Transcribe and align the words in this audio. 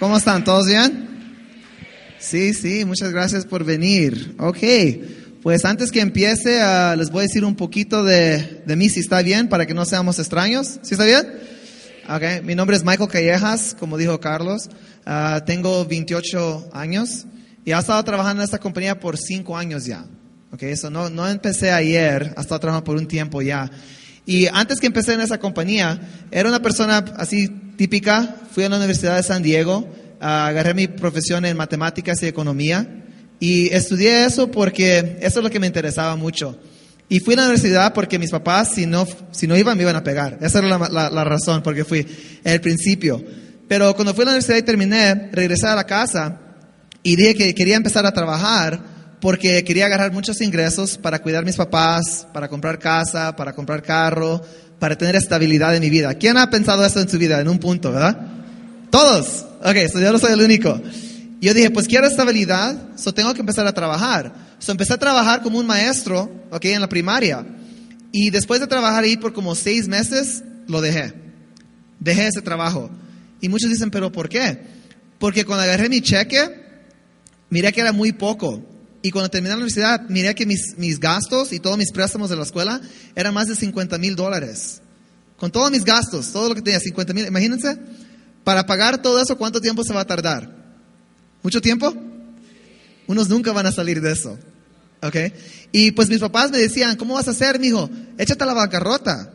¿Cómo 0.00 0.16
están? 0.16 0.44
¿Todos 0.44 0.66
bien? 0.66 1.10
Sí, 2.18 2.54
sí, 2.54 2.86
muchas 2.86 3.12
gracias 3.12 3.44
por 3.44 3.64
venir. 3.64 4.34
Ok, 4.38 4.56
pues 5.42 5.66
antes 5.66 5.92
que 5.92 6.00
empiece, 6.00 6.58
ah, 6.62 6.96
les 6.96 7.10
voy 7.10 7.20
a 7.20 7.22
decir 7.24 7.44
un 7.44 7.54
poquito 7.54 8.02
de, 8.02 8.62
de 8.64 8.76
mí, 8.76 8.88
si 8.88 9.00
está 9.00 9.20
bien, 9.20 9.50
para 9.50 9.66
que 9.66 9.74
no 9.74 9.84
seamos 9.84 10.18
extraños. 10.18 10.78
¿Sí 10.80 10.94
está 10.94 11.04
bien? 11.04 11.30
Ok, 12.08 12.42
mi 12.44 12.54
nombre 12.54 12.78
es 12.78 12.82
Michael 12.82 13.10
Callejas, 13.10 13.76
como 13.78 13.98
dijo 13.98 14.18
Carlos. 14.20 14.70
Ah, 15.04 15.42
tengo 15.44 15.84
28 15.84 16.70
años 16.72 17.26
y 17.66 17.72
he 17.72 17.78
estado 17.78 18.02
trabajando 18.02 18.40
en 18.40 18.44
esta 18.46 18.58
compañía 18.58 18.98
por 18.98 19.18
5 19.18 19.54
años 19.54 19.84
ya. 19.84 20.06
Ok, 20.50 20.62
eso 20.62 20.88
no, 20.88 21.10
no 21.10 21.28
empecé 21.28 21.72
ayer, 21.72 22.32
he 22.38 22.40
estado 22.40 22.58
trabajando 22.58 22.84
por 22.84 22.96
un 22.96 23.06
tiempo 23.06 23.42
ya. 23.42 23.70
Y 24.30 24.46
antes 24.46 24.78
que 24.78 24.86
empecé 24.86 25.14
en 25.14 25.22
esa 25.22 25.40
compañía, 25.40 26.00
era 26.30 26.48
una 26.48 26.62
persona 26.62 27.04
así 27.16 27.48
típica. 27.76 28.36
Fui 28.52 28.62
a 28.62 28.68
la 28.68 28.76
Universidad 28.76 29.16
de 29.16 29.24
San 29.24 29.42
Diego, 29.42 29.92
agarré 30.20 30.72
mi 30.72 30.86
profesión 30.86 31.44
en 31.44 31.56
matemáticas 31.56 32.22
y 32.22 32.28
economía 32.28 32.86
y 33.40 33.74
estudié 33.74 34.26
eso 34.26 34.48
porque 34.48 35.18
eso 35.20 35.40
es 35.40 35.42
lo 35.42 35.50
que 35.50 35.58
me 35.58 35.66
interesaba 35.66 36.14
mucho. 36.14 36.56
Y 37.08 37.18
fui 37.18 37.34
a 37.34 37.38
la 37.38 37.42
universidad 37.46 37.92
porque 37.92 38.20
mis 38.20 38.30
papás, 38.30 38.72
si 38.72 38.86
no, 38.86 39.04
si 39.32 39.48
no 39.48 39.56
iban, 39.56 39.76
me 39.76 39.82
iban 39.82 39.96
a 39.96 40.04
pegar. 40.04 40.38
Esa 40.40 40.60
era 40.60 40.78
la, 40.78 40.88
la, 40.88 41.10
la 41.10 41.24
razón, 41.24 41.64
porque 41.64 41.84
fui 41.84 42.06
el 42.44 42.60
principio. 42.60 43.20
Pero 43.66 43.96
cuando 43.96 44.14
fui 44.14 44.22
a 44.22 44.26
la 44.26 44.30
universidad 44.30 44.58
y 44.58 44.62
terminé, 44.62 45.28
regresé 45.32 45.66
a 45.66 45.74
la 45.74 45.86
casa 45.86 46.38
y 47.02 47.16
dije 47.16 47.34
que 47.34 47.52
quería 47.52 47.74
empezar 47.74 48.06
a 48.06 48.12
trabajar 48.12 48.80
porque 49.20 49.62
quería 49.64 49.86
agarrar 49.86 50.12
muchos 50.12 50.40
ingresos 50.40 50.96
para 50.96 51.20
cuidar 51.20 51.42
a 51.42 51.46
mis 51.46 51.56
papás, 51.56 52.26
para 52.32 52.48
comprar 52.48 52.78
casa, 52.78 53.36
para 53.36 53.52
comprar 53.54 53.82
carro, 53.82 54.42
para 54.78 54.96
tener 54.96 55.16
estabilidad 55.16 55.74
en 55.76 55.82
mi 55.82 55.90
vida. 55.90 56.14
¿Quién 56.14 56.36
ha 56.38 56.50
pensado 56.50 56.84
eso 56.84 57.00
en 57.00 57.08
su 57.08 57.18
vida 57.18 57.40
en 57.40 57.48
un 57.48 57.58
punto, 57.58 57.92
verdad? 57.92 58.18
Todos. 58.90 59.46
Ok, 59.62 59.76
so 59.92 60.00
yo 60.00 60.10
no 60.12 60.18
soy 60.18 60.32
el 60.32 60.40
único. 60.40 60.80
Yo 61.40 61.54
dije, 61.54 61.70
pues 61.70 61.86
quiero 61.86 62.06
estabilidad, 62.06 62.96
so 62.96 63.12
tengo 63.14 63.32
que 63.34 63.40
empezar 63.40 63.66
a 63.66 63.72
trabajar. 63.72 64.32
So 64.58 64.72
empecé 64.72 64.94
a 64.94 64.98
trabajar 64.98 65.42
como 65.42 65.58
un 65.58 65.66
maestro, 65.66 66.30
ok, 66.50 66.64
en 66.66 66.80
la 66.80 66.88
primaria. 66.88 67.46
Y 68.12 68.30
después 68.30 68.60
de 68.60 68.66
trabajar 68.66 69.04
ahí 69.04 69.16
por 69.16 69.32
como 69.32 69.54
seis 69.54 69.86
meses, 69.86 70.42
lo 70.66 70.80
dejé. 70.80 71.14
Dejé 71.98 72.26
ese 72.26 72.42
trabajo. 72.42 72.90
Y 73.40 73.48
muchos 73.48 73.70
dicen, 73.70 73.90
pero 73.90 74.10
¿por 74.10 74.28
qué? 74.28 74.60
Porque 75.18 75.44
cuando 75.44 75.64
agarré 75.64 75.88
mi 75.88 76.00
cheque, 76.00 76.60
miré 77.50 77.72
que 77.72 77.80
era 77.80 77.92
muy 77.92 78.12
poco. 78.12 78.62
Y 79.02 79.10
cuando 79.10 79.30
terminé 79.30 79.50
la 79.50 79.56
universidad, 79.56 80.02
miré 80.08 80.34
que 80.34 80.44
mis, 80.44 80.76
mis 80.76 81.00
gastos 81.00 81.52
y 81.52 81.60
todos 81.60 81.78
mis 81.78 81.90
préstamos 81.90 82.28
de 82.28 82.36
la 82.36 82.42
escuela 82.42 82.80
eran 83.14 83.32
más 83.32 83.48
de 83.48 83.56
50 83.56 83.96
mil 83.98 84.14
dólares. 84.14 84.82
Con 85.38 85.50
todos 85.50 85.70
mis 85.70 85.84
gastos, 85.84 86.32
todo 86.32 86.50
lo 86.50 86.54
que 86.54 86.60
tenía, 86.60 86.80
50 86.80 87.14
mil. 87.14 87.26
Imagínense, 87.26 87.78
para 88.44 88.66
pagar 88.66 89.00
todo 89.00 89.20
eso, 89.22 89.38
¿cuánto 89.38 89.60
tiempo 89.60 89.82
se 89.84 89.94
va 89.94 90.00
a 90.00 90.06
tardar? 90.06 90.54
¿Mucho 91.42 91.62
tiempo? 91.62 91.94
Unos 93.06 93.30
nunca 93.30 93.52
van 93.52 93.66
a 93.66 93.72
salir 93.72 94.02
de 94.02 94.12
eso. 94.12 94.38
¿Ok? 95.02 95.16
Y 95.72 95.92
pues 95.92 96.10
mis 96.10 96.18
papás 96.18 96.50
me 96.50 96.58
decían, 96.58 96.96
¿cómo 96.96 97.14
vas 97.14 97.26
a 97.26 97.30
hacer, 97.30 97.58
mijo? 97.58 97.88
Échate 98.18 98.44
a 98.44 98.46
la 98.46 98.54
bancarrota. 98.54 99.32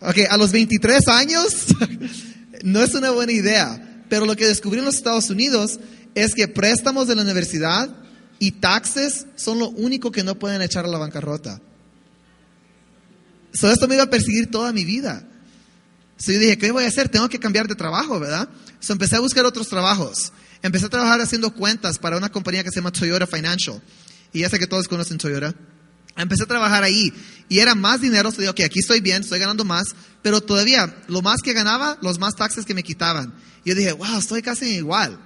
Ok, 0.00 0.18
a 0.30 0.36
los 0.36 0.52
23 0.52 1.08
años 1.08 1.66
no 2.62 2.80
es 2.80 2.94
una 2.94 3.10
buena 3.10 3.32
idea. 3.32 4.04
Pero 4.08 4.24
lo 4.24 4.36
que 4.36 4.46
descubrí 4.46 4.78
en 4.78 4.84
los 4.84 4.94
Estados 4.94 5.30
Unidos 5.30 5.80
es 6.14 6.34
que 6.34 6.46
préstamos 6.46 7.08
de 7.08 7.16
la 7.16 7.22
universidad 7.22 8.03
y 8.38 8.52
taxes 8.52 9.26
son 9.36 9.58
lo 9.58 9.68
único 9.70 10.10
que 10.10 10.24
no 10.24 10.38
pueden 10.38 10.62
echar 10.62 10.84
a 10.84 10.88
la 10.88 10.98
bancarrota. 10.98 11.60
So, 13.52 13.70
esto 13.70 13.86
me 13.86 13.94
iba 13.94 14.04
a 14.04 14.10
perseguir 14.10 14.50
toda 14.50 14.72
mi 14.72 14.84
vida. 14.84 15.24
So, 16.16 16.32
yo 16.32 16.40
dije, 16.40 16.58
¿qué 16.58 16.70
voy 16.70 16.84
a 16.84 16.88
hacer? 16.88 17.08
Tengo 17.08 17.28
que 17.28 17.38
cambiar 17.38 17.68
de 17.68 17.74
trabajo, 17.74 18.18
¿verdad? 18.18 18.48
So, 18.80 18.92
empecé 18.92 19.16
a 19.16 19.20
buscar 19.20 19.44
otros 19.46 19.68
trabajos. 19.68 20.32
Empecé 20.62 20.86
a 20.86 20.88
trabajar 20.88 21.20
haciendo 21.20 21.52
cuentas 21.54 21.98
para 21.98 22.16
una 22.16 22.30
compañía 22.30 22.64
que 22.64 22.70
se 22.70 22.76
llama 22.76 22.90
Toyota 22.90 23.26
Financial. 23.26 23.80
Y 24.32 24.40
ya 24.40 24.48
sé 24.48 24.58
que 24.58 24.66
todos 24.66 24.88
conocen 24.88 25.18
Toyota. 25.18 25.54
Empecé 26.16 26.44
a 26.44 26.46
trabajar 26.46 26.82
ahí 26.82 27.12
y 27.48 27.58
era 27.58 27.74
más 27.74 28.00
dinero. 28.00 28.30
So, 28.30 28.40
digo, 28.40 28.52
ok, 28.52 28.60
aquí 28.60 28.80
estoy 28.80 29.00
bien, 29.00 29.22
estoy 29.22 29.38
ganando 29.38 29.64
más. 29.64 29.84
Pero 30.22 30.40
todavía, 30.40 31.02
lo 31.06 31.22
más 31.22 31.40
que 31.42 31.52
ganaba, 31.52 31.98
los 32.02 32.18
más 32.18 32.34
taxes 32.34 32.64
que 32.64 32.74
me 32.74 32.82
quitaban. 32.82 33.34
Yo 33.64 33.74
dije, 33.74 33.92
wow, 33.92 34.18
estoy 34.18 34.42
casi 34.42 34.76
igual. 34.76 35.18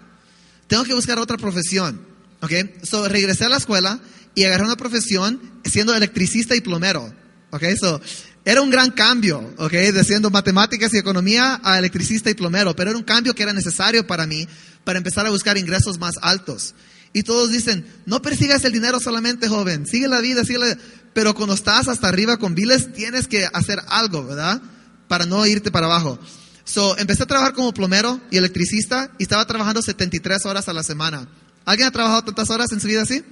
Tengo 0.66 0.84
que 0.84 0.92
buscar 0.92 1.18
otra 1.18 1.38
profesión. 1.38 2.07
¿Ok? 2.40 2.52
So, 2.82 3.08
regresé 3.08 3.44
a 3.44 3.48
la 3.48 3.56
escuela 3.56 4.00
y 4.34 4.44
agarré 4.44 4.64
una 4.64 4.76
profesión 4.76 5.40
siendo 5.64 5.94
electricista 5.94 6.54
y 6.54 6.60
plomero. 6.60 7.12
¿Ok? 7.50 7.64
So, 7.80 8.00
era 8.44 8.62
un 8.62 8.70
gran 8.70 8.90
cambio, 8.92 9.52
¿ok? 9.58 9.72
De 9.72 10.04
siendo 10.04 10.30
matemáticas 10.30 10.94
y 10.94 10.96
economía 10.98 11.60
a 11.62 11.78
electricista 11.78 12.30
y 12.30 12.34
plomero, 12.34 12.74
pero 12.74 12.88
era 12.88 12.98
un 12.98 13.04
cambio 13.04 13.34
que 13.34 13.42
era 13.42 13.52
necesario 13.52 14.06
para 14.06 14.26
mí 14.26 14.48
para 14.84 14.96
empezar 14.96 15.26
a 15.26 15.30
buscar 15.30 15.58
ingresos 15.58 15.98
más 15.98 16.14
altos. 16.22 16.74
Y 17.12 17.24
todos 17.24 17.50
dicen, 17.50 17.86
no 18.06 18.22
persigas 18.22 18.64
el 18.64 18.72
dinero 18.72 19.00
solamente, 19.00 19.48
joven, 19.48 19.86
sigue 19.86 20.08
la 20.08 20.20
vida, 20.20 20.44
sigue 20.44 20.60
la 20.60 20.66
vida. 20.66 20.78
Pero 21.12 21.34
cuando 21.34 21.54
estás 21.54 21.88
hasta 21.88 22.08
arriba 22.08 22.38
con 22.38 22.54
biles, 22.54 22.92
tienes 22.94 23.28
que 23.28 23.46
hacer 23.52 23.80
algo, 23.88 24.24
¿verdad? 24.24 24.62
Para 25.08 25.26
no 25.26 25.44
irte 25.44 25.70
para 25.70 25.86
abajo. 25.86 26.18
So, 26.64 26.96
empecé 26.96 27.24
a 27.24 27.26
trabajar 27.26 27.52
como 27.52 27.74
plomero 27.74 28.20
y 28.30 28.38
electricista 28.38 29.10
y 29.18 29.24
estaba 29.24 29.46
trabajando 29.46 29.82
73 29.82 30.46
horas 30.46 30.68
a 30.68 30.72
la 30.72 30.82
semana. 30.82 31.28
¿Alguien 31.64 31.88
ha 31.88 31.92
trabajado 31.92 32.24
tantas 32.24 32.50
horas 32.50 32.72
en 32.72 32.80
su 32.80 32.86
vida 32.86 33.02
así? 33.02 33.22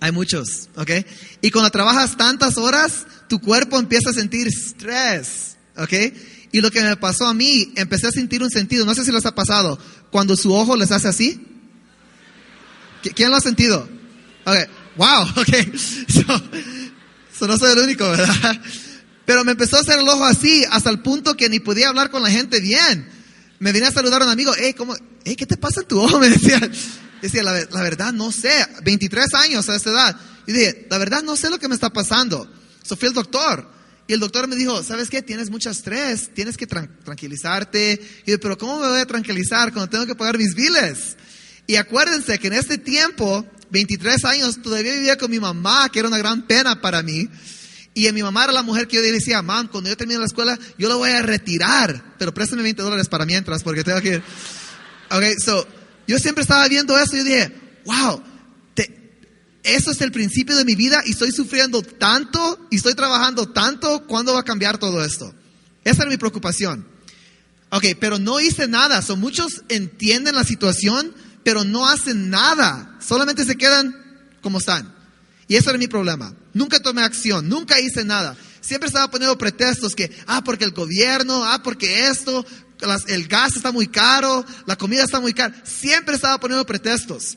Hay 0.00 0.12
muchos, 0.12 0.68
¿ok? 0.76 0.90
Y 1.40 1.50
cuando 1.50 1.70
trabajas 1.70 2.16
tantas 2.16 2.58
horas, 2.58 3.06
tu 3.28 3.40
cuerpo 3.40 3.78
empieza 3.78 4.10
a 4.10 4.12
sentir 4.12 4.46
estrés, 4.46 5.56
¿ok? 5.76 5.92
Y 6.52 6.60
lo 6.60 6.70
que 6.70 6.82
me 6.82 6.96
pasó 6.96 7.26
a 7.26 7.34
mí, 7.34 7.72
empecé 7.76 8.08
a 8.08 8.12
sentir 8.12 8.42
un 8.42 8.50
sentido, 8.50 8.84
no 8.84 8.94
sé 8.94 9.04
si 9.04 9.10
les 9.10 9.26
ha 9.26 9.34
pasado, 9.34 9.78
cuando 10.10 10.36
su 10.36 10.52
ojo 10.52 10.76
les 10.76 10.92
hace 10.92 11.08
así. 11.08 11.44
¿Quién 13.14 13.30
lo 13.30 13.36
ha 13.36 13.40
sentido? 13.40 13.88
Ok, 14.44 14.56
wow, 14.96 15.22
ok. 15.36 15.78
So, 17.36 17.46
no 17.48 17.58
soy 17.58 17.72
el 17.72 17.78
único, 17.78 18.08
¿verdad? 18.08 18.60
Pero 19.24 19.44
me 19.44 19.52
empezó 19.52 19.76
a 19.76 19.80
hacer 19.80 19.98
el 19.98 20.08
ojo 20.08 20.24
así, 20.24 20.64
hasta 20.70 20.90
el 20.90 21.00
punto 21.00 21.36
que 21.36 21.48
ni 21.48 21.60
podía 21.60 21.88
hablar 21.88 22.10
con 22.10 22.22
la 22.22 22.30
gente 22.30 22.60
bien. 22.60 23.08
Me 23.58 23.72
vine 23.72 23.86
a 23.86 23.92
saludar 23.92 24.22
a 24.22 24.26
un 24.26 24.30
amigo, 24.30 24.52
hey, 24.56 24.74
¿cómo? 24.74 24.94
Hey, 25.24 25.34
¿qué 25.34 25.46
te 25.46 25.56
pasa 25.56 25.80
en 25.80 25.88
tu 25.88 25.98
ojo? 25.98 26.18
Me 26.20 26.28
decía. 26.28 26.60
Decía, 27.24 27.42
la, 27.42 27.54
la, 27.54 27.82
verdad 27.82 28.12
no 28.12 28.30
sé, 28.30 28.52
23 28.82 29.32
años 29.32 29.66
a 29.70 29.76
esta 29.76 29.88
edad. 29.88 30.16
Y 30.46 30.52
dije, 30.52 30.86
la 30.90 30.98
verdad 30.98 31.22
no 31.22 31.36
sé 31.36 31.48
lo 31.48 31.58
que 31.58 31.68
me 31.68 31.74
está 31.74 31.88
pasando. 31.88 32.46
So 32.82 32.98
fui 32.98 33.08
al 33.08 33.14
doctor. 33.14 33.66
Y 34.06 34.12
el 34.12 34.20
doctor 34.20 34.46
me 34.46 34.56
dijo, 34.56 34.82
¿sabes 34.82 35.08
qué? 35.08 35.22
Tienes 35.22 35.48
mucho 35.48 35.70
estrés, 35.70 36.34
tienes 36.34 36.58
que 36.58 36.66
tran 36.66 37.00
tranquilizarte. 37.02 37.92
Y 37.92 38.26
dije, 38.26 38.38
pero 38.38 38.58
¿cómo 38.58 38.78
me 38.78 38.88
voy 38.88 39.00
a 39.00 39.06
tranquilizar 39.06 39.72
cuando 39.72 39.88
tengo 39.88 40.04
que 40.04 40.14
pagar 40.14 40.36
mis 40.36 40.54
biles? 40.54 41.16
Y 41.66 41.76
acuérdense 41.76 42.38
que 42.38 42.48
en 42.48 42.52
este 42.52 42.76
tiempo, 42.76 43.46
23 43.70 44.22
años, 44.26 44.60
todavía 44.60 44.92
vivía 44.92 45.16
con 45.16 45.30
mi 45.30 45.40
mamá, 45.40 45.88
que 45.90 46.00
era 46.00 46.08
una 46.08 46.18
gran 46.18 46.42
pena 46.46 46.78
para 46.82 47.02
mí. 47.02 47.30
Y 47.94 48.12
mi 48.12 48.22
mamá 48.22 48.44
era 48.44 48.52
la 48.52 48.62
mujer 48.62 48.86
que 48.86 48.96
yo 48.96 49.02
decía, 49.02 49.40
mam, 49.40 49.68
cuando 49.68 49.88
yo 49.88 49.96
termine 49.96 50.20
la 50.20 50.26
escuela, 50.26 50.58
yo 50.76 50.90
la 50.90 50.96
voy 50.96 51.08
a 51.08 51.22
retirar. 51.22 52.16
Pero 52.18 52.34
préstame 52.34 52.62
20 52.62 52.82
dólares 52.82 53.08
para 53.08 53.24
mientras, 53.24 53.62
porque 53.62 53.82
tengo 53.82 54.02
que 54.02 54.08
ir. 54.08 54.22
Ok, 55.10 55.24
so, 55.42 55.66
yo 56.06 56.18
siempre 56.18 56.42
estaba 56.42 56.66
viendo 56.68 56.98
eso 56.98 57.14
y 57.14 57.18
yo 57.18 57.24
dije, 57.24 57.52
wow, 57.86 58.22
eso 59.64 59.90
es 59.90 60.00
el 60.02 60.12
principio 60.12 60.56
de 60.56 60.64
mi 60.66 60.74
vida 60.74 61.02
y 61.06 61.12
estoy 61.12 61.32
sufriendo 61.32 61.80
tanto 61.82 62.68
y 62.70 62.76
estoy 62.76 62.94
trabajando 62.94 63.48
tanto, 63.48 64.06
¿cuándo 64.06 64.34
va 64.34 64.40
a 64.40 64.44
cambiar 64.44 64.76
todo 64.76 65.02
esto? 65.02 65.34
Esa 65.84 66.02
era 66.02 66.10
mi 66.10 66.18
preocupación. 66.18 66.86
Ok, 67.70 67.86
pero 67.98 68.18
no 68.18 68.40
hice 68.40 68.68
nada. 68.68 69.00
So, 69.00 69.16
muchos 69.16 69.62
entienden 69.70 70.34
la 70.34 70.44
situación, 70.44 71.14
pero 71.42 71.64
no 71.64 71.88
hacen 71.88 72.28
nada. 72.28 72.98
Solamente 73.04 73.44
se 73.46 73.56
quedan 73.56 73.96
como 74.42 74.58
están. 74.58 74.94
Y 75.48 75.56
ese 75.56 75.70
era 75.70 75.78
mi 75.78 75.88
problema. 75.88 76.34
Nunca 76.52 76.80
tomé 76.80 77.02
acción, 77.02 77.48
nunca 77.48 77.80
hice 77.80 78.04
nada. 78.04 78.36
Siempre 78.60 78.86
estaba 78.86 79.10
poniendo 79.10 79.36
pretextos 79.36 79.94
que, 79.94 80.10
ah, 80.26 80.44
porque 80.44 80.64
el 80.64 80.72
gobierno, 80.72 81.42
ah, 81.44 81.62
porque 81.62 82.06
esto, 82.08 82.46
el 83.08 83.28
gas 83.28 83.56
está 83.56 83.72
muy 83.72 83.86
caro, 83.86 84.44
la 84.66 84.76
comida 84.76 85.04
está 85.04 85.20
muy 85.20 85.32
cara. 85.32 85.54
Siempre 85.64 86.14
estaba 86.14 86.38
poniendo 86.38 86.64
pretextos. 86.66 87.36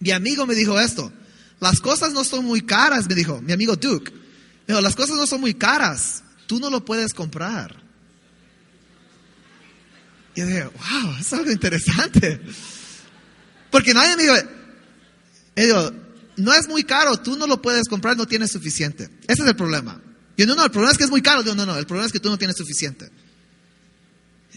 Mi 0.00 0.10
amigo 0.10 0.46
me 0.46 0.54
dijo 0.54 0.78
esto, 0.78 1.12
las 1.60 1.80
cosas 1.80 2.12
no 2.12 2.24
son 2.24 2.44
muy 2.44 2.62
caras, 2.62 3.08
me 3.08 3.14
dijo, 3.14 3.40
mi 3.40 3.52
amigo 3.52 3.76
Duke. 3.76 4.12
Me 4.12 4.74
dijo, 4.74 4.80
las 4.80 4.94
cosas 4.94 5.16
no 5.16 5.26
son 5.26 5.40
muy 5.40 5.54
caras, 5.54 6.22
tú 6.46 6.60
no 6.60 6.70
lo 6.70 6.84
puedes 6.84 7.14
comprar. 7.14 7.76
Y 10.34 10.40
yo 10.40 10.46
dije, 10.46 10.64
wow, 10.64 11.16
es 11.18 11.32
algo 11.32 11.50
interesante. 11.50 12.40
Porque 13.70 13.92
nadie 13.92 14.16
me 14.16 14.22
dijo, 14.22 14.34
me 15.56 15.64
dijo, 15.64 15.92
no 16.36 16.54
es 16.54 16.68
muy 16.68 16.84
caro, 16.84 17.16
tú 17.16 17.36
no 17.36 17.46
lo 17.46 17.60
puedes 17.60 17.88
comprar, 17.88 18.16
no 18.16 18.26
tienes 18.26 18.52
suficiente. 18.52 19.10
Ese 19.26 19.42
es 19.42 19.48
el 19.48 19.56
problema. 19.56 20.00
Yo 20.36 20.46
no, 20.46 20.54
no, 20.54 20.64
el 20.64 20.70
problema 20.70 20.92
es 20.92 20.98
que 20.98 21.04
es 21.04 21.10
muy 21.10 21.20
caro. 21.20 21.42
Yo 21.42 21.56
no, 21.56 21.66
no, 21.66 21.76
el 21.76 21.86
problema 21.86 22.06
es 22.06 22.12
que 22.12 22.20
tú 22.20 22.30
no 22.30 22.38
tienes 22.38 22.56
suficiente. 22.56 23.10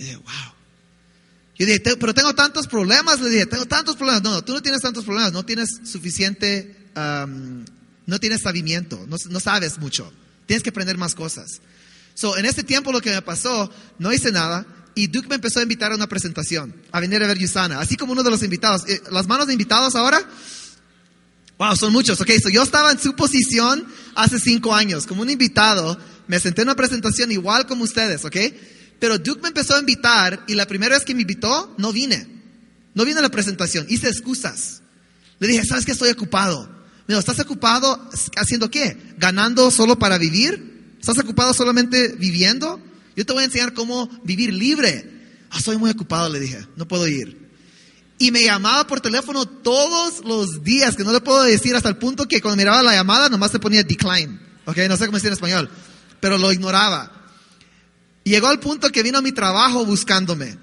Y 0.02 0.06
dije, 0.06 0.16
wow. 0.16 0.54
Yo 1.60 1.66
dije, 1.68 1.80
pero 1.80 2.12
tengo 2.16 2.34
tantos 2.34 2.66
problemas, 2.66 3.22
le 3.22 3.30
dije, 3.30 3.46
tengo 3.46 3.68
tantos 3.68 3.96
problemas. 3.96 4.24
No, 4.24 4.32
no, 4.32 4.44
tú 4.44 4.52
no 4.52 4.62
tienes 4.64 4.82
tantos 4.82 5.06
problemas, 5.06 5.32
no 5.32 5.46
tienes 5.46 5.70
suficiente, 5.84 6.76
um, 6.96 7.64
no 8.08 8.20
tienes 8.20 8.42
sabimiento, 8.42 9.06
no, 9.08 9.16
no, 9.30 9.40
sabes 9.40 9.78
mucho. 9.78 10.12
Tienes 10.48 10.64
que 10.64 10.72
aprender 10.72 10.98
más 10.98 11.14
cosas. 11.14 11.62
So, 12.16 12.36
en 12.36 12.46
este 12.46 12.64
tiempo 12.64 12.92
lo 12.92 13.00
que 13.00 13.12
me 13.12 13.22
pasó, 13.22 13.72
no 14.00 14.12
hice 14.12 14.32
nada, 14.32 14.66
y 14.96 15.06
Duke 15.06 15.28
me 15.28 15.36
empezó 15.36 15.60
a 15.60 15.64
invitar 15.64 15.92
a 15.92 15.96
una 15.96 16.08
presentación, 16.08 16.74
a 16.92 17.00
venir 17.00 17.22
a 17.24 17.28
ver 17.28 17.38
Yusana, 17.38 17.80
así 17.80 17.96
como 17.96 18.14
uno 18.14 18.24
de 18.24 18.32
los 18.32 18.42
invitados. 18.42 18.90
Eh, 18.90 19.04
¿Las 19.12 19.28
manos 19.28 19.46
de 19.46 19.54
invitados 19.54 19.94
ahora? 19.94 20.20
Wow, 21.60 21.76
son 21.76 21.94
muchos. 21.94 22.20
Ok, 22.20 22.32
so 22.42 22.50
yo 22.50 22.64
estaba 22.64 22.92
en 22.92 22.98
su 22.98 23.16
posición 23.16 23.86
hace 24.16 24.40
cinco 24.40 24.74
años, 24.74 25.06
como 25.06 25.22
un 25.22 25.30
invitado. 25.30 25.96
Me 26.26 26.40
senté 26.40 26.64
en 26.64 26.70
una 26.70 26.76
presentación 26.76 27.32
igual 27.32 27.68
como 27.68 27.84
ustedes, 27.84 28.26
ok? 28.26 28.38
Pero 29.02 29.18
Duke 29.18 29.42
me 29.42 29.48
empezó 29.48 29.76
a 29.76 29.80
invitar 29.80 30.44
y 30.48 30.54
la 30.54 30.68
primera 30.68 30.96
vez 30.96 31.04
que 31.04 31.16
me 31.16 31.22
invitó, 31.24 31.74
no 31.80 31.92
vine. 31.92 32.28
No 32.94 33.04
vine 33.04 33.18
a 33.18 33.24
la 33.24 33.32
presentación, 33.32 33.88
hice 33.90 34.08
excusas. 34.08 34.84
Le 35.40 35.48
dije, 35.48 35.66
¿sabes 35.66 35.88
qué? 35.88 35.94
Estoy 35.94 36.12
ocupado. 36.12 36.70
Me 37.08 37.16
dijo, 37.16 37.20
¿estás 37.20 37.40
ocupado 37.40 38.12
haciendo 38.38 38.70
qué? 38.70 39.16
¿Ganando 39.18 39.72
solo 39.72 39.98
para 39.98 40.20
vivir? 40.20 40.94
¿Estás 41.00 41.18
ocupado 41.18 41.52
solamente 41.52 42.10
viviendo? 42.10 42.80
Yo 43.16 43.26
te 43.26 43.34
voy 43.34 43.42
a 43.42 43.46
enseñar 43.48 43.74
cómo 43.74 44.08
vivir 44.24 44.54
libre. 44.54 45.10
Ah, 45.50 45.58
estoy 45.58 45.78
muy 45.78 45.90
ocupado, 45.90 46.30
le 46.30 46.40
dije, 46.40 46.68
no 46.76 46.88
puedo 46.88 47.08
ir. 47.08 47.50
Y 48.20 48.30
me 48.30 48.44
llamaba 48.44 48.86
por 48.86 49.02
teléfono 49.02 49.48
todos 49.48 50.24
los 50.24 50.64
días, 50.64 50.96
que 50.96 51.04
no 51.04 51.12
le 51.12 51.22
puedo 51.22 51.42
decir 51.42 51.76
hasta 51.76 51.90
el 51.90 51.98
punto 51.98 52.28
que 52.28 52.40
cuando 52.40 52.58
miraba 52.58 52.84
la 52.84 52.94
llamada 52.94 53.30
nomás 53.30 53.50
se 53.50 53.58
ponía 53.58 53.82
decline. 53.82 54.40
Ok, 54.66 54.78
no 54.88 54.96
sé 54.96 55.08
cómo 55.08 55.18
decir 55.18 55.30
en 55.30 55.34
español, 55.34 55.72
pero 56.20 56.38
lo 56.38 56.54
ignoraba. 56.54 57.21
Llegó 58.24 58.48
al 58.48 58.60
punto 58.60 58.92
que 58.92 59.04
vino 59.04 59.18
a 59.18 59.22
mi 59.22 59.32
trabajo 59.32 59.86
buscándome. 59.86 60.58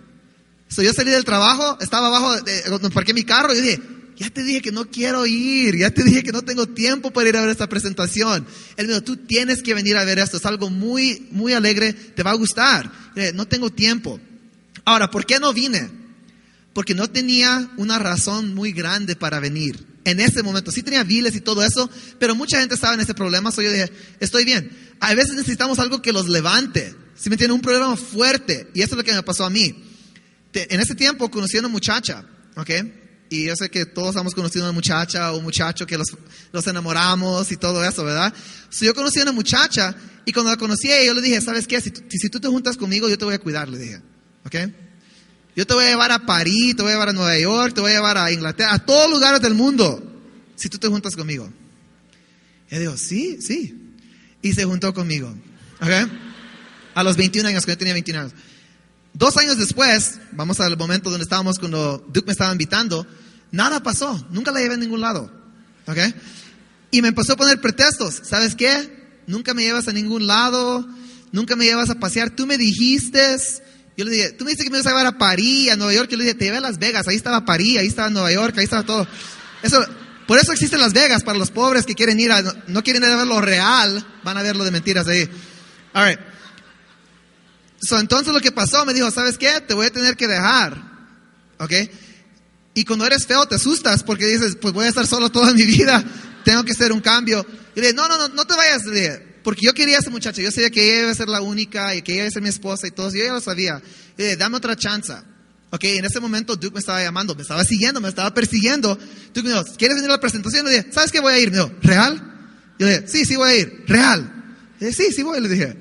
So, 0.68 0.82
yo 0.82 0.92
salí 0.92 1.10
del 1.10 1.24
trabajo, 1.24 1.78
estaba 1.80 2.08
abajo, 2.08 2.36
cuando 2.68 2.90
parqué 2.90 3.14
mi 3.14 3.24
carro 3.24 3.54
y 3.54 3.60
dije, 3.60 3.80
ya 4.16 4.28
te 4.30 4.42
dije 4.42 4.60
que 4.60 4.72
no 4.72 4.90
quiero 4.90 5.26
ir, 5.26 5.76
ya 5.76 5.90
te 5.90 6.02
dije 6.04 6.22
que 6.22 6.32
no 6.32 6.42
tengo 6.42 6.66
tiempo 6.66 7.10
para 7.10 7.28
ir 7.28 7.36
a 7.36 7.40
ver 7.40 7.50
esta 7.50 7.68
presentación. 7.68 8.46
Él 8.76 8.86
me 8.86 8.92
dijo, 8.92 9.04
tú 9.04 9.16
tienes 9.16 9.62
que 9.62 9.74
venir 9.74 9.96
a 9.96 10.04
ver 10.04 10.18
esto, 10.18 10.36
es 10.36 10.46
algo 10.46 10.68
muy, 10.70 11.26
muy 11.30 11.54
alegre, 11.54 11.92
te 11.92 12.22
va 12.22 12.32
a 12.32 12.34
gustar. 12.34 12.92
Dije, 13.14 13.32
no 13.32 13.46
tengo 13.46 13.70
tiempo. 13.70 14.20
Ahora, 14.84 15.10
¿por 15.10 15.24
qué 15.24 15.38
no 15.40 15.52
vine? 15.52 15.98
porque 16.78 16.94
no 16.94 17.10
tenía 17.10 17.68
una 17.76 17.98
razón 17.98 18.54
muy 18.54 18.70
grande 18.70 19.16
para 19.16 19.40
venir 19.40 19.84
en 20.04 20.20
ese 20.20 20.44
momento. 20.44 20.70
Sí 20.70 20.84
tenía 20.84 21.02
viles 21.02 21.34
y 21.34 21.40
todo 21.40 21.64
eso, 21.64 21.90
pero 22.20 22.36
mucha 22.36 22.60
gente 22.60 22.76
estaba 22.76 22.94
en 22.94 23.00
ese 23.00 23.14
problema, 23.14 23.50
so 23.50 23.62
yo 23.62 23.72
dije, 23.72 23.90
estoy 24.20 24.44
bien. 24.44 24.70
A 25.00 25.12
veces 25.12 25.34
necesitamos 25.34 25.80
algo 25.80 26.00
que 26.02 26.12
los 26.12 26.28
levante. 26.28 26.94
Si 27.18 27.28
me 27.28 27.36
tienen 27.36 27.54
un 27.54 27.60
problema 27.60 27.96
fuerte, 27.96 28.68
y 28.74 28.82
eso 28.82 28.94
es 28.94 28.98
lo 28.98 29.04
que 29.04 29.12
me 29.12 29.22
pasó 29.22 29.44
a 29.44 29.50
mí. 29.50 29.84
En 30.52 30.80
ese 30.80 30.94
tiempo 30.94 31.30
conocí 31.30 31.56
a 31.56 31.60
una 31.60 31.68
muchacha, 31.68 32.24
¿ok? 32.56 32.70
Y 33.30 33.46
yo 33.46 33.56
sé 33.56 33.68
que 33.70 33.84
todos 33.84 34.16
hemos 34.16 34.34
conocido 34.34 34.64
a 34.64 34.68
una 34.68 34.74
muchacha 34.74 35.32
o 35.32 35.38
un 35.38 35.44
muchacho 35.44 35.86
que 35.86 35.98
los, 35.98 36.08
los 36.52 36.66
enamoramos 36.66 37.50
y 37.52 37.56
todo 37.56 37.84
eso, 37.84 38.04
¿verdad? 38.04 38.32
So 38.70 38.84
yo 38.84 38.94
conocí 38.94 39.18
a 39.18 39.24
una 39.24 39.32
muchacha 39.32 39.94
y 40.24 40.32
cuando 40.32 40.50
la 40.50 40.56
conocí, 40.56 40.88
yo 41.04 41.12
le 41.12 41.20
dije, 41.20 41.40
¿sabes 41.40 41.66
qué? 41.66 41.80
Si, 41.80 41.92
si 42.08 42.28
tú 42.30 42.40
te 42.40 42.48
juntas 42.48 42.76
conmigo, 42.76 43.08
yo 43.08 43.18
te 43.18 43.24
voy 43.24 43.34
a 43.34 43.38
cuidar, 43.38 43.68
le 43.68 43.78
dije, 43.78 44.00
¿ok? 44.46 44.56
Yo 45.56 45.66
te 45.66 45.74
voy 45.74 45.84
a 45.84 45.88
llevar 45.88 46.12
a 46.12 46.24
París, 46.24 46.76
te 46.76 46.82
voy 46.82 46.92
a 46.92 46.94
llevar 46.94 47.08
a 47.08 47.12
Nueva 47.12 47.36
York, 47.36 47.74
te 47.74 47.80
voy 47.80 47.90
a 47.90 47.94
llevar 47.94 48.16
a 48.16 48.30
Inglaterra, 48.30 48.74
a 48.74 48.78
todos 48.78 49.10
lugares 49.10 49.40
del 49.40 49.54
mundo, 49.54 50.02
si 50.54 50.68
tú 50.68 50.78
te 50.78 50.86
juntas 50.86 51.16
conmigo. 51.16 51.52
Y 52.70 52.82
yo 52.82 52.96
sí, 52.96 53.38
sí. 53.40 53.74
Y 54.40 54.52
se 54.52 54.64
juntó 54.64 54.94
conmigo. 54.94 55.34
¿Ok? 55.80 56.27
A 56.98 57.04
los 57.04 57.16
21 57.16 57.48
años, 57.48 57.64
que 57.64 57.70
yo 57.70 57.78
tenía 57.78 57.92
21 57.92 58.20
años. 58.22 58.32
Dos 59.12 59.36
años 59.36 59.56
después, 59.56 60.18
vamos 60.32 60.58
al 60.58 60.76
momento 60.76 61.10
donde 61.10 61.22
estábamos 61.22 61.60
cuando 61.60 62.04
Duke 62.08 62.26
me 62.26 62.32
estaba 62.32 62.50
invitando, 62.50 63.06
nada 63.52 63.80
pasó, 63.84 64.26
nunca 64.30 64.50
la 64.50 64.58
llevé 64.58 64.74
a 64.74 64.78
ningún 64.78 65.00
lado. 65.00 65.30
¿Ok? 65.86 65.98
Y 66.90 67.00
me 67.00 67.08
empezó 67.08 67.34
a 67.34 67.36
poner 67.36 67.60
pretextos. 67.60 68.22
¿Sabes 68.24 68.56
qué? 68.56 69.22
Nunca 69.28 69.54
me 69.54 69.62
llevas 69.62 69.86
a 69.86 69.92
ningún 69.92 70.26
lado, 70.26 70.88
nunca 71.30 71.54
me 71.54 71.66
llevas 71.66 71.88
a 71.88 72.00
pasear. 72.00 72.30
Tú 72.30 72.48
me 72.48 72.58
dijiste 72.58 73.36
yo 73.96 74.04
le 74.04 74.10
dije, 74.10 74.32
tú 74.32 74.44
me 74.44 74.50
dices 74.50 74.64
que 74.64 74.70
me 74.70 74.78
vas 74.78 74.86
a 74.86 74.90
llevar 74.90 75.06
a 75.06 75.18
París, 75.18 75.70
a 75.70 75.76
Nueva 75.76 75.92
York. 75.92 76.10
Yo 76.10 76.16
le 76.16 76.24
dije, 76.24 76.34
te 76.34 76.46
llevé 76.46 76.56
a 76.56 76.60
Las 76.60 76.78
Vegas. 76.78 77.06
Ahí 77.06 77.16
estaba 77.16 77.44
París, 77.44 77.78
ahí 77.78 77.86
estaba 77.86 78.10
Nueva 78.10 78.32
York, 78.32 78.56
ahí 78.58 78.64
estaba 78.64 78.82
todo. 78.82 79.06
Eso, 79.62 79.84
por 80.26 80.38
eso 80.38 80.52
existen 80.52 80.80
Las 80.80 80.92
Vegas, 80.94 81.22
para 81.22 81.38
los 81.38 81.52
pobres 81.52 81.86
que 81.86 81.94
quieren 81.94 82.18
ir 82.18 82.32
a, 82.32 82.42
no, 82.66 82.82
quieren 82.82 83.04
ir 83.04 83.08
a 83.08 83.16
ver 83.16 83.26
lo 83.28 83.40
real, 83.40 84.04
van 84.24 84.36
a 84.36 84.42
ver 84.42 84.56
lo 84.56 84.64
de 84.64 84.72
mentiras 84.72 85.06
ahí. 85.08 85.28
All 85.94 86.06
right. 86.06 86.37
So, 87.80 87.98
entonces 87.98 88.32
lo 88.32 88.40
que 88.40 88.52
pasó, 88.52 88.84
me 88.84 88.94
dijo, 88.94 89.10
¿sabes 89.10 89.38
qué? 89.38 89.60
Te 89.60 89.74
voy 89.74 89.86
a 89.86 89.90
tener 89.90 90.16
que 90.16 90.26
dejar. 90.26 90.76
¿Ok? 91.58 91.72
Y 92.74 92.84
cuando 92.84 93.06
eres 93.06 93.26
feo 93.26 93.46
te 93.46 93.56
asustas 93.56 94.02
porque 94.02 94.26
dices, 94.26 94.56
pues 94.60 94.72
voy 94.72 94.86
a 94.86 94.88
estar 94.88 95.06
solo 95.06 95.30
toda 95.30 95.52
mi 95.52 95.64
vida, 95.64 96.04
tengo 96.44 96.64
que 96.64 96.72
hacer 96.72 96.92
un 96.92 97.00
cambio. 97.00 97.44
Y 97.74 97.80
le 97.80 97.88
dije, 97.88 97.94
no, 97.94 98.08
no, 98.08 98.16
no, 98.18 98.28
no 98.28 98.44
te 98.44 98.54
vayas. 98.54 98.84
Le 98.84 99.00
dije, 99.00 99.28
porque 99.42 99.62
yo 99.64 99.74
quería 99.74 99.96
a 99.96 100.00
esa 100.00 100.10
muchacha, 100.10 100.42
yo 100.42 100.50
sabía 100.50 100.70
que 100.70 100.84
ella 100.84 101.02
iba 101.02 101.10
a 101.10 101.14
ser 101.14 101.28
la 101.28 101.40
única 101.40 101.94
y 101.94 102.02
que 102.02 102.12
ella 102.12 102.22
iba 102.22 102.28
a 102.28 102.32
ser 102.32 102.42
mi 102.42 102.48
esposa 102.48 102.86
y 102.86 102.90
todo, 102.90 103.10
yo 103.10 103.24
ya 103.24 103.32
lo 103.32 103.40
sabía. 103.40 103.82
Y 104.16 104.22
dije, 104.22 104.36
dame 104.36 104.56
otra 104.56 104.76
chance. 104.76 105.12
Ok, 105.70 105.84
en 105.84 106.04
ese 106.04 106.18
momento 106.20 106.56
Duke 106.56 106.74
me 106.74 106.80
estaba 106.80 107.02
llamando, 107.02 107.34
me 107.34 107.42
estaba 107.42 107.64
siguiendo, 107.64 108.00
me 108.00 108.08
estaba 108.08 108.32
persiguiendo. 108.32 108.96
Duke 109.34 109.48
me 109.48 109.54
dijo, 109.54 109.64
¿quieres 109.76 109.96
venir 109.96 110.10
a 110.10 110.14
la 110.14 110.20
presentación? 110.20 110.64
Le 110.66 110.72
dije, 110.72 110.92
¿sabes 110.92 111.12
qué 111.12 111.20
voy 111.20 111.32
a 111.32 111.38
ir? 111.38 111.50
Me 111.50 111.58
dijo, 111.58 111.72
¿real? 111.82 112.16
Yo 112.78 112.86
le 112.86 113.00
dije, 113.00 113.08
sí, 113.08 113.24
sí 113.24 113.36
voy 113.36 113.50
a 113.50 113.56
ir, 113.56 113.84
¿real? 113.86 114.54
Le 114.80 114.86
dije, 114.88 115.02
sí, 115.04 115.12
sí 115.12 115.22
voy. 115.22 115.40
Le 115.40 115.48
dije, 115.48 115.76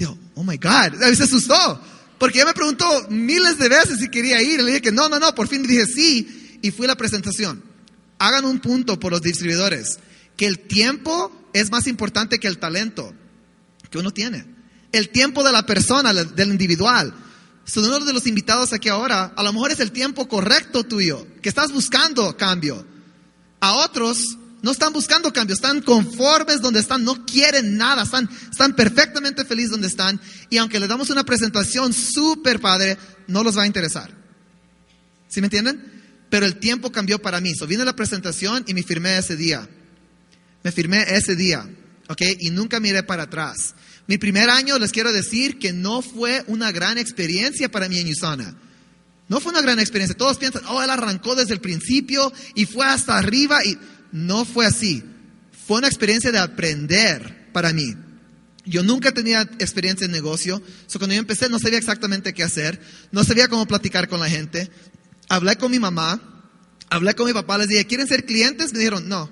dijo, 0.00 0.18
oh 0.34 0.42
my 0.42 0.56
God, 0.56 1.02
a 1.02 1.08
mí 1.08 1.16
se 1.16 1.24
asustó. 1.24 1.80
Porque 2.18 2.38
ella 2.38 2.46
me 2.46 2.54
preguntó 2.54 2.84
miles 3.08 3.58
de 3.58 3.68
veces 3.68 3.98
si 3.98 4.10
quería 4.10 4.42
ir. 4.42 4.60
Le 4.60 4.66
dije 4.66 4.82
que 4.82 4.92
no, 4.92 5.08
no, 5.08 5.18
no, 5.18 5.34
por 5.34 5.48
fin 5.48 5.62
dije 5.62 5.86
sí 5.86 6.58
y 6.62 6.70
fui 6.70 6.84
a 6.84 6.88
la 6.88 6.96
presentación. 6.96 7.62
Hagan 8.18 8.44
un 8.44 8.60
punto 8.60 9.00
por 9.00 9.12
los 9.12 9.22
distribuidores, 9.22 9.98
que 10.36 10.46
el 10.46 10.58
tiempo 10.58 11.32
es 11.52 11.70
más 11.70 11.86
importante 11.86 12.38
que 12.38 12.48
el 12.48 12.58
talento 12.58 13.14
que 13.90 13.98
uno 13.98 14.10
tiene. 14.10 14.44
El 14.92 15.08
tiempo 15.08 15.42
de 15.42 15.52
la 15.52 15.64
persona, 15.64 16.12
del 16.12 16.50
individual. 16.50 17.14
So, 17.64 17.80
uno 17.80 18.00
de 18.00 18.12
los 18.12 18.26
invitados 18.26 18.72
aquí 18.72 18.88
ahora, 18.88 19.32
a 19.36 19.42
lo 19.42 19.52
mejor 19.52 19.70
es 19.70 19.80
el 19.80 19.92
tiempo 19.92 20.28
correcto 20.28 20.84
tuyo, 20.84 21.26
que 21.40 21.48
estás 21.48 21.72
buscando 21.72 22.36
cambio. 22.36 22.84
A 23.60 23.74
otros 23.74 24.38
no 24.62 24.72
están 24.72 24.92
buscando 24.92 25.32
cambio, 25.32 25.54
están 25.54 25.80
conformes 25.80 26.60
donde 26.60 26.80
están, 26.80 27.04
no 27.04 27.24
quieren 27.24 27.76
nada, 27.76 28.02
están, 28.02 28.28
están 28.50 28.74
perfectamente 28.74 29.44
felices 29.44 29.70
donde 29.70 29.88
están. 29.88 30.20
Y 30.50 30.58
aunque 30.58 30.80
le 30.80 30.86
damos 30.86 31.10
una 31.10 31.24
presentación 31.24 31.92
súper 31.92 32.60
padre, 32.60 32.98
no 33.26 33.42
los 33.42 33.56
va 33.56 33.62
a 33.62 33.66
interesar. 33.66 34.10
¿Sí 35.28 35.40
me 35.40 35.46
entienden? 35.46 36.02
Pero 36.28 36.46
el 36.46 36.56
tiempo 36.56 36.92
cambió 36.92 37.20
para 37.20 37.40
mí. 37.40 37.54
So, 37.54 37.66
vine 37.66 37.84
la 37.84 37.96
presentación 37.96 38.64
y 38.66 38.74
me 38.74 38.82
firmé 38.82 39.16
ese 39.16 39.36
día. 39.36 39.68
Me 40.62 40.72
firmé 40.72 41.04
ese 41.08 41.36
día, 41.36 41.68
¿ok? 42.08 42.22
Y 42.38 42.50
nunca 42.50 42.80
miré 42.80 43.02
para 43.02 43.24
atrás. 43.24 43.74
Mi 44.06 44.18
primer 44.18 44.50
año, 44.50 44.78
les 44.78 44.92
quiero 44.92 45.12
decir 45.12 45.58
que 45.58 45.72
no 45.72 46.02
fue 46.02 46.44
una 46.48 46.70
gran 46.70 46.98
experiencia 46.98 47.70
para 47.70 47.88
mí 47.88 47.98
en 47.98 48.10
USANA. 48.10 48.56
No 49.28 49.40
fue 49.40 49.52
una 49.52 49.62
gran 49.62 49.78
experiencia. 49.78 50.16
Todos 50.16 50.36
piensan, 50.36 50.62
oh, 50.66 50.82
él 50.82 50.90
arrancó 50.90 51.36
desde 51.36 51.54
el 51.54 51.60
principio 51.60 52.32
y 52.54 52.66
fue 52.66 52.84
hasta 52.84 53.16
arriba. 53.16 53.64
Y 53.64 53.78
no 54.12 54.44
fue 54.44 54.66
así. 54.66 55.04
Fue 55.66 55.78
una 55.78 55.88
experiencia 55.88 56.32
de 56.32 56.38
aprender 56.38 57.50
para 57.52 57.72
mí. 57.72 57.94
Yo 58.64 58.82
nunca 58.82 59.12
tenía 59.12 59.42
experiencia 59.58 60.04
en 60.04 60.12
negocio. 60.12 60.62
So, 60.86 60.98
cuando 60.98 61.14
yo 61.14 61.20
empecé 61.20 61.48
no 61.48 61.58
sabía 61.58 61.78
exactamente 61.78 62.34
qué 62.34 62.42
hacer. 62.42 62.80
No 63.10 63.24
sabía 63.24 63.48
cómo 63.48 63.66
platicar 63.66 64.08
con 64.08 64.20
la 64.20 64.28
gente. 64.28 64.70
Hablé 65.28 65.56
con 65.56 65.70
mi 65.70 65.78
mamá. 65.78 66.20
Hablé 66.88 67.14
con 67.14 67.26
mi 67.26 67.32
papá. 67.32 67.58
Les 67.58 67.68
dije, 67.68 67.86
¿quieren 67.86 68.06
ser 68.06 68.24
clientes? 68.24 68.72
Me 68.72 68.78
dijeron, 68.78 69.08
no. 69.08 69.30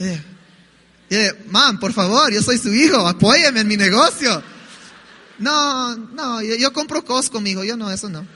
Y 0.00 1.14
dije, 1.14 1.44
mam, 1.46 1.80
por 1.80 1.92
favor, 1.92 2.32
yo 2.32 2.42
soy 2.42 2.58
su 2.58 2.72
hijo, 2.72 3.06
apóyeme 3.06 3.60
en 3.60 3.68
mi 3.68 3.76
negocio. 3.76 4.42
No, 5.38 5.96
no, 5.96 6.42
yo, 6.42 6.72
compro 6.72 7.04
cosas 7.04 7.30
conmigo, 7.30 7.64
yo 7.64 7.76
no, 7.76 7.90
eso 7.90 8.08
no. 8.08 8.26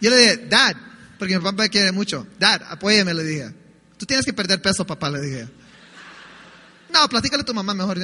Yo 0.00 0.10
le 0.10 0.16
dije, 0.16 0.36
dad, 0.48 0.76
porque 1.22 1.38
mi 1.38 1.44
papá 1.44 1.68
quiere 1.68 1.92
mucho, 1.92 2.26
dad, 2.36 2.62
apóyeme, 2.68 3.14
le 3.14 3.22
dije. 3.22 3.54
Tú 3.96 4.04
tienes 4.06 4.26
que 4.26 4.32
perder 4.32 4.60
peso, 4.60 4.84
papá, 4.84 5.08
le 5.08 5.20
dije. 5.20 5.48
No, 6.92 7.08
platícale 7.08 7.42
a 7.42 7.46
tu 7.46 7.54
mamá 7.54 7.74
mejor. 7.74 7.96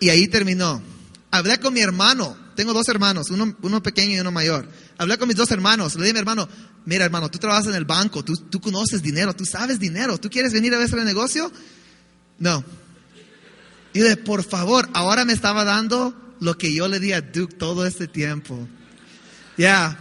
Y 0.00 0.08
ahí 0.08 0.26
terminó. 0.26 0.82
Hablé 1.30 1.60
con 1.60 1.74
mi 1.74 1.80
hermano, 1.80 2.34
tengo 2.54 2.72
dos 2.72 2.88
hermanos, 2.88 3.26
uno, 3.28 3.82
pequeño 3.82 4.16
y 4.16 4.20
uno 4.20 4.32
mayor. 4.32 4.66
Hablé 4.96 5.18
con 5.18 5.28
mis 5.28 5.36
dos 5.36 5.50
hermanos, 5.50 5.94
le 5.96 6.04
dije 6.04 6.12
a 6.12 6.14
mi 6.14 6.18
hermano, 6.20 6.48
mira 6.86 7.04
hermano, 7.04 7.30
tú 7.30 7.36
trabajas 7.36 7.66
en 7.66 7.74
el 7.74 7.84
banco, 7.84 8.24
tú, 8.24 8.60
conoces 8.62 9.02
dinero, 9.02 9.36
tú 9.36 9.44
sabes 9.44 9.78
dinero, 9.78 10.16
¿tú 10.16 10.30
quieres 10.30 10.54
venir 10.54 10.74
a 10.74 10.78
ver 10.78 10.88
el 10.90 11.04
negocio? 11.04 11.52
No. 12.38 12.64
Y 13.92 13.98
de 13.98 14.16
por 14.16 14.42
favor, 14.42 14.88
ahora 14.94 15.26
me 15.26 15.34
estaba 15.34 15.64
dando 15.64 16.34
lo 16.40 16.56
que 16.56 16.72
yo 16.72 16.88
le 16.88 16.98
di 16.98 17.12
a 17.12 17.20
Duke 17.20 17.56
todo 17.56 17.84
este 17.84 18.08
tiempo. 18.08 18.66
Ya, 19.58 19.98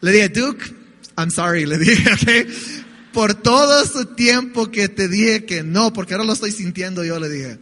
le 0.00 0.12
dije, 0.12 0.28
Duke, 0.28 0.81
I'm 1.16 1.30
sorry, 1.30 1.66
le 1.66 1.78
dije, 1.78 2.12
ok. 2.12 3.12
Por 3.12 3.34
todo 3.34 3.82
ese 3.82 4.06
tiempo 4.06 4.70
que 4.70 4.88
te 4.88 5.06
dije 5.08 5.44
que 5.44 5.62
no, 5.62 5.92
porque 5.92 6.14
ahora 6.14 6.24
lo 6.24 6.32
estoy 6.32 6.52
sintiendo 6.52 7.04
yo, 7.04 7.18
le 7.18 7.28
dije. 7.28 7.58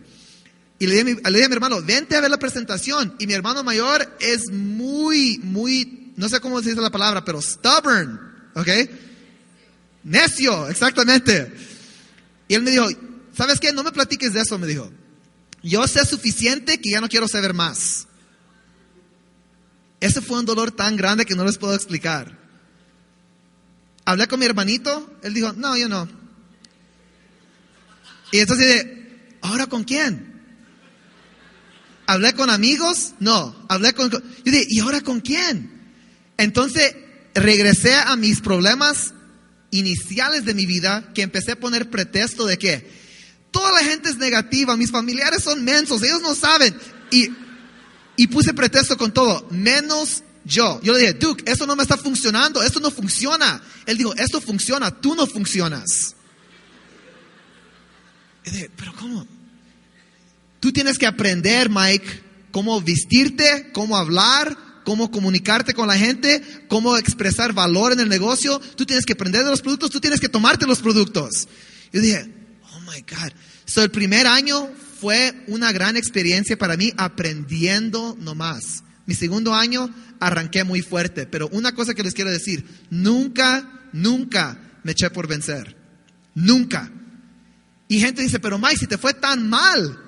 Y 0.79 0.87
le 0.87 1.05
dije, 1.05 1.21
le 1.23 1.31
dije 1.31 1.45
a 1.45 1.49
mi 1.49 1.55
hermano, 1.55 1.83
vente 1.83 2.17
a 2.17 2.21
ver 2.21 2.31
la 2.31 2.39
presentación. 2.39 3.15
Y 3.19 3.27
mi 3.27 3.35
hermano 3.35 3.63
mayor 3.63 4.17
es 4.21 4.51
muy, 4.51 5.39
muy, 5.43 6.13
no 6.17 6.29
sé 6.29 6.41
cómo 6.41 6.63
se 6.63 6.71
dice 6.71 6.81
la 6.81 6.91
palabra, 6.91 7.25
pero 7.25 7.43
stubborn. 7.43 8.19
¿Ok? 8.55 8.69
Necio, 10.05 10.69
exactamente. 10.69 11.53
Y 12.49 12.55
él 12.55 12.63
me 12.63 12.71
dijo, 12.71 12.87
¿sabes 13.37 13.61
qué? 13.61 13.73
No 13.73 13.85
me 13.85 13.93
platiques 13.93 14.33
de 14.33 14.41
eso, 14.41 14.59
me 14.59 14.67
dijo. 14.67 14.91
Yo 15.63 15.87
sé 15.87 16.07
suficiente 16.07 16.81
que 16.81 16.91
ya 16.91 17.01
no 17.01 17.09
quiero 17.09 17.29
saber 17.29 17.53
más. 17.53 18.07
Ese 20.01 20.23
fue 20.23 20.39
un 20.39 20.47
dolor 20.47 20.71
tan 20.71 20.97
grande 20.97 21.27
que 21.27 21.35
no 21.35 21.45
les 21.45 21.59
puedo 21.59 21.75
explicar. 21.75 22.40
Hablé 24.11 24.27
con 24.27 24.41
mi 24.41 24.47
hermanito, 24.47 25.09
él 25.23 25.35
dijo, 25.35 25.53
no, 25.53 25.77
yo 25.77 25.89
no. 25.89 26.09
Y 28.33 28.41
entonces 28.41 28.67
dije, 28.67 29.37
¿ahora 29.41 29.69
con 29.69 29.85
quién? 29.85 30.43
¿Hablé 32.07 32.35
con 32.35 32.51
amigos? 32.51 33.13
No. 33.21 33.55
Hablé 33.69 33.93
con... 33.93 34.11
Yo 34.11 34.21
dije, 34.45 34.67
¿y 34.69 34.81
ahora 34.81 35.01
con 35.03 35.21
quién? 35.21 35.93
Entonces 36.39 36.97
regresé 37.35 37.95
a 37.95 38.17
mis 38.17 38.41
problemas 38.41 39.15
iniciales 39.71 40.45
de 40.45 40.55
mi 40.55 40.67
vida, 40.67 41.13
que 41.15 41.23
empecé 41.23 41.53
a 41.53 41.61
poner 41.61 41.89
pretexto 41.89 42.47
de 42.47 42.59
que 42.59 42.91
toda 43.53 43.71
la 43.71 43.89
gente 43.89 44.09
es 44.09 44.17
negativa, 44.17 44.77
mis 44.77 44.91
familiares 44.91 45.45
son 45.45 45.63
mensos, 45.63 46.03
ellos 46.03 46.21
no 46.21 46.35
saben. 46.35 46.77
Y, 47.13 47.29
y 48.17 48.27
puse 48.27 48.55
pretexto 48.55 48.97
con 48.97 49.13
todo, 49.15 49.47
menos 49.53 50.25
yo. 50.45 50.81
Yo 50.83 50.93
le 50.93 51.01
dije, 51.01 51.15
Duke, 51.15 51.45
eso 51.51 51.67
no 51.67 51.77
me 51.77 51.83
está 51.83 51.97
funcionando, 51.97 52.63
esto 52.63 52.81
no 52.81 52.91
funciona. 52.91 53.63
Él 53.87 53.99
dijo, 53.99 54.15
esto 54.15 54.41
funciona, 54.41 54.91
tú 54.91 55.15
no 55.15 55.27
funcionas. 55.27 56.15
Pero 58.77 58.93
¿cómo? 58.95 59.27
Tú 60.61 60.73
tienes 60.73 60.99
que 60.99 61.07
aprender, 61.07 61.71
Mike, 61.71 62.23
cómo 62.51 62.81
vestirte, 62.81 63.71
cómo 63.73 63.97
hablar, 63.97 64.57
cómo 64.85 65.11
comunicarte 65.11 65.75
con 65.75 65.89
la 65.89 65.97
gente, 65.97 66.43
cómo 66.69 66.97
expresar 66.97 67.53
valor 67.53 67.93
en 67.93 68.01
el 68.01 68.09
negocio. 68.09 68.61
Tú 68.77 68.85
tienes 68.85 69.07
que 69.07 69.13
aprender 69.13 69.45
de 69.45 69.51
los 69.51 69.63
productos, 69.63 69.91
tú 69.91 70.01
tienes 70.01 70.21
que 70.21 70.29
tomarte 70.29 70.67
los 70.67 70.81
productos. 70.81 71.49
Yo 71.93 72.01
dije, 72.01 72.29
oh 72.73 72.81
my 72.81 73.01
God. 73.01 73.33
So, 73.65 73.83
el 73.83 73.91
primer 73.91 74.27
año 74.27 74.69
fue 75.01 75.45
una 75.47 75.73
gran 75.73 75.97
experiencia 75.97 76.59
para 76.59 76.77
mí 76.77 76.93
aprendiendo 76.97 78.17
nomás. 78.21 78.83
Mi 79.07 79.15
segundo 79.15 79.55
año 79.55 79.95
arranqué 80.21 80.65
muy 80.65 80.83
fuerte, 80.83 81.27
pero 81.27 81.49
una 81.49 81.75
cosa 81.75 81.95
que 81.95 82.03
les 82.03 82.15
quiero 82.15 82.31
decir, 82.31 82.65
nunca, 82.91 83.89
nunca 83.93 84.59
me 84.85 84.93
eché 84.93 85.11
por 85.11 85.27
vencer. 85.27 85.77
Nunca. 86.35 86.91
Y 87.89 88.01
gente 88.01 88.23
dice, 88.23 88.39
pero 88.39 88.59
Mike, 88.59 88.77
si 88.77 88.87
te 88.87 88.99
fue 88.99 89.15
tan 89.15 89.49
mal, 89.49 89.99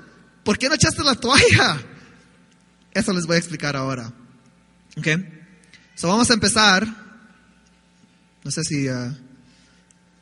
¿por 0.45 0.59
qué 0.59 0.69
no 0.69 0.75
echaste 0.75 1.03
la 1.03 1.17
toalla? 1.17 1.83
Eso 2.93 3.13
les 3.13 3.27
voy 3.27 3.37
a 3.37 3.39
explicar 3.39 3.75
ahora. 3.75 4.13
¿Ok? 4.97 5.09
So 5.95 6.09
vamos 6.09 6.31
a 6.31 6.35
empezar. 6.35 6.87
No 8.45 8.51
sé 8.51 8.63
si... 8.65 8.89
Uh, 8.89 9.15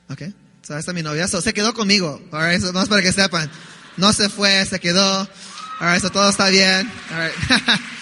ok. 0.09 0.23
So 0.63 0.79
esta 0.79 0.93
es 0.93 0.95
mi 0.95 1.03
novia. 1.03 1.27
Se 1.27 1.53
quedó 1.53 1.75
conmigo. 1.75 2.23
Alright, 2.33 2.61
so, 2.61 2.73
vamos 2.73 2.89
para 2.89 3.03
que 3.03 3.13
sepan. 3.13 3.51
No 3.97 4.13
se 4.13 4.29
fue, 4.29 4.65
se 4.67 4.79
quedó. 4.79 5.29
Alright, 5.81 6.01
so 6.01 6.11
todo 6.11 6.31
está 6.31 6.49
bien. 6.49 6.91
Alright. 7.11 7.35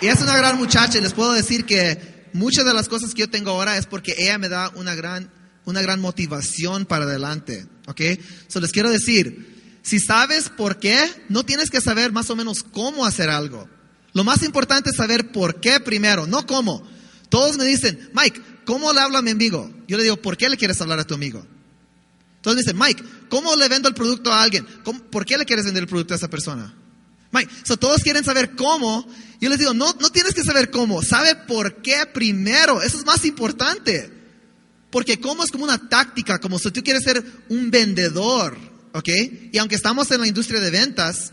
Y 0.00 0.06
es 0.06 0.20
una 0.20 0.36
gran 0.36 0.58
muchacha 0.58 0.98
y 0.98 1.00
les 1.00 1.12
puedo 1.12 1.32
decir 1.32 1.64
que 1.64 2.28
muchas 2.32 2.64
de 2.64 2.74
las 2.74 2.88
cosas 2.88 3.14
que 3.14 3.20
yo 3.20 3.30
tengo 3.30 3.50
ahora 3.50 3.76
es 3.76 3.86
porque 3.86 4.14
ella 4.16 4.38
me 4.38 4.48
da 4.48 4.70
una 4.74 4.94
gran, 4.94 5.30
una 5.64 5.82
gran 5.82 6.00
motivación 6.00 6.86
para 6.86 7.04
adelante. 7.04 7.66
¿Ok? 7.86 8.00
So 8.46 8.60
les 8.60 8.70
quiero 8.70 8.90
decir, 8.90 9.80
si 9.82 9.98
sabes 9.98 10.50
por 10.50 10.78
qué, 10.78 10.98
no 11.28 11.44
tienes 11.44 11.70
que 11.70 11.80
saber 11.80 12.12
más 12.12 12.30
o 12.30 12.36
menos 12.36 12.62
cómo 12.62 13.06
hacer 13.06 13.30
algo. 13.30 13.68
Lo 14.12 14.24
más 14.24 14.42
importante 14.42 14.90
es 14.90 14.96
saber 14.96 15.32
por 15.32 15.60
qué 15.60 15.80
primero, 15.80 16.26
no 16.26 16.46
cómo. 16.46 16.86
Todos 17.28 17.56
me 17.56 17.64
dicen, 17.64 18.10
Mike, 18.14 18.40
¿cómo 18.64 18.92
le 18.92 19.00
hablo 19.00 19.18
a 19.18 19.22
mi 19.22 19.30
amigo? 19.30 19.70
Yo 19.86 19.96
le 19.96 20.02
digo, 20.02 20.16
¿por 20.16 20.36
qué 20.36 20.48
le 20.48 20.56
quieres 20.56 20.80
hablar 20.80 20.98
a 20.98 21.04
tu 21.04 21.14
amigo? 21.14 21.44
Todos 22.40 22.56
me 22.56 22.62
dicen, 22.62 22.78
Mike, 22.78 23.02
¿cómo 23.28 23.54
le 23.56 23.68
vendo 23.68 23.88
el 23.88 23.94
producto 23.94 24.32
a 24.32 24.42
alguien? 24.42 24.66
¿Por 25.10 25.24
qué 25.24 25.36
le 25.36 25.44
quieres 25.44 25.64
vender 25.64 25.82
el 25.82 25.88
producto 25.88 26.14
a 26.14 26.16
esa 26.16 26.28
persona? 26.28 26.74
So 27.64 27.76
todos 27.76 28.02
quieren 28.02 28.24
saber 28.24 28.54
cómo. 28.56 29.06
Yo 29.40 29.50
les 29.50 29.58
digo, 29.58 29.74
no, 29.74 29.94
no 30.00 30.10
tienes 30.10 30.34
que 30.34 30.42
saber 30.42 30.70
cómo, 30.70 31.02
sabe 31.02 31.34
por 31.34 31.82
qué 31.82 32.06
primero. 32.12 32.82
Eso 32.82 32.98
es 32.98 33.04
más 33.04 33.24
importante. 33.24 34.10
Porque 34.90 35.20
cómo 35.20 35.44
es 35.44 35.50
como 35.50 35.64
una 35.64 35.88
táctica, 35.88 36.38
como 36.38 36.58
si 36.58 36.70
tú 36.70 36.82
quieres 36.82 37.04
ser 37.04 37.22
un 37.48 37.70
vendedor. 37.70 38.56
¿Ok? 38.92 39.08
Y 39.52 39.58
aunque 39.58 39.76
estamos 39.76 40.10
en 40.10 40.22
la 40.22 40.26
industria 40.26 40.60
de 40.60 40.70
ventas, 40.70 41.32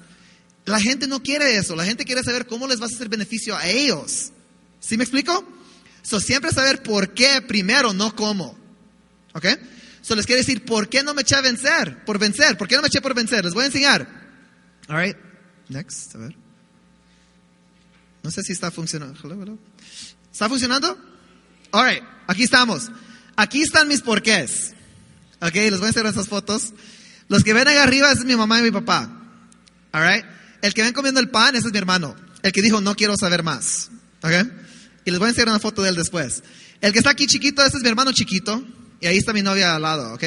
la 0.65 0.79
gente 0.79 1.07
no 1.07 1.23
quiere 1.23 1.57
eso. 1.57 1.75
La 1.75 1.85
gente 1.85 2.05
quiere 2.05 2.21
saber 2.23 2.45
cómo 2.45 2.67
les 2.67 2.79
vas 2.79 2.91
a 2.91 2.95
hacer 2.95 3.09
beneficio 3.09 3.55
a 3.55 3.67
ellos. 3.67 4.31
¿Sí 4.79 4.97
me 4.97 5.03
explico? 5.03 5.47
So, 6.03 6.19
siempre 6.19 6.51
saber 6.51 6.83
por 6.83 7.13
qué 7.13 7.41
primero, 7.41 7.93
no 7.93 8.15
cómo. 8.15 8.55
¿Ok? 9.33 9.47
So, 10.01 10.15
les 10.15 10.25
quiero 10.25 10.41
decir, 10.41 10.63
¿por 10.65 10.89
qué 10.89 11.01
no 11.01 11.13
me 11.13 11.21
eché 11.21 11.35
a 11.35 11.41
vencer? 11.41 12.03
Por 12.05 12.19
vencer. 12.19 12.57
¿Por 12.57 12.67
qué 12.67 12.75
no 12.75 12.81
me 12.81 12.89
eché 12.89 13.01
por 13.01 13.15
vencer? 13.15 13.43
Les 13.45 13.53
voy 13.53 13.63
a 13.63 13.67
enseñar. 13.67 14.07
All 14.87 14.97
right. 14.97 15.17
Next. 15.69 16.15
A 16.15 16.19
ver. 16.19 16.35
No 18.23 18.31
sé 18.31 18.43
si 18.43 18.53
está 18.53 18.71
funcionando. 18.71 19.17
¿Está 20.31 20.49
funcionando? 20.49 20.97
All 21.71 21.87
right. 21.87 22.03
Aquí 22.27 22.43
estamos. 22.43 22.91
Aquí 23.35 23.61
están 23.61 23.87
mis 23.87 24.01
porqués. 24.01 24.73
Ok, 25.41 25.55
les 25.55 25.77
voy 25.77 25.85
a 25.85 25.87
enseñar 25.87 26.11
esas 26.11 26.27
fotos. 26.27 26.73
Los 27.27 27.43
que 27.43 27.53
ven 27.53 27.67
ahí 27.67 27.77
arriba, 27.77 28.11
es 28.11 28.23
mi 28.23 28.35
mamá 28.35 28.59
y 28.59 28.63
mi 28.63 28.71
papá. 28.71 29.11
All 29.91 30.07
right? 30.07 30.25
El 30.61 30.73
que 30.73 30.81
ven 30.83 30.93
comiendo 30.93 31.19
el 31.19 31.29
pan, 31.29 31.55
ese 31.55 31.67
es 31.67 31.73
mi 31.73 31.77
hermano. 31.77 32.15
El 32.41 32.51
que 32.51 32.61
dijo, 32.61 32.81
no 32.81 32.95
quiero 32.95 33.15
saber 33.17 33.43
más. 33.43 33.89
¿Ok? 34.21 34.31
Y 35.05 35.11
les 35.11 35.19
voy 35.19 35.27
a 35.27 35.29
enseñar 35.29 35.49
una 35.49 35.59
foto 35.59 35.83
de 35.83 35.89
él 35.89 35.95
después. 35.95 36.43
El 36.81 36.91
que 36.91 36.99
está 36.99 37.11
aquí 37.11 37.27
chiquito, 37.27 37.63
ese 37.63 37.77
es 37.77 37.83
mi 37.83 37.89
hermano 37.89 38.11
chiquito. 38.11 38.63
Y 39.01 39.07
ahí 39.07 39.17
está 39.17 39.33
mi 39.33 39.41
novia 39.41 39.75
al 39.75 39.81
lado. 39.81 40.13
¿Ok? 40.13 40.23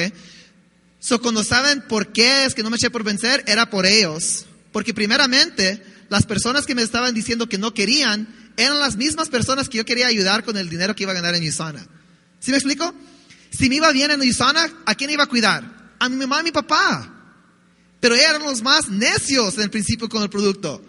So, 0.99 1.21
cuando 1.21 1.43
saben 1.43 1.81
por 1.87 2.11
qué 2.11 2.45
es 2.45 2.53
que 2.53 2.63
no 2.63 2.69
me 2.69 2.75
eché 2.75 2.89
por 2.89 3.03
vencer, 3.03 3.43
era 3.47 3.69
por 3.69 3.85
ellos. 3.85 4.45
Porque 4.71 4.93
primeramente, 4.93 5.83
las 6.09 6.25
personas 6.25 6.65
que 6.65 6.75
me 6.75 6.81
estaban 6.81 7.13
diciendo 7.13 7.49
que 7.49 7.57
no 7.57 7.73
querían, 7.73 8.27
eran 8.57 8.79
las 8.79 8.95
mismas 8.95 9.29
personas 9.29 9.69
que 9.69 9.77
yo 9.77 9.85
quería 9.85 10.07
ayudar 10.07 10.43
con 10.43 10.57
el 10.57 10.69
dinero 10.69 10.95
que 10.95 11.03
iba 11.03 11.11
a 11.11 11.15
ganar 11.15 11.35
en 11.35 11.47
Usana. 11.47 11.85
¿Sí 12.39 12.51
me 12.51 12.57
explico? 12.57 12.93
Si 13.51 13.69
me 13.69 13.75
iba 13.75 13.91
bien 13.91 14.11
en 14.11 14.21
Usana, 14.21 14.69
¿a 14.85 14.95
quién 14.95 15.09
iba 15.09 15.23
a 15.23 15.27
cuidar? 15.27 15.79
a 15.99 16.09
mi 16.09 16.15
mamá 16.15 16.39
y 16.41 16.45
mi 16.45 16.51
papá. 16.51 17.13
Pero 17.99 18.15
eran 18.15 18.41
los 18.41 18.61
más 18.61 18.89
necios 18.89 19.55
en 19.55 19.63
el 19.63 19.69
principio 19.69 20.07
con 20.07 20.23
el 20.23 20.29
producto. 20.29 20.83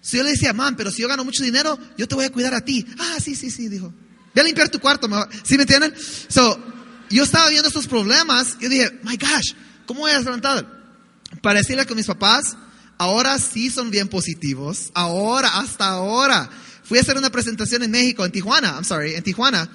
Si 0.00 0.18
yo 0.18 0.22
le 0.22 0.30
decía, 0.30 0.52
mamá, 0.52 0.76
pero 0.76 0.90
si 0.90 1.02
yo 1.02 1.08
gano 1.08 1.24
mucho 1.24 1.42
dinero, 1.42 1.78
yo 1.96 2.06
te 2.06 2.14
voy 2.14 2.26
a 2.26 2.30
cuidar 2.30 2.54
a 2.54 2.60
ti. 2.60 2.86
Ah, 2.98 3.16
sí, 3.22 3.34
sí, 3.34 3.50
sí, 3.50 3.68
dijo. 3.68 3.92
Ve 4.34 4.42
a 4.42 4.44
limpiar 4.44 4.68
tu 4.68 4.78
cuarto. 4.78 5.08
¿Sí 5.42 5.56
me 5.56 5.62
entienden? 5.62 5.94
So, 6.28 6.60
yo 7.08 7.24
estaba 7.24 7.48
viendo 7.48 7.68
estos 7.68 7.86
problemas 7.86 8.58
yo 8.60 8.68
dije, 8.68 9.00
my 9.02 9.16
gosh, 9.16 9.54
¿cómo 9.86 10.00
voy 10.00 10.10
a 10.10 10.18
levantar? 10.18 10.66
Para 11.40 11.60
decirle 11.60 11.86
con 11.86 11.96
mis 11.96 12.06
papás, 12.06 12.56
ahora 12.98 13.38
sí 13.38 13.70
son 13.70 13.90
bien 13.90 14.08
positivos. 14.08 14.90
Ahora, 14.94 15.58
hasta 15.58 15.86
ahora. 15.86 16.50
Fui 16.84 16.98
a 16.98 17.00
hacer 17.00 17.16
una 17.16 17.30
presentación 17.30 17.82
en 17.82 17.90
México, 17.90 18.24
en 18.24 18.30
Tijuana, 18.30 18.74
I'm 18.74 18.84
sorry, 18.84 19.14
en 19.14 19.22
Tijuana. 19.22 19.68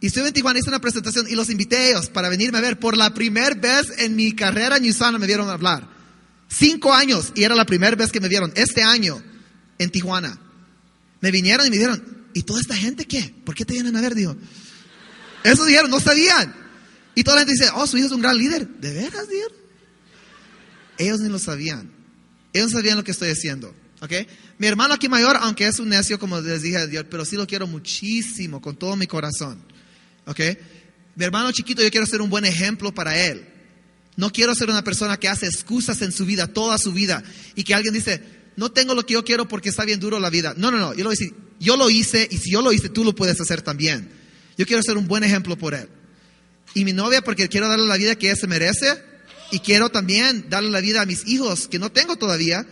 Y 0.00 0.08
estuve 0.08 0.28
en 0.28 0.34
Tijuana, 0.34 0.58
hice 0.58 0.68
una 0.68 0.80
presentación 0.80 1.26
y 1.28 1.34
los 1.34 1.50
invité 1.50 1.76
a 1.76 1.88
ellos 1.90 2.08
para 2.08 2.28
venirme 2.28 2.58
a 2.58 2.60
ver. 2.60 2.78
Por 2.78 2.96
la 2.96 3.14
primera 3.14 3.54
vez 3.54 3.92
en 3.98 4.16
mi 4.16 4.32
carrera 4.32 4.76
en 4.76 4.88
Usana 4.88 5.18
me 5.18 5.26
vieron 5.26 5.48
hablar. 5.48 5.88
Cinco 6.48 6.94
años 6.94 7.32
y 7.34 7.44
era 7.44 7.54
la 7.54 7.66
primera 7.66 7.94
vez 7.96 8.10
que 8.10 8.20
me 8.20 8.28
vieron. 8.28 8.52
Este 8.56 8.82
año 8.82 9.22
en 9.78 9.90
Tijuana. 9.90 10.38
Me 11.20 11.30
vinieron 11.30 11.66
y 11.66 11.70
me 11.70 11.76
dijeron, 11.76 12.28
¿y 12.32 12.42
toda 12.42 12.60
esta 12.60 12.76
gente 12.76 13.06
qué? 13.06 13.34
¿Por 13.44 13.54
qué 13.54 13.64
te 13.64 13.74
vienen 13.74 13.96
a 13.96 14.00
ver? 14.00 14.14
Digo, 14.14 14.36
eso 15.42 15.64
dijeron, 15.64 15.90
no 15.90 16.00
sabían. 16.00 16.54
Y 17.14 17.24
toda 17.24 17.36
la 17.36 17.40
gente 17.40 17.54
dice, 17.54 17.70
oh, 17.74 17.86
su 17.86 17.98
hijo 17.98 18.06
es 18.06 18.12
un 18.12 18.22
gran 18.22 18.38
líder. 18.38 18.68
¿De 18.68 18.92
veras, 18.92 19.28
dijeron? 19.28 19.52
Ellos 20.98 21.20
ni 21.20 21.28
lo 21.28 21.38
sabían. 21.38 21.97
Ellos 22.52 22.72
sabían 22.72 22.96
lo 22.96 23.04
que 23.04 23.10
estoy 23.10 23.30
haciendo. 23.30 23.74
¿Ok? 24.00 24.12
Mi 24.58 24.66
hermano 24.66 24.94
aquí 24.94 25.08
mayor, 25.08 25.36
aunque 25.40 25.66
es 25.66 25.78
un 25.78 25.88
necio, 25.88 26.18
como 26.18 26.40
les 26.40 26.62
dije, 26.62 27.04
pero 27.04 27.24
sí 27.24 27.36
lo 27.36 27.46
quiero 27.46 27.66
muchísimo, 27.66 28.60
con 28.60 28.76
todo 28.76 28.96
mi 28.96 29.06
corazón. 29.06 29.60
¿Ok? 30.26 30.40
Mi 31.16 31.24
hermano 31.24 31.50
chiquito, 31.52 31.82
yo 31.82 31.90
quiero 31.90 32.06
ser 32.06 32.22
un 32.22 32.30
buen 32.30 32.44
ejemplo 32.44 32.92
para 32.94 33.18
él. 33.18 33.44
No 34.16 34.30
quiero 34.30 34.54
ser 34.54 34.68
una 34.68 34.82
persona 34.82 35.16
que 35.16 35.28
hace 35.28 35.46
excusas 35.46 36.00
en 36.02 36.12
su 36.12 36.26
vida, 36.26 36.46
toda 36.46 36.78
su 36.78 36.92
vida, 36.92 37.22
y 37.54 37.64
que 37.64 37.74
alguien 37.74 37.94
dice, 37.94 38.22
no 38.56 38.70
tengo 38.70 38.94
lo 38.94 39.06
que 39.06 39.14
yo 39.14 39.24
quiero 39.24 39.46
porque 39.46 39.68
está 39.68 39.84
bien 39.84 40.00
duro 40.00 40.18
la 40.18 40.30
vida. 40.30 40.54
No, 40.56 40.70
no, 40.70 40.78
no, 40.78 40.94
yo 40.94 41.04
lo, 41.04 41.12
hice, 41.12 41.32
yo 41.60 41.76
lo 41.76 41.90
hice 41.90 42.26
y 42.30 42.38
si 42.38 42.50
yo 42.50 42.62
lo 42.62 42.72
hice, 42.72 42.88
tú 42.88 43.04
lo 43.04 43.14
puedes 43.14 43.40
hacer 43.40 43.62
también. 43.62 44.10
Yo 44.56 44.66
quiero 44.66 44.82
ser 44.82 44.96
un 44.96 45.06
buen 45.06 45.22
ejemplo 45.22 45.56
por 45.56 45.74
él. 45.74 45.88
Y 46.74 46.84
mi 46.84 46.92
novia 46.92 47.22
porque 47.22 47.48
quiero 47.48 47.68
darle 47.68 47.86
la 47.86 47.96
vida 47.96 48.16
que 48.16 48.28
ella 48.28 48.36
se 48.36 48.48
merece 48.48 48.86
y 49.50 49.60
quiero 49.60 49.90
también 49.90 50.46
darle 50.48 50.70
la 50.70 50.80
vida 50.80 51.02
a 51.02 51.06
mis 51.06 51.26
hijos 51.26 51.68
que 51.68 51.78
no 51.78 51.90
tengo 51.90 52.16
todavía, 52.16 52.66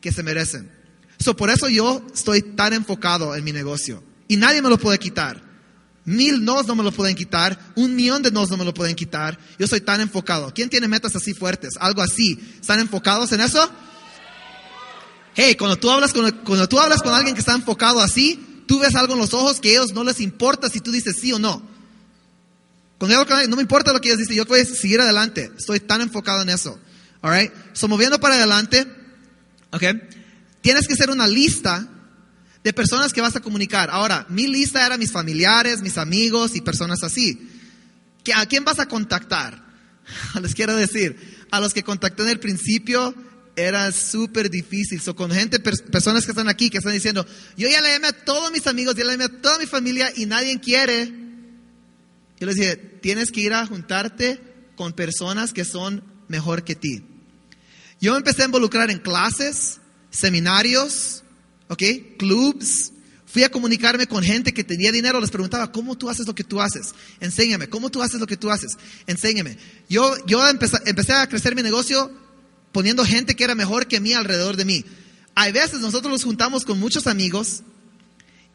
que 0.00 0.12
se 0.12 0.22
merecen. 0.22 0.70
So, 1.18 1.36
por 1.36 1.50
eso 1.50 1.68
yo 1.68 2.04
estoy 2.14 2.42
tan 2.42 2.72
enfocado 2.72 3.34
en 3.34 3.44
mi 3.44 3.52
negocio 3.52 4.02
y 4.28 4.36
nadie 4.36 4.62
me 4.62 4.68
lo 4.68 4.78
puede 4.78 4.98
quitar. 4.98 5.44
Mil 6.04 6.44
nos 6.44 6.68
no 6.68 6.76
me 6.76 6.84
lo 6.84 6.92
pueden 6.92 7.16
quitar, 7.16 7.58
un 7.74 7.96
millón 7.96 8.22
de 8.22 8.30
nos 8.30 8.48
no 8.48 8.56
me 8.56 8.64
lo 8.64 8.72
pueden 8.72 8.94
quitar. 8.94 9.38
Yo 9.58 9.66
soy 9.66 9.80
tan 9.80 10.00
enfocado. 10.00 10.52
¿Quién 10.54 10.68
tiene 10.68 10.86
metas 10.86 11.16
así 11.16 11.34
fuertes? 11.34 11.74
Algo 11.80 12.00
así. 12.00 12.38
¿Están 12.60 12.78
enfocados 12.78 13.32
en 13.32 13.40
eso? 13.40 13.68
Hey, 15.34 15.56
cuando 15.56 15.76
tú 15.76 15.90
hablas 15.90 16.12
con, 16.12 16.30
cuando 16.44 16.68
tú 16.68 16.78
hablas 16.78 17.02
con 17.02 17.12
alguien 17.12 17.34
que 17.34 17.40
está 17.40 17.54
enfocado 17.54 18.00
así, 18.00 18.64
tú 18.68 18.78
ves 18.78 18.94
algo 18.94 19.14
en 19.14 19.18
los 19.18 19.34
ojos 19.34 19.60
que 19.60 19.70
a 19.70 19.72
ellos 19.72 19.92
no 19.92 20.04
les 20.04 20.20
importa 20.20 20.68
si 20.68 20.80
tú 20.80 20.92
dices 20.92 21.16
sí 21.20 21.32
o 21.32 21.40
no. 21.40 21.75
Cuando 22.98 23.24
yo 23.24 23.48
no 23.48 23.56
me 23.56 23.62
importa 23.62 23.92
lo 23.92 24.00
que 24.00 24.08
ellos 24.08 24.18
dicen, 24.18 24.36
yo 24.36 24.44
voy 24.46 24.60
a 24.60 24.64
seguir 24.64 25.00
adelante. 25.00 25.52
Estoy 25.56 25.80
tan 25.80 26.00
enfocado 26.00 26.42
en 26.42 26.48
eso. 26.48 26.80
Alright? 27.20 27.52
So, 27.72 27.88
moviendo 27.88 28.18
para 28.20 28.36
adelante, 28.36 28.86
ok, 29.70 29.82
tienes 30.62 30.86
que 30.86 30.94
hacer 30.94 31.10
una 31.10 31.26
lista 31.26 31.88
de 32.64 32.72
personas 32.72 33.12
que 33.12 33.20
vas 33.20 33.36
a 33.36 33.40
comunicar. 33.40 33.90
Ahora, 33.90 34.26
mi 34.28 34.46
lista 34.46 34.84
era 34.84 34.96
mis 34.96 35.12
familiares, 35.12 35.82
mis 35.82 35.98
amigos 35.98 36.56
y 36.56 36.62
personas 36.62 37.02
así. 37.02 37.50
¿A 38.34 38.46
quién 38.46 38.64
vas 38.64 38.78
a 38.78 38.86
contactar? 38.86 39.62
Les 40.40 40.54
quiero 40.54 40.74
decir, 40.74 41.46
a 41.50 41.60
los 41.60 41.74
que 41.74 41.82
contacté 41.82 42.22
en 42.22 42.30
el 42.30 42.40
principio 42.40 43.14
era 43.56 43.92
súper 43.92 44.50
difícil. 44.50 45.00
So, 45.00 45.14
con 45.14 45.30
gente, 45.30 45.60
personas 45.60 46.24
que 46.24 46.32
están 46.32 46.48
aquí, 46.48 46.70
que 46.70 46.78
están 46.78 46.92
diciendo, 46.92 47.26
yo 47.56 47.68
ya 47.68 47.80
le 47.80 47.92
llamé 47.92 48.08
a 48.08 48.24
todos 48.24 48.50
mis 48.52 48.66
amigos, 48.66 48.94
ya 48.94 49.04
le 49.04 49.12
llamé 49.12 49.24
a 49.24 49.40
toda 49.40 49.58
mi 49.58 49.66
familia 49.66 50.12
y 50.16 50.26
nadie 50.26 50.58
quiere. 50.60 51.25
Yo 52.38 52.46
les 52.46 52.56
dije, 52.56 52.76
tienes 52.76 53.30
que 53.30 53.40
ir 53.40 53.52
a 53.52 53.66
juntarte 53.66 54.40
con 54.76 54.92
personas 54.92 55.52
que 55.52 55.64
son 55.64 56.02
mejor 56.28 56.64
que 56.64 56.74
ti. 56.74 57.02
Yo 58.00 58.12
me 58.12 58.18
empecé 58.18 58.42
a 58.42 58.46
involucrar 58.46 58.90
en 58.90 58.98
clases, 58.98 59.80
seminarios, 60.10 61.22
¿ok? 61.68 61.82
Clubs. 62.18 62.92
Fui 63.26 63.42
a 63.42 63.50
comunicarme 63.50 64.06
con 64.06 64.22
gente 64.22 64.54
que 64.54 64.64
tenía 64.64 64.92
dinero, 64.92 65.20
les 65.20 65.30
preguntaba, 65.30 65.70
¿cómo 65.72 65.96
tú 65.96 66.08
haces 66.08 66.26
lo 66.26 66.34
que 66.34 66.44
tú 66.44 66.60
haces? 66.60 66.94
Enséñame, 67.20 67.68
¿cómo 67.68 67.90
tú 67.90 68.02
haces 68.02 68.20
lo 68.20 68.26
que 68.26 68.36
tú 68.36 68.50
haces? 68.50 68.76
Enséñame. 69.06 69.58
Yo, 69.88 70.14
yo 70.26 70.48
empecé, 70.48 70.78
empecé 70.86 71.12
a 71.12 71.26
crecer 71.28 71.54
mi 71.54 71.62
negocio 71.62 72.10
poniendo 72.72 73.04
gente 73.04 73.34
que 73.34 73.44
era 73.44 73.54
mejor 73.54 73.88
que 73.88 74.00
mí 74.00 74.12
alrededor 74.14 74.56
de 74.56 74.64
mí. 74.64 74.84
Hay 75.34 75.52
veces 75.52 75.80
nosotros 75.80 76.12
nos 76.12 76.24
juntamos 76.24 76.64
con 76.64 76.78
muchos 76.78 77.06
amigos 77.06 77.62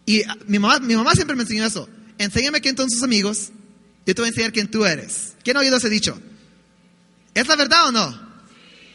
y 0.05 0.23
mi 0.47 0.57
mamá, 0.57 0.79
mi 0.79 0.95
mamá 0.95 1.13
siempre 1.13 1.35
me 1.35 1.43
enseñó 1.43 1.65
eso. 1.65 1.87
Enséñame 2.17 2.61
quién 2.61 2.75
son 2.75 2.89
sus 2.89 3.03
amigos, 3.03 3.51
yo 4.11 4.15
te 4.15 4.21
voy 4.23 4.27
a 4.27 4.31
enseñar 4.31 4.51
quién 4.51 4.69
tú 4.69 4.85
eres. 4.85 5.35
¿Quién 5.41 5.55
ha 5.55 5.61
oído 5.61 5.77
ese 5.77 5.89
dicho? 5.89 6.19
¿Es 7.33 7.47
la 7.47 7.55
verdad 7.55 7.87
o 7.87 7.91
no? 7.93 8.43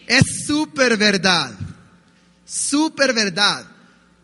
Es 0.07 0.45
súper 0.47 0.99
verdad. 0.99 1.59
Súper 2.45 3.15
verdad. 3.15 3.67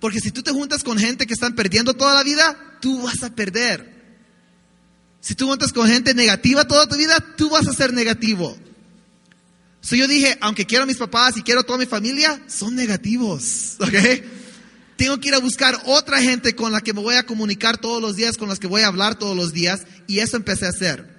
Porque 0.00 0.20
si 0.20 0.30
tú 0.30 0.42
te 0.42 0.50
juntas 0.50 0.84
con 0.84 0.98
gente 0.98 1.26
que 1.26 1.32
están 1.32 1.54
perdiendo 1.54 1.94
toda 1.94 2.12
la 2.12 2.22
vida, 2.22 2.76
tú 2.82 3.00
vas 3.00 3.22
a 3.22 3.34
perder. 3.34 3.90
Si 5.22 5.34
tú 5.34 5.46
juntas 5.46 5.72
con 5.72 5.88
gente 5.88 6.12
negativa 6.12 6.68
toda 6.68 6.86
tu 6.86 6.96
vida, 6.96 7.18
tú 7.38 7.48
vas 7.48 7.66
a 7.66 7.72
ser 7.72 7.94
negativo. 7.94 8.54
So 9.80 9.96
yo 9.96 10.06
dije, 10.06 10.36
aunque 10.42 10.66
quiero 10.66 10.84
a 10.84 10.86
mis 10.86 10.98
papás 10.98 11.38
y 11.38 11.42
quiero 11.42 11.60
a 11.60 11.64
toda 11.64 11.78
mi 11.78 11.86
familia, 11.86 12.38
son 12.48 12.76
negativos. 12.76 13.76
¿Ok? 13.80 13.94
Tengo 14.96 15.18
que 15.18 15.28
ir 15.28 15.34
a 15.34 15.38
buscar 15.38 15.78
otra 15.86 16.20
gente 16.20 16.54
con 16.54 16.72
la 16.72 16.80
que 16.80 16.92
me 16.92 17.00
voy 17.00 17.16
a 17.16 17.26
comunicar 17.26 17.78
todos 17.78 18.00
los 18.00 18.16
días, 18.16 18.36
con 18.36 18.48
las 18.48 18.58
que 18.58 18.66
voy 18.66 18.82
a 18.82 18.88
hablar 18.88 19.18
todos 19.18 19.36
los 19.36 19.52
días. 19.52 19.82
Y 20.06 20.18
eso 20.18 20.36
empecé 20.36 20.66
a 20.66 20.70
hacer. 20.70 21.12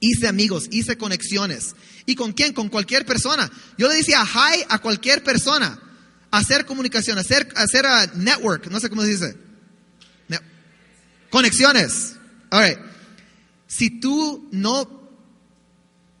Hice 0.00 0.28
amigos, 0.28 0.68
hice 0.70 0.96
conexiones. 0.96 1.74
¿Y 2.06 2.14
con 2.14 2.32
quién? 2.32 2.54
Con 2.54 2.68
cualquier 2.68 3.04
persona. 3.04 3.50
Yo 3.76 3.88
le 3.88 3.96
decía 3.96 4.24
hi 4.24 4.64
a 4.68 4.78
cualquier 4.78 5.22
persona. 5.22 5.78
Hacer 6.30 6.64
comunicación, 6.64 7.18
hacer, 7.18 7.48
hacer 7.56 7.86
a 7.86 8.04
uh, 8.04 8.18
network, 8.18 8.68
no 8.70 8.80
sé 8.80 8.88
cómo 8.88 9.02
se 9.02 9.08
dice. 9.08 9.36
Conexiones. 11.30 12.16
All 12.50 12.76
Si 13.66 14.00
tú 14.00 14.48
no 14.50 15.00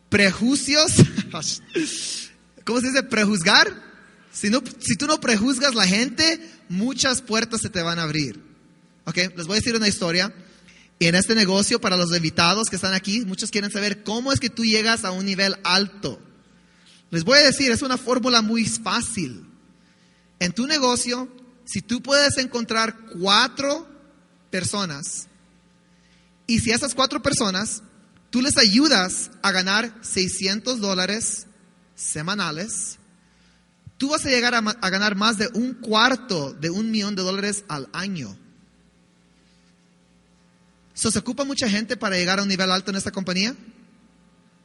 prejuicios, 0.08 0.92
¿cómo 2.64 2.80
se 2.80 2.88
dice? 2.88 3.02
Prejuzgar. 3.02 3.90
Si, 4.32 4.48
no, 4.48 4.62
si 4.78 4.96
tú 4.96 5.06
no 5.06 5.20
prejuzgas 5.20 5.74
la 5.74 5.86
gente, 5.86 6.40
muchas 6.70 7.20
puertas 7.20 7.60
se 7.60 7.68
te 7.68 7.82
van 7.82 7.98
a 7.98 8.04
abrir. 8.04 8.40
Ok, 9.04 9.16
les 9.36 9.46
voy 9.46 9.56
a 9.56 9.60
decir 9.60 9.76
una 9.76 9.88
historia. 9.88 10.32
Y 10.98 11.06
en 11.06 11.14
este 11.14 11.34
negocio, 11.34 11.80
para 11.80 11.96
los 11.96 12.14
invitados 12.14 12.70
que 12.70 12.76
están 12.76 12.94
aquí, 12.94 13.24
muchos 13.26 13.50
quieren 13.50 13.72
saber 13.72 14.04
cómo 14.04 14.32
es 14.32 14.40
que 14.40 14.50
tú 14.50 14.64
llegas 14.64 15.04
a 15.04 15.10
un 15.10 15.26
nivel 15.26 15.56
alto. 15.64 16.20
Les 17.10 17.24
voy 17.24 17.38
a 17.38 17.42
decir, 17.42 17.72
es 17.72 17.82
una 17.82 17.98
fórmula 17.98 18.40
muy 18.40 18.64
fácil. 18.64 19.44
En 20.38 20.52
tu 20.52 20.66
negocio, 20.66 21.28
si 21.64 21.82
tú 21.82 22.02
puedes 22.02 22.38
encontrar 22.38 22.96
cuatro 23.18 23.88
personas, 24.50 25.26
y 26.46 26.60
si 26.60 26.70
esas 26.70 26.94
cuatro 26.94 27.20
personas, 27.20 27.82
tú 28.30 28.42
les 28.42 28.56
ayudas 28.58 29.32
a 29.42 29.50
ganar 29.50 29.92
600 30.02 30.80
dólares 30.80 31.46
semanales, 31.96 32.99
tú 34.00 34.08
vas 34.08 34.24
a 34.24 34.30
llegar 34.30 34.54
a, 34.56 34.90
ganar 34.90 35.14
más 35.14 35.36
de 35.36 35.48
un 35.54 35.74
cuarto 35.74 36.54
de 36.54 36.70
un 36.70 36.90
millón 36.90 37.14
de 37.14 37.22
dólares 37.22 37.64
al 37.68 37.88
año 37.92 38.34
se 41.08 41.18
ocupa 41.18 41.44
mucha 41.44 41.70
gente 41.70 41.96
para 41.96 42.16
llegar 42.16 42.40
a 42.40 42.42
un 42.42 42.48
nivel 42.48 42.70
alto 42.70 42.90
en 42.90 42.96
esta 42.96 43.12
compañía. 43.12 43.54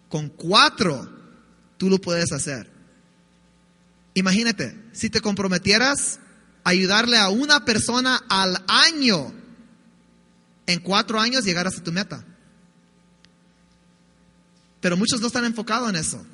Con 0.09 0.27
cuatro, 0.27 1.09
tú 1.77 1.89
lo 1.89 2.01
puedes 2.01 2.33
hacer. 2.33 2.69
Imagínate, 4.15 4.75
si 4.91 5.09
te 5.09 5.21
comprometieras 5.21 6.19
a 6.65 6.71
ayudarle 6.71 7.17
a 7.17 7.29
una 7.29 7.63
persona 7.63 8.21
al 8.27 8.61
año, 8.67 9.33
en 10.67 10.79
cuatro 10.79 11.19
años 11.19 11.45
llegarás 11.45 11.77
a 11.77 11.83
tu 11.83 11.93
meta. 11.93 12.25
Pero 14.81 14.97
muchos 14.97 15.21
no 15.21 15.27
están 15.27 15.45
enfocados 15.45 15.89
en 15.89 15.95
eso. 15.95 16.25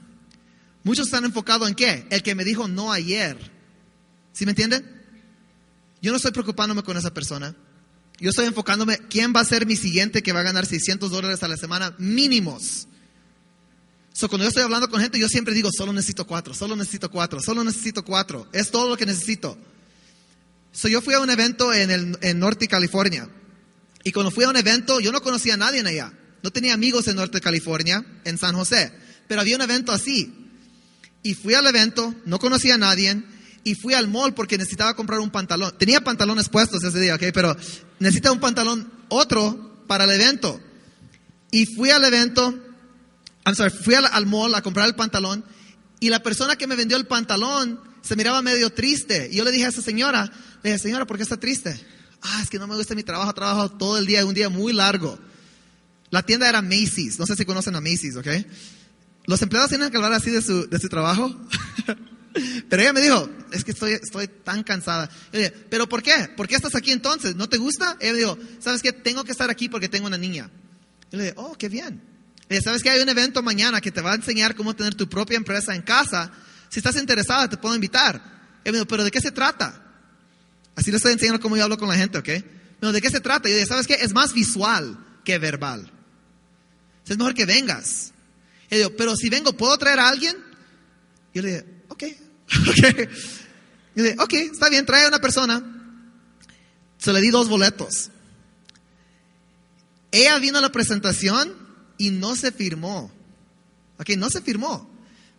Muchos 0.83 1.07
están 1.07 1.25
enfocados 1.25 1.67
en 1.67 1.75
qué? 1.75 2.07
El 2.09 2.23
que 2.23 2.35
me 2.35 2.43
dijo 2.43 2.67
no 2.67 2.91
ayer. 2.91 3.37
¿Sí 4.33 4.45
me 4.45 4.51
entienden? 4.51 5.01
Yo 6.01 6.11
no 6.11 6.17
estoy 6.17 6.31
preocupándome 6.31 6.83
con 6.83 6.97
esa 6.97 7.13
persona. 7.13 7.55
Yo 8.19 8.29
estoy 8.29 8.45
enfocándome, 8.45 8.97
¿quién 9.09 9.33
va 9.35 9.39
a 9.39 9.45
ser 9.45 9.65
mi 9.65 9.75
siguiente 9.75 10.21
que 10.21 10.31
va 10.31 10.41
a 10.41 10.43
ganar 10.43 10.65
600 10.65 11.09
dólares 11.09 11.41
a 11.43 11.47
la 11.47 11.57
semana 11.57 11.95
mínimos? 11.97 12.87
So, 14.13 14.27
cuando 14.27 14.43
yo 14.43 14.49
estoy 14.49 14.63
hablando 14.63 14.89
con 14.89 15.01
gente, 15.01 15.17
yo 15.17 15.27
siempre 15.27 15.53
digo, 15.53 15.69
solo 15.75 15.93
necesito 15.93 16.27
cuatro, 16.27 16.53
solo 16.53 16.75
necesito 16.75 17.09
cuatro, 17.09 17.41
solo 17.41 17.63
necesito 17.63 18.03
cuatro. 18.03 18.47
Es 18.51 18.69
todo 18.69 18.89
lo 18.89 18.97
que 18.97 19.05
necesito. 19.05 19.57
So, 20.71 20.87
yo 20.87 21.01
fui 21.01 21.13
a 21.13 21.19
un 21.19 21.29
evento 21.29 21.73
en, 21.73 21.89
el, 21.89 22.17
en 22.21 22.39
Norte 22.39 22.67
California. 22.67 23.29
Y 24.03 24.11
cuando 24.11 24.31
fui 24.31 24.43
a 24.43 24.49
un 24.49 24.57
evento, 24.57 24.99
yo 24.99 25.11
no 25.11 25.21
conocía 25.21 25.53
a 25.53 25.57
nadie 25.57 25.79
en 25.79 25.87
allá. 25.87 26.13
No 26.43 26.51
tenía 26.51 26.73
amigos 26.73 27.07
en 27.07 27.15
Norte 27.15 27.39
California, 27.39 28.05
en 28.23 28.37
San 28.37 28.55
José. 28.55 28.91
Pero 29.27 29.41
había 29.41 29.55
un 29.55 29.61
evento 29.61 29.91
así. 29.91 30.40
Y 31.23 31.35
fui 31.35 31.53
al 31.53 31.67
evento, 31.67 32.15
no 32.25 32.39
conocía 32.39 32.75
a 32.75 32.77
nadie 32.77 33.23
y 33.63 33.75
fui 33.75 33.93
al 33.93 34.07
mall 34.07 34.33
porque 34.33 34.57
necesitaba 34.57 34.95
comprar 34.95 35.19
un 35.19 35.29
pantalón. 35.29 35.73
Tenía 35.77 36.01
pantalones 36.01 36.49
puestos 36.49 36.83
ese 36.83 36.99
día, 36.99 37.15
¿ok? 37.15 37.23
Pero 37.33 37.55
necesitaba 37.99 38.33
un 38.33 38.41
pantalón 38.41 38.91
otro 39.09 39.85
para 39.87 40.05
el 40.05 40.11
evento. 40.11 40.59
Y 41.51 41.65
fui 41.65 41.89
al 41.91 42.03
evento, 42.03 42.57
I'm 43.45 43.55
sorry, 43.55 43.71
fui 43.71 43.93
al, 43.93 44.05
al 44.05 44.25
mall 44.25 44.55
a 44.55 44.61
comprar 44.61 44.87
el 44.87 44.95
pantalón 44.95 45.45
y 45.99 46.09
la 46.09 46.23
persona 46.23 46.55
que 46.55 46.65
me 46.65 46.75
vendió 46.75 46.97
el 46.97 47.05
pantalón 47.05 47.79
se 48.01 48.15
miraba 48.15 48.41
medio 48.41 48.71
triste. 48.71 49.29
Y 49.31 49.37
yo 49.37 49.43
le 49.43 49.51
dije 49.51 49.65
a 49.65 49.69
esa 49.69 49.81
señora, 49.81 50.31
le 50.63 50.71
dije, 50.71 50.81
señora, 50.81 51.05
¿por 51.05 51.17
qué 51.17 51.23
está 51.23 51.37
triste? 51.37 51.79
Ah, 52.23 52.39
es 52.41 52.49
que 52.49 52.57
no 52.59 52.67
me 52.67 52.75
gusta 52.75 52.95
mi 52.95 53.03
trabajo, 53.03 53.33
trabajo 53.33 53.69
todo 53.69 53.97
el 53.97 54.05
día, 54.05 54.25
un 54.25 54.33
día 54.33 54.49
muy 54.49 54.73
largo. 54.73 55.19
La 56.09 56.23
tienda 56.23 56.49
era 56.49 56.61
Macy's, 56.61 57.19
no 57.19 57.25
sé 57.25 57.35
si 57.35 57.45
conocen 57.45 57.75
a 57.75 57.81
Macy's, 57.81 58.15
¿ok? 58.15 58.27
Los 59.25 59.41
empleados 59.41 59.69
tienen 59.69 59.89
que 59.91 59.97
hablar 59.97 60.13
así 60.13 60.31
de 60.31 60.41
su, 60.41 60.67
de 60.67 60.79
su 60.79 60.89
trabajo. 60.89 61.35
Pero 62.69 62.81
ella 62.81 62.93
me 62.93 63.01
dijo, 63.01 63.29
es 63.51 63.63
que 63.63 63.71
estoy, 63.71 63.93
estoy 63.93 64.27
tan 64.27 64.63
cansada. 64.63 65.09
Yo 65.33 65.39
dije, 65.39 65.51
¿pero 65.69 65.87
por 65.89 66.01
qué? 66.01 66.29
¿Por 66.37 66.47
qué 66.47 66.55
estás 66.55 66.75
aquí 66.75 66.91
entonces? 66.91 67.35
¿No 67.35 67.49
te 67.49 67.57
gusta? 67.57 67.97
Ella 67.99 68.13
me 68.13 68.19
dijo, 68.19 68.37
¿sabes 68.59 68.81
qué? 68.81 68.93
Tengo 68.93 69.25
que 69.25 69.31
estar 69.31 69.49
aquí 69.49 69.67
porque 69.67 69.89
tengo 69.89 70.07
una 70.07 70.17
niña. 70.17 70.49
Yo 71.11 71.17
le 71.17 71.23
dije, 71.25 71.35
oh, 71.37 71.57
qué 71.57 71.67
bien. 71.67 72.01
Dije, 72.49 72.61
¿sabes 72.61 72.83
qué? 72.83 72.89
Hay 72.89 73.01
un 73.01 73.09
evento 73.09 73.43
mañana 73.43 73.81
que 73.81 73.91
te 73.91 73.99
va 73.99 74.13
a 74.13 74.15
enseñar 74.15 74.55
cómo 74.55 74.73
tener 74.75 74.95
tu 74.95 75.09
propia 75.09 75.35
empresa 75.35 75.75
en 75.75 75.81
casa. 75.81 76.31
Si 76.69 76.79
estás 76.79 76.95
interesada, 76.95 77.49
te 77.49 77.57
puedo 77.57 77.75
invitar. 77.75 78.15
Ella 78.63 78.71
me 78.71 78.77
dijo, 78.77 78.87
¿pero 78.87 79.03
de 79.03 79.11
qué 79.11 79.19
se 79.19 79.31
trata? 79.31 79.83
Así 80.75 80.89
le 80.89 80.97
estoy 80.97 81.11
enseñando 81.11 81.41
cómo 81.41 81.57
yo 81.57 81.63
hablo 81.63 81.77
con 81.77 81.89
la 81.89 81.95
gente, 81.95 82.17
¿ok? 82.17 82.29
Pero 82.79 82.93
¿de 82.93 83.01
qué 83.01 83.09
se 83.09 83.19
trata? 83.19 83.49
Yo 83.49 83.55
dije, 83.55 83.67
¿sabes 83.67 83.87
qué? 83.87 83.95
Es 83.95 84.13
más 84.13 84.33
visual 84.33 84.97
que 85.25 85.37
verbal. 85.37 85.91
Es 87.05 87.17
mejor 87.17 87.33
que 87.33 87.45
vengas. 87.45 88.13
Dijo, 88.77 88.95
pero 88.95 89.15
si 89.15 89.29
vengo, 89.29 89.53
¿puedo 89.53 89.77
traer 89.77 89.99
a 89.99 90.07
alguien? 90.07 90.35
Yo 91.33 91.41
le 91.41 91.49
dije, 91.49 91.65
ok, 91.89 92.03
ok. 92.69 93.09
Y 93.95 94.01
dice, 94.01 94.15
ok, 94.19 94.33
está 94.33 94.69
bien, 94.69 94.85
trae 94.85 95.05
a 95.05 95.09
una 95.09 95.19
persona. 95.19 95.61
Se 96.97 97.11
le 97.11 97.19
di 97.19 97.29
dos 97.29 97.49
boletos. 97.49 98.09
Ella 100.11 100.39
vino 100.39 100.57
a 100.57 100.61
la 100.61 100.71
presentación 100.71 101.53
y 101.97 102.11
no 102.11 102.35
se 102.35 102.51
firmó. 102.51 103.11
Ok, 103.97 104.11
no 104.17 104.29
se 104.29 104.41
firmó. 104.41 104.89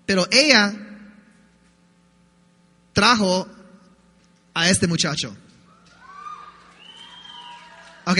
Pero 0.05 0.27
ella 0.31 0.75
trajo 2.92 3.49
a 4.55 4.68
este 4.68 4.87
muchacho. 4.87 5.35
Ok, 8.05 8.18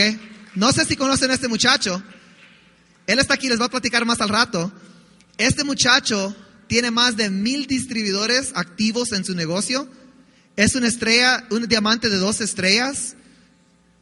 no 0.55 0.71
sé 0.71 0.85
si 0.85 0.95
conocen 0.95 1.31
a 1.31 1.33
este 1.35 1.47
muchacho. 1.47 2.01
Él 3.05 3.19
está 3.19 3.33
aquí, 3.33 3.49
les 3.49 3.59
va 3.59 3.65
a 3.65 3.69
platicar 3.69 4.05
más 4.05 4.21
al 4.21 4.29
rato. 4.29 4.71
Este 5.37 5.63
muchacho 5.63 6.35
tiene 6.67 6.91
más 6.91 7.17
de 7.17 7.29
mil 7.29 7.67
distribuidores 7.67 8.51
activos 8.55 9.11
en 9.11 9.25
su 9.25 9.35
negocio. 9.35 9.87
Es 10.55 10.75
una 10.75 10.87
estrella, 10.87 11.45
un 11.49 11.67
diamante 11.67 12.09
de 12.09 12.17
dos 12.17 12.41
estrellas. 12.41 13.15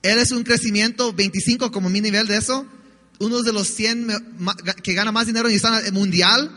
Él 0.03 0.17
es 0.17 0.31
un 0.31 0.43
crecimiento 0.43 1.13
25 1.13 1.71
como 1.71 1.89
mi 1.89 2.01
nivel 2.01 2.27
de 2.27 2.37
eso. 2.37 2.65
Uno 3.19 3.43
de 3.43 3.53
los 3.53 3.67
100 3.67 4.07
que 4.83 4.93
gana 4.93 5.11
más 5.11 5.27
dinero 5.27 5.47
en 5.47 5.59
el 5.85 5.93
mundial. 5.93 6.51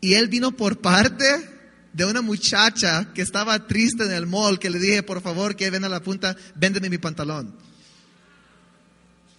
Y 0.00 0.14
él 0.14 0.28
vino 0.28 0.52
por 0.52 0.80
parte 0.80 1.24
de 1.92 2.04
una 2.04 2.22
muchacha 2.22 3.12
que 3.14 3.22
estaba 3.22 3.66
triste 3.66 4.04
en 4.04 4.12
el 4.12 4.26
mall, 4.26 4.58
que 4.58 4.70
le 4.70 4.78
dije, 4.78 5.02
por 5.02 5.22
favor, 5.22 5.56
que 5.56 5.70
ven 5.70 5.84
a 5.84 5.88
la 5.88 6.00
punta, 6.00 6.36
véndeme 6.54 6.90
mi 6.90 6.98
pantalón. 6.98 7.54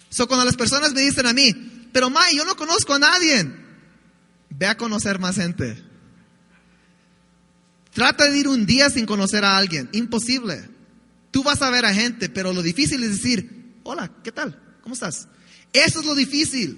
So, 0.09 0.27
cuando 0.27 0.45
las 0.45 0.55
personas 0.55 0.93
me 0.93 1.01
dicen 1.01 1.25
a 1.27 1.33
mí, 1.33 1.53
pero 1.93 2.09
May, 2.09 2.35
yo 2.35 2.43
no 2.45 2.55
conozco 2.55 2.95
a 2.95 2.99
nadie, 2.99 3.49
ve 4.59 4.67
a 4.67 4.77
conocer 4.77 5.19
más 5.19 5.37
gente. 5.37 5.81
Trata 7.93 8.29
de 8.29 8.37
ir 8.37 8.47
un 8.47 8.65
día 8.65 8.89
sin 8.89 9.05
conocer 9.05 9.45
a 9.45 9.57
alguien, 9.57 9.89
imposible. 9.93 10.69
Tú 11.31 11.43
vas 11.43 11.61
a 11.61 11.69
ver 11.69 11.85
a 11.85 11.93
gente, 11.93 12.29
pero 12.29 12.53
lo 12.53 12.61
difícil 12.61 13.01
es 13.03 13.11
decir, 13.11 13.79
hola, 13.83 14.11
¿qué 14.23 14.31
tal? 14.31 14.61
¿Cómo 14.83 14.93
estás? 14.93 15.27
Eso 15.71 16.01
es 16.01 16.05
lo 16.05 16.13
difícil. 16.13 16.77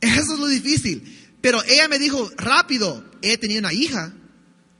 Eso 0.00 0.34
es 0.34 0.38
lo 0.38 0.46
difícil. 0.46 1.36
Pero 1.40 1.62
ella 1.64 1.86
me 1.88 1.98
dijo 1.98 2.30
rápido, 2.36 3.04
ella 3.20 3.38
tenía 3.38 3.58
una 3.58 3.72
hija, 3.72 4.14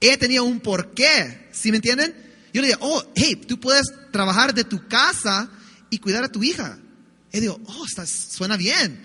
ella 0.01 0.17
tenía 0.17 0.41
un 0.41 0.59
porqué, 0.59 1.47
¿sí 1.51 1.71
me 1.71 1.77
entienden? 1.77 2.15
Yo 2.53 2.61
le 2.61 2.67
dije, 2.67 2.79
oh, 2.81 3.03
hey, 3.15 3.35
tú 3.35 3.59
puedes 3.59 3.85
trabajar 4.11 4.53
de 4.53 4.63
tu 4.63 4.87
casa 4.87 5.49
y 5.89 5.99
cuidar 5.99 6.23
a 6.23 6.31
tu 6.31 6.43
hija. 6.43 6.77
Y 7.31 7.39
digo, 7.39 7.59
oh, 7.65 7.85
suena 8.05 8.57
bien. 8.57 9.03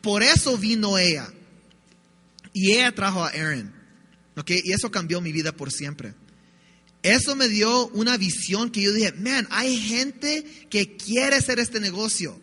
Por 0.00 0.22
eso 0.22 0.56
vino 0.56 0.98
ella. 0.98 1.28
Y 2.52 2.72
ella 2.72 2.94
trajo 2.94 3.24
a 3.24 3.28
Aaron. 3.28 3.74
¿Ok? 4.36 4.50
Y 4.64 4.72
eso 4.72 4.90
cambió 4.90 5.20
mi 5.20 5.32
vida 5.32 5.52
por 5.52 5.70
siempre. 5.70 6.14
Eso 7.02 7.34
me 7.34 7.48
dio 7.48 7.88
una 7.88 8.16
visión 8.16 8.70
que 8.70 8.82
yo 8.82 8.92
dije, 8.92 9.12
man, 9.12 9.48
hay 9.50 9.76
gente 9.76 10.44
que 10.68 10.96
quiere 10.96 11.36
hacer 11.36 11.58
este 11.58 11.80
negocio, 11.80 12.38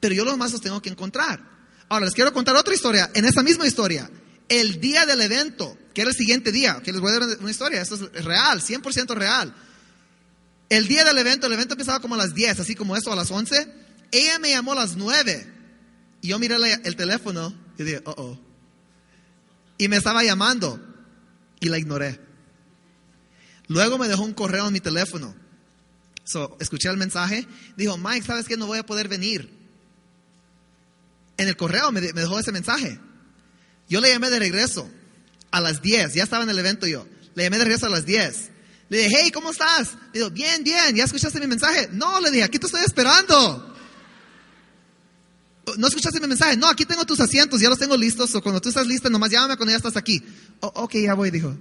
pero 0.00 0.14
yo 0.14 0.24
lo 0.24 0.36
más 0.36 0.52
los 0.52 0.62
tengo 0.62 0.80
que 0.80 0.88
encontrar. 0.88 1.54
Ahora, 1.88 2.06
les 2.06 2.14
quiero 2.14 2.32
contar 2.32 2.56
otra 2.56 2.74
historia. 2.74 3.10
En 3.14 3.26
esa 3.26 3.42
misma 3.42 3.66
historia, 3.66 4.10
el 4.48 4.80
día 4.80 5.04
del 5.04 5.20
evento, 5.20 5.76
que 5.92 6.00
era 6.00 6.10
el 6.10 6.16
siguiente 6.16 6.50
día, 6.50 6.80
que 6.82 6.92
les 6.92 7.00
voy 7.00 7.12
a 7.12 7.18
dar 7.18 7.38
una 7.40 7.50
historia, 7.50 7.82
esto 7.82 7.96
es 7.96 8.24
real, 8.24 8.60
100% 8.62 9.14
real. 9.14 9.54
El 10.70 10.88
día 10.88 11.04
del 11.04 11.18
evento, 11.18 11.46
el 11.46 11.52
evento 11.52 11.74
empezaba 11.74 12.00
como 12.00 12.14
a 12.14 12.18
las 12.18 12.34
10, 12.34 12.60
así 12.60 12.74
como 12.74 12.96
eso, 12.96 13.12
a 13.12 13.16
las 13.16 13.30
11. 13.30 13.68
Ella 14.12 14.38
me 14.38 14.50
llamó 14.50 14.72
a 14.72 14.76
las 14.76 14.96
9 14.96 15.52
y 16.22 16.28
yo 16.28 16.38
miré 16.38 16.56
el 16.84 16.96
teléfono 16.96 17.54
y 17.78 17.82
dije, 17.82 18.00
oh, 18.06 18.14
oh. 18.16 18.43
Y 19.78 19.88
me 19.88 19.96
estaba 19.96 20.22
llamando 20.22 20.80
y 21.60 21.68
la 21.68 21.78
ignoré. 21.78 22.20
Luego 23.68 23.98
me 23.98 24.08
dejó 24.08 24.22
un 24.22 24.34
correo 24.34 24.66
en 24.66 24.72
mi 24.72 24.80
teléfono. 24.80 25.34
So, 26.24 26.56
escuché 26.60 26.88
el 26.88 26.96
mensaje. 26.96 27.46
Dijo, 27.76 27.98
Mike, 27.98 28.26
¿sabes 28.26 28.46
que 28.46 28.56
No 28.56 28.66
voy 28.66 28.78
a 28.78 28.86
poder 28.86 29.08
venir. 29.08 29.50
En 31.36 31.48
el 31.48 31.56
correo 31.56 31.90
me, 31.90 32.00
dejó 32.00 32.38
ese 32.38 32.52
mensaje. 32.52 32.98
Yo 33.88 34.00
le 34.00 34.10
llamé 34.10 34.30
de 34.30 34.38
regreso 34.38 34.88
a 35.50 35.60
las 35.60 35.82
10. 35.82 36.14
Ya 36.14 36.22
estaba 36.22 36.44
en 36.44 36.50
el 36.50 36.58
evento 36.58 36.86
yo. 36.86 37.06
Le 37.34 37.44
llamé 37.44 37.58
de 37.58 37.64
regreso 37.64 37.86
a 37.86 37.90
las 37.90 38.06
10. 38.06 38.50
Le 38.88 38.98
dije, 38.98 39.16
hey, 39.18 39.30
¿cómo 39.32 39.50
estás? 39.50 39.94
Le 40.12 40.20
dijo, 40.20 40.30
bien, 40.30 40.62
bien. 40.62 40.94
¿Ya 40.94 41.04
escuchaste 41.04 41.40
mi 41.40 41.46
mensaje? 41.46 41.88
No, 41.92 42.20
le 42.20 42.30
dije, 42.30 42.44
aquí 42.44 42.58
te 42.58 42.66
estoy 42.66 42.82
esperando. 42.82 43.73
¿No 45.78 45.86
escuchaste 45.86 46.20
mi 46.20 46.26
mensaje? 46.26 46.56
No, 46.56 46.68
aquí 46.68 46.84
tengo 46.84 47.04
tus 47.04 47.20
asientos, 47.20 47.60
ya 47.60 47.68
los 47.68 47.78
tengo 47.78 47.96
listos. 47.96 48.34
O 48.34 48.42
cuando 48.42 48.60
tú 48.60 48.68
estás 48.68 48.86
lista, 48.86 49.08
nomás 49.08 49.30
llámame 49.30 49.56
cuando 49.56 49.70
ya 49.70 49.78
estás 49.78 49.96
aquí. 49.96 50.22
Oh, 50.60 50.72
ok, 50.84 50.94
ya 50.96 51.14
voy, 51.14 51.30
dijo. 51.30 51.56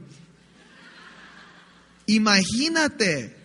Imagínate 2.06 3.38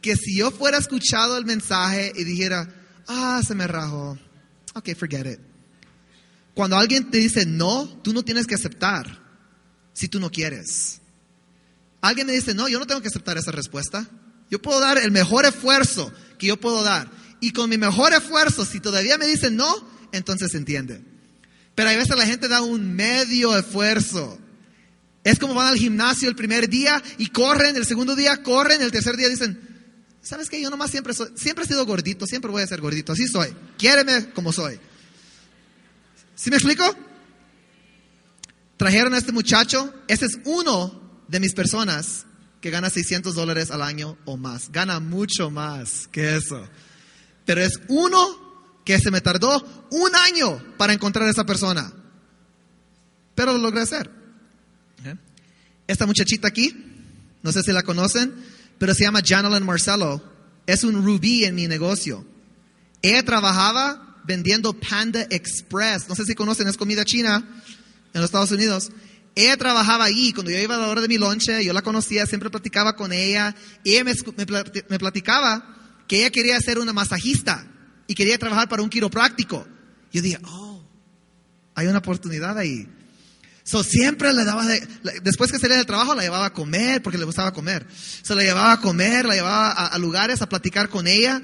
que 0.00 0.16
si 0.16 0.36
yo 0.36 0.50
fuera 0.50 0.78
escuchado 0.78 1.36
el 1.36 1.44
mensaje 1.44 2.12
y 2.16 2.24
dijera, 2.24 2.72
ah, 3.06 3.42
se 3.46 3.54
me 3.54 3.66
rajó. 3.66 4.18
Ok, 4.74 4.94
forget 4.96 5.26
it. 5.26 5.40
Cuando 6.54 6.76
alguien 6.76 7.10
te 7.10 7.18
dice 7.18 7.44
no, 7.44 7.86
tú 8.02 8.14
no 8.14 8.22
tienes 8.22 8.46
que 8.46 8.54
aceptar 8.54 9.22
si 9.92 10.08
tú 10.08 10.20
no 10.20 10.30
quieres. 10.30 11.00
Alguien 12.00 12.26
me 12.26 12.32
dice, 12.32 12.54
no, 12.54 12.68
yo 12.68 12.78
no 12.78 12.86
tengo 12.86 13.02
que 13.02 13.08
aceptar 13.08 13.36
esa 13.36 13.50
respuesta. 13.50 14.08
Yo 14.50 14.62
puedo 14.62 14.80
dar 14.80 14.96
el 14.96 15.10
mejor 15.10 15.44
esfuerzo 15.44 16.12
que 16.38 16.46
yo 16.46 16.58
puedo 16.58 16.82
dar. 16.82 17.10
Y 17.40 17.52
con 17.52 17.68
mi 17.68 17.76
mejor 17.76 18.12
esfuerzo, 18.12 18.64
si 18.64 18.80
todavía 18.80 19.18
me 19.18 19.26
dicen 19.26 19.56
no, 19.56 19.74
entonces 20.12 20.52
se 20.52 20.58
entiende. 20.58 21.00
Pero 21.74 21.90
a 21.90 21.96
veces 21.96 22.16
la 22.16 22.26
gente 22.26 22.48
da 22.48 22.62
un 22.62 22.94
medio 22.94 23.56
esfuerzo. 23.56 24.38
Es 25.24 25.38
como 25.38 25.54
van 25.54 25.66
al 25.66 25.76
gimnasio 25.76 26.28
el 26.28 26.36
primer 26.36 26.68
día 26.68 27.02
y 27.18 27.26
corren, 27.28 27.76
el 27.76 27.84
segundo 27.84 28.14
día 28.16 28.42
corren, 28.42 28.80
el 28.80 28.92
tercer 28.92 29.16
día 29.16 29.28
dicen, 29.28 29.60
¿sabes 30.22 30.48
qué? 30.48 30.60
Yo 30.60 30.70
nomás 30.70 30.90
siempre, 30.90 31.14
soy, 31.14 31.30
siempre 31.34 31.64
he 31.64 31.68
sido 31.68 31.84
gordito, 31.84 32.26
siempre 32.26 32.50
voy 32.50 32.62
a 32.62 32.66
ser 32.66 32.80
gordito, 32.80 33.12
así 33.12 33.26
soy. 33.26 33.54
Quiéreme 33.76 34.30
como 34.30 34.52
soy. 34.52 34.78
¿Sí 36.34 36.50
me 36.50 36.56
explico? 36.56 36.84
Trajeron 38.76 39.14
a 39.14 39.18
este 39.18 39.32
muchacho, 39.32 39.92
ese 40.06 40.26
es 40.26 40.38
uno 40.44 41.22
de 41.28 41.40
mis 41.40 41.54
personas 41.54 42.26
que 42.60 42.70
gana 42.70 42.90
600 42.90 43.34
dólares 43.34 43.70
al 43.70 43.82
año 43.82 44.16
o 44.24 44.36
más. 44.36 44.70
Gana 44.70 45.00
mucho 45.00 45.50
más 45.50 46.08
que 46.08 46.36
eso. 46.36 46.68
Pero 47.44 47.62
es 47.62 47.80
uno 47.88 48.45
que 48.86 49.00
se 49.00 49.10
me 49.10 49.20
tardó 49.20 49.66
un 49.90 50.14
año 50.14 50.62
para 50.78 50.92
encontrar 50.92 51.26
a 51.26 51.32
esa 51.32 51.44
persona. 51.44 51.92
Pero 53.34 53.52
lo 53.52 53.58
logré 53.58 53.82
hacer. 53.82 54.10
Esta 55.88 56.06
muchachita 56.06 56.48
aquí, 56.48 56.72
no 57.42 57.50
sé 57.52 57.62
si 57.62 57.72
la 57.72 57.82
conocen, 57.82 58.32
pero 58.78 58.94
se 58.94 59.02
llama 59.02 59.22
Janelyn 59.24 59.66
Marcelo. 59.66 60.22
Es 60.66 60.84
un 60.84 61.04
rubí 61.04 61.44
en 61.44 61.56
mi 61.56 61.66
negocio. 61.66 62.24
Ella 63.02 63.24
trabajaba 63.24 64.20
vendiendo 64.24 64.72
Panda 64.72 65.26
Express. 65.30 66.08
No 66.08 66.14
sé 66.14 66.24
si 66.24 66.36
conocen, 66.36 66.68
es 66.68 66.76
comida 66.76 67.04
china 67.04 67.44
en 68.14 68.20
los 68.20 68.26
Estados 68.26 68.52
Unidos. 68.52 68.90
Ella 69.34 69.56
trabajaba 69.56 70.04
allí, 70.04 70.32
cuando 70.32 70.52
yo 70.52 70.58
iba 70.58 70.76
a 70.76 70.78
la 70.78 70.88
hora 70.88 71.00
de 71.00 71.08
mi 71.08 71.18
lonche, 71.18 71.64
yo 71.64 71.72
la 71.72 71.82
conocía, 71.82 72.24
siempre 72.24 72.50
platicaba 72.50 72.94
con 72.94 73.12
ella, 73.12 73.54
y 73.82 73.96
ella 73.96 74.04
me, 74.04 74.98
platicaba 74.98 75.76
que 76.06 76.20
ella 76.20 76.30
quería 76.30 76.58
ser 76.60 76.78
una 76.78 76.92
masajista 76.92 77.66
y 78.06 78.14
quería 78.14 78.38
trabajar 78.38 78.68
para 78.68 78.82
un 78.82 78.90
quiropráctico. 78.90 79.66
Yo 80.12 80.22
dije, 80.22 80.38
oh, 80.44 80.82
hay 81.74 81.86
una 81.86 81.98
oportunidad 81.98 82.56
ahí. 82.58 82.88
So, 83.66 83.82
siempre 83.82 84.32
le 84.32 84.44
daba, 84.44 84.64
después 85.22 85.50
que 85.50 85.58
salía 85.58 85.76
del 85.76 85.86
trabajo, 85.86 86.14
la 86.14 86.22
llevaba 86.22 86.46
a 86.46 86.52
comer, 86.52 87.02
porque 87.02 87.18
le 87.18 87.24
gustaba 87.24 87.52
comer. 87.52 87.84
Se 87.90 88.34
la 88.36 88.42
llevaba 88.42 88.72
a 88.72 88.80
comer, 88.80 89.26
la 89.26 89.34
llevaba 89.34 89.72
a, 89.72 89.98
lugares 89.98 90.40
a 90.40 90.48
platicar 90.48 90.88
con 90.88 91.08
ella. 91.08 91.42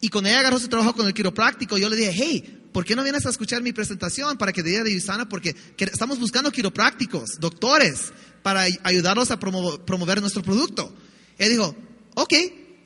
Y 0.00 0.08
con 0.08 0.26
ella 0.26 0.40
agarró 0.40 0.60
su 0.60 0.68
trabajo 0.68 0.94
con 0.94 1.08
el 1.08 1.14
quiropráctico. 1.14 1.76
Yo 1.76 1.88
le 1.88 1.96
dije, 1.96 2.12
hey, 2.14 2.68
¿por 2.72 2.84
qué 2.84 2.94
no 2.94 3.02
vienes 3.02 3.26
a 3.26 3.30
escuchar 3.30 3.62
mi 3.62 3.72
presentación 3.72 4.38
para 4.38 4.52
que 4.52 4.62
te 4.62 4.68
diga 4.68 4.84
de 4.84 4.94
Yusana? 4.94 5.28
Porque 5.28 5.56
estamos 5.78 6.20
buscando 6.20 6.52
quiroprácticos, 6.52 7.40
doctores, 7.40 8.12
para 8.44 8.64
ayudarlos 8.84 9.32
a 9.32 9.40
promover 9.40 10.20
nuestro 10.20 10.44
producto. 10.44 10.94
Él 11.36 11.50
dijo, 11.50 11.74
ok. 12.14 12.32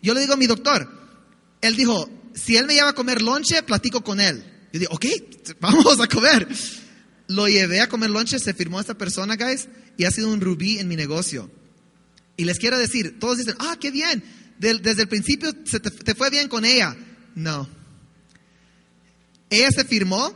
Yo 0.02 0.14
le 0.14 0.20
digo 0.20 0.32
a 0.32 0.38
mi 0.38 0.46
doctor, 0.46 0.88
él 1.60 1.76
dijo, 1.76 2.08
si 2.34 2.56
él 2.56 2.66
me 2.66 2.74
lleva 2.74 2.90
a 2.90 2.94
comer 2.94 3.22
lonche, 3.22 3.62
platico 3.62 4.02
con 4.02 4.20
él. 4.20 4.44
Yo 4.72 4.80
digo, 4.80 4.92
ok, 4.94 5.06
vamos 5.60 6.00
a 6.00 6.06
comer. 6.06 6.48
Lo 7.28 7.46
llevé 7.46 7.80
a 7.80 7.88
comer 7.88 8.10
lunch, 8.10 8.36
se 8.38 8.54
firmó 8.54 8.80
esta 8.80 8.94
persona, 8.94 9.36
guys, 9.36 9.68
y 9.96 10.04
ha 10.04 10.10
sido 10.10 10.32
un 10.32 10.40
rubí 10.40 10.78
en 10.78 10.88
mi 10.88 10.96
negocio. 10.96 11.50
Y 12.36 12.44
les 12.44 12.58
quiero 12.58 12.78
decir, 12.78 13.18
todos 13.20 13.38
dicen, 13.38 13.54
ah, 13.60 13.76
qué 13.78 13.90
bien, 13.90 14.24
desde 14.58 15.02
el 15.02 15.08
principio 15.08 15.52
se 15.64 15.78
te, 15.78 16.14
fue 16.14 16.30
bien 16.30 16.48
con 16.48 16.64
ella. 16.64 16.96
No. 17.34 17.68
Ella 19.48 19.70
se 19.70 19.84
firmó 19.84 20.32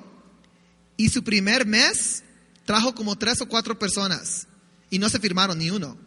y 0.97 1.09
su 1.09 1.25
primer 1.25 1.67
mes 1.67 2.23
trajo 2.65 2.95
como 2.95 3.17
tres 3.17 3.41
o 3.41 3.49
cuatro 3.49 3.79
personas 3.79 4.47
y 4.89 4.99
no 4.99 5.09
se 5.09 5.19
firmaron 5.19 5.59
ni 5.59 5.71
uno. 5.71 5.99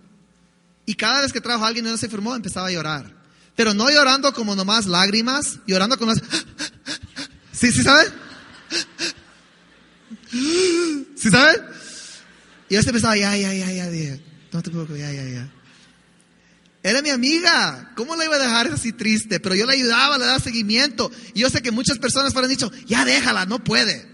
Y 0.85 0.95
cada 0.95 1.21
vez 1.21 1.33
que 1.33 1.41
trajo 1.41 1.65
a 1.65 1.67
alguien 1.67 1.85
y 1.85 1.89
no 1.89 1.97
se 1.97 2.09
firmó, 2.09 2.33
empezaba 2.33 2.67
a 2.67 2.71
llorar. 2.71 3.16
Pero 3.57 3.73
no 3.73 3.89
llorando 3.89 4.31
como 4.33 4.55
nomás 4.55 4.85
lágrimas, 4.85 5.57
llorando 5.65 5.97
con 5.97 6.09
las... 6.09 6.19
¿Sí, 7.51 7.71
sí 7.71 7.81
saben? 7.81 8.13
¿Sí 11.15 11.29
saben? 11.31 11.63
Y 12.69 12.75
yo 12.75 12.79
estaba, 12.79 13.17
ya, 13.17 13.35
ya, 13.35 13.51
ya, 13.51 13.71
ya, 13.71 14.19
no 14.51 14.61
te 14.61 14.69
preocupes, 14.69 14.99
ya, 14.99 15.11
ya, 15.11 15.23
ya. 15.27 15.51
Era 16.83 17.01
mi 17.01 17.09
amiga, 17.09 17.93
¿cómo 17.95 18.15
la 18.15 18.25
iba 18.25 18.35
a 18.35 18.39
dejar 18.39 18.67
así 18.67 18.93
triste? 18.93 19.39
Pero 19.39 19.55
yo 19.55 19.65
la 19.65 19.73
ayudaba, 19.73 20.19
le 20.19 20.25
daba 20.25 20.39
seguimiento. 20.39 21.11
Y 21.33 21.39
yo 21.39 21.49
sé 21.49 21.63
que 21.63 21.71
muchas 21.71 21.97
personas 21.97 22.33
fueron 22.33 22.51
dicho, 22.51 22.71
ya 22.85 23.05
déjala, 23.05 23.47
no 23.47 23.63
puede. 23.63 24.07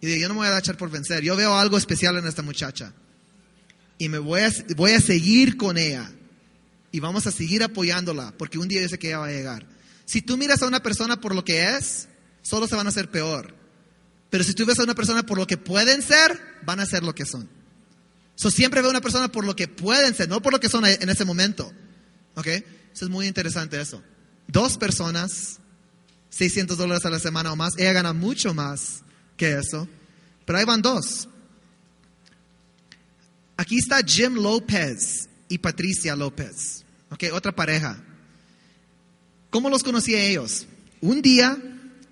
Y 0.00 0.06
dije, 0.06 0.20
yo 0.20 0.28
no 0.28 0.34
me 0.34 0.40
voy 0.40 0.46
a 0.46 0.58
echar 0.58 0.76
por 0.76 0.90
vencer, 0.90 1.24
yo 1.24 1.34
veo 1.34 1.58
algo 1.58 1.76
especial 1.76 2.16
en 2.18 2.26
esta 2.28 2.42
muchacha. 2.42 2.92
Y 3.98 4.08
me 4.08 4.18
voy 4.18 4.42
a, 4.42 4.52
voy 4.76 4.92
a 4.92 5.00
seguir 5.00 5.56
con 5.56 5.76
ella. 5.76 6.08
Y 6.92 7.00
vamos 7.00 7.26
a 7.26 7.32
seguir 7.32 7.64
apoyándola, 7.64 8.34
porque 8.38 8.58
un 8.58 8.68
día 8.68 8.82
yo 8.82 8.88
sé 8.88 8.98
que 8.98 9.08
ella 9.08 9.18
va 9.18 9.26
a 9.26 9.32
llegar. 9.32 9.66
Si 10.04 10.22
tú 10.22 10.36
miras 10.36 10.62
a 10.62 10.66
una 10.66 10.82
persona 10.82 11.20
por 11.20 11.34
lo 11.34 11.44
que 11.44 11.76
es, 11.76 12.08
solo 12.42 12.68
se 12.68 12.76
van 12.76 12.86
a 12.86 12.90
hacer 12.90 13.10
peor. 13.10 13.54
Pero 14.30 14.44
si 14.44 14.54
tú 14.54 14.64
ves 14.66 14.78
a 14.78 14.84
una 14.84 14.94
persona 14.94 15.24
por 15.24 15.38
lo 15.38 15.46
que 15.46 15.56
pueden 15.56 16.02
ser, 16.02 16.40
van 16.64 16.80
a 16.80 16.86
ser 16.86 17.02
lo 17.02 17.14
que 17.14 17.26
son. 17.26 17.48
So, 18.34 18.50
siempre 18.50 18.80
veo 18.80 18.88
a 18.88 18.92
una 18.92 19.00
persona 19.00 19.30
por 19.30 19.44
lo 19.44 19.54
que 19.54 19.68
pueden 19.68 20.14
ser, 20.14 20.28
no 20.28 20.42
por 20.42 20.52
lo 20.52 20.60
que 20.60 20.68
son 20.68 20.84
en 20.84 21.08
ese 21.08 21.24
momento. 21.24 21.72
¿Ok? 22.34 22.46
Eso 22.46 23.04
es 23.04 23.08
muy 23.08 23.26
interesante 23.26 23.80
eso. 23.80 24.02
Dos 24.48 24.78
personas, 24.78 25.60
600 26.30 26.76
dólares 26.76 27.04
a 27.04 27.10
la 27.10 27.18
semana 27.18 27.52
o 27.52 27.56
más. 27.56 27.74
Ella 27.78 27.92
gana 27.92 28.12
mucho 28.12 28.54
más 28.54 29.02
que 29.36 29.58
eso. 29.58 29.88
Pero 30.44 30.58
ahí 30.58 30.64
van 30.64 30.82
dos. 30.82 31.28
Aquí 33.56 33.78
está 33.78 34.02
Jim 34.02 34.34
López 34.34 35.28
y 35.48 35.58
Patricia 35.58 36.16
López. 36.16 36.81
Ok, 37.12 37.24
otra 37.32 37.52
pareja. 37.52 38.02
¿Cómo 39.50 39.68
los 39.68 39.82
conocí 39.82 40.14
a 40.14 40.24
ellos? 40.24 40.66
Un 41.02 41.20
día 41.20 41.58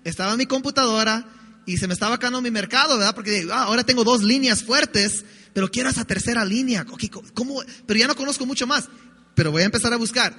estaba 0.03 0.33
en 0.33 0.37
mi 0.37 0.45
computadora 0.45 1.27
y 1.65 1.77
se 1.77 1.87
me 1.87 1.93
estaba 1.93 2.15
acabando 2.15 2.41
mi 2.41 2.51
mercado, 2.51 2.97
¿verdad? 2.97 3.15
Porque 3.15 3.47
ah, 3.51 3.63
ahora 3.63 3.83
tengo 3.83 4.03
dos 4.03 4.21
líneas 4.21 4.63
fuertes, 4.63 5.25
pero 5.53 5.69
quiero 5.69 5.89
esa 5.89 6.05
tercera 6.05 6.45
línea. 6.45 6.85
Okay, 6.91 7.09
¿cómo? 7.09 7.63
Pero 7.87 7.99
ya 7.99 8.07
no 8.07 8.15
conozco 8.15 8.45
mucho 8.45 8.67
más. 8.67 8.89
Pero 9.33 9.51
voy 9.51 9.63
a 9.63 9.65
empezar 9.65 9.91
a 9.91 9.97
buscar. 9.97 10.35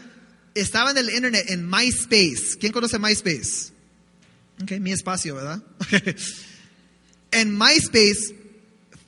Estaba 0.54 0.92
en 0.92 0.98
el 0.98 1.10
internet, 1.10 1.46
en 1.48 1.68
MySpace. 1.68 2.56
¿Quién 2.60 2.72
conoce 2.72 3.00
MySpace? 3.00 3.72
Ok, 4.62 4.72
mi 4.80 4.92
espacio, 4.92 5.34
¿verdad? 5.34 5.60
en 7.32 7.58
MySpace, 7.58 8.36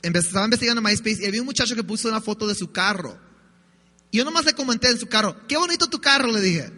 estaba 0.03 0.47
investigando 0.47 0.83
MySpace 0.83 1.23
y 1.23 1.27
había 1.27 1.43
un 1.43 1.47
muchacho 1.47 1.77
que 1.77 1.85
puso 1.85 2.09
una 2.09 2.21
foto 2.21 2.49
de 2.49 2.57
su 2.57 2.73
carro. 2.73 3.24
Yo 4.15 4.25
nomás 4.25 4.45
le 4.45 4.55
comenté 4.55 4.89
en 4.89 4.99
su 5.01 5.09
carro, 5.09 5.37
qué 5.49 5.57
bonito 5.57 5.89
tu 5.89 6.01
carro, 6.01 6.31
le 6.31 6.41
dije. 6.41 6.73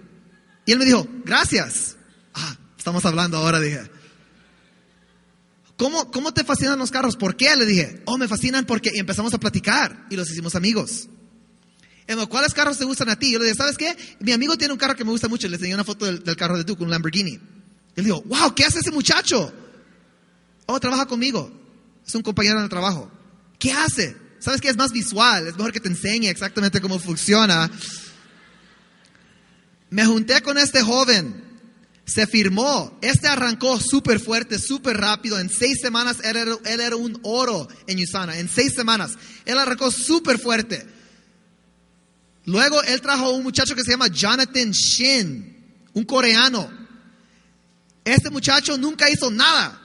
Y 0.65 0.73
él 0.73 0.79
me 0.79 0.87
dijo, 0.87 1.07
gracias. 1.23 1.97
Ah, 2.33 2.57
estamos 2.79 3.05
hablando 3.05 3.37
ahora, 3.37 3.61
dije. 3.61 3.91
¿Cómo, 5.77 6.11
¿Cómo 6.11 6.33
te 6.33 6.45
fascinan 6.45 6.79
los 6.79 6.91
carros? 6.91 7.15
¿Por 7.17 7.37
qué? 7.37 7.55
Le 7.55 7.67
dije, 7.67 8.03
oh, 8.07 8.17
me 8.17 8.27
fascinan 8.27 8.65
porque 8.65 8.91
y 8.95 8.99
empezamos 8.99 9.35
a 9.35 9.39
platicar 9.39 10.07
y 10.09 10.17
los 10.17 10.31
hicimos 10.31 10.55
amigos. 10.55 11.11
¿Cuáles 12.31 12.55
carros 12.55 12.79
te 12.79 12.85
gustan 12.87 13.11
a 13.11 13.19
ti? 13.19 13.33
Yo 13.33 13.39
le 13.39 13.45
dije, 13.45 13.57
¿sabes 13.57 13.77
qué? 13.77 13.95
Mi 14.21 14.33
amigo 14.33 14.57
tiene 14.57 14.73
un 14.73 14.79
carro 14.79 14.97
que 14.97 15.05
me 15.05 15.11
gusta 15.11 15.29
mucho. 15.29 15.47
Le 15.47 15.57
enseñé 15.57 15.75
una 15.75 15.85
foto 15.85 16.07
del, 16.07 16.37
carro 16.37 16.57
de 16.57 16.65
con 16.65 16.85
un 16.85 16.91
Lamborghini. 16.91 17.33
Y 17.33 17.41
le 17.97 18.03
digo, 18.03 18.23
wow, 18.23 18.55
¿qué 18.55 18.65
hace 18.65 18.79
ese 18.79 18.93
muchacho? 18.93 19.53
Oh, 20.65 20.81
trabaja 20.81 21.05
conmigo. 21.05 21.53
Es 22.07 22.15
un 22.15 22.23
compañero 22.23 22.63
de 22.63 22.69
trabajo. 22.71 23.11
¿Qué 23.59 23.73
hace? 23.73 24.26
¿Sabes 24.47 24.61
qué? 24.61 24.69
Es 24.69 24.77
más 24.77 24.93
visual. 24.93 25.49
Es 25.49 25.57
mejor 25.57 25.73
que 25.73 25.81
te 25.81 25.89
enseñe 25.89 26.29
exactamente 26.29 26.81
cómo 26.81 27.01
funciona. 27.01 27.69
Me 29.91 30.07
junté 30.07 30.41
con 30.41 30.57
este 30.57 30.83
joven 30.83 31.43
se 32.05 32.29
firmó. 32.29 32.97
Este 33.03 33.27
arrancó 33.27 33.81
súper 33.81 34.21
fuerte, 34.21 34.61
súper 34.61 34.99
rápido. 34.99 35.41
En 35.41 35.51
seis 35.51 35.81
semanas 35.83 36.19
él 36.23 36.37
era, 36.65 36.95
un 36.95 37.19
oro 37.25 37.67
en 37.89 38.01
Usana. 38.01 38.39
En 38.39 38.49
seis 38.49 38.73
semanas. 38.73 39.19
Él 39.47 39.59
arrancó 39.59 39.91
súper 39.91 40.39
fuerte. 40.39 40.87
Luego 42.45 42.81
él 42.85 43.01
trajo 43.01 43.25
a 43.25 43.33
un 43.33 43.43
muchacho 43.43 43.75
que 43.75 43.83
se 43.83 43.91
llama 43.91 44.07
Jonathan 44.07 44.71
Shin, 44.71 45.89
un 45.93 46.05
coreano. 46.05 46.71
Este 48.05 48.31
muchacho 48.31 48.79
nunca 48.79 49.11
hizo 49.11 49.29
nada, 49.29 49.83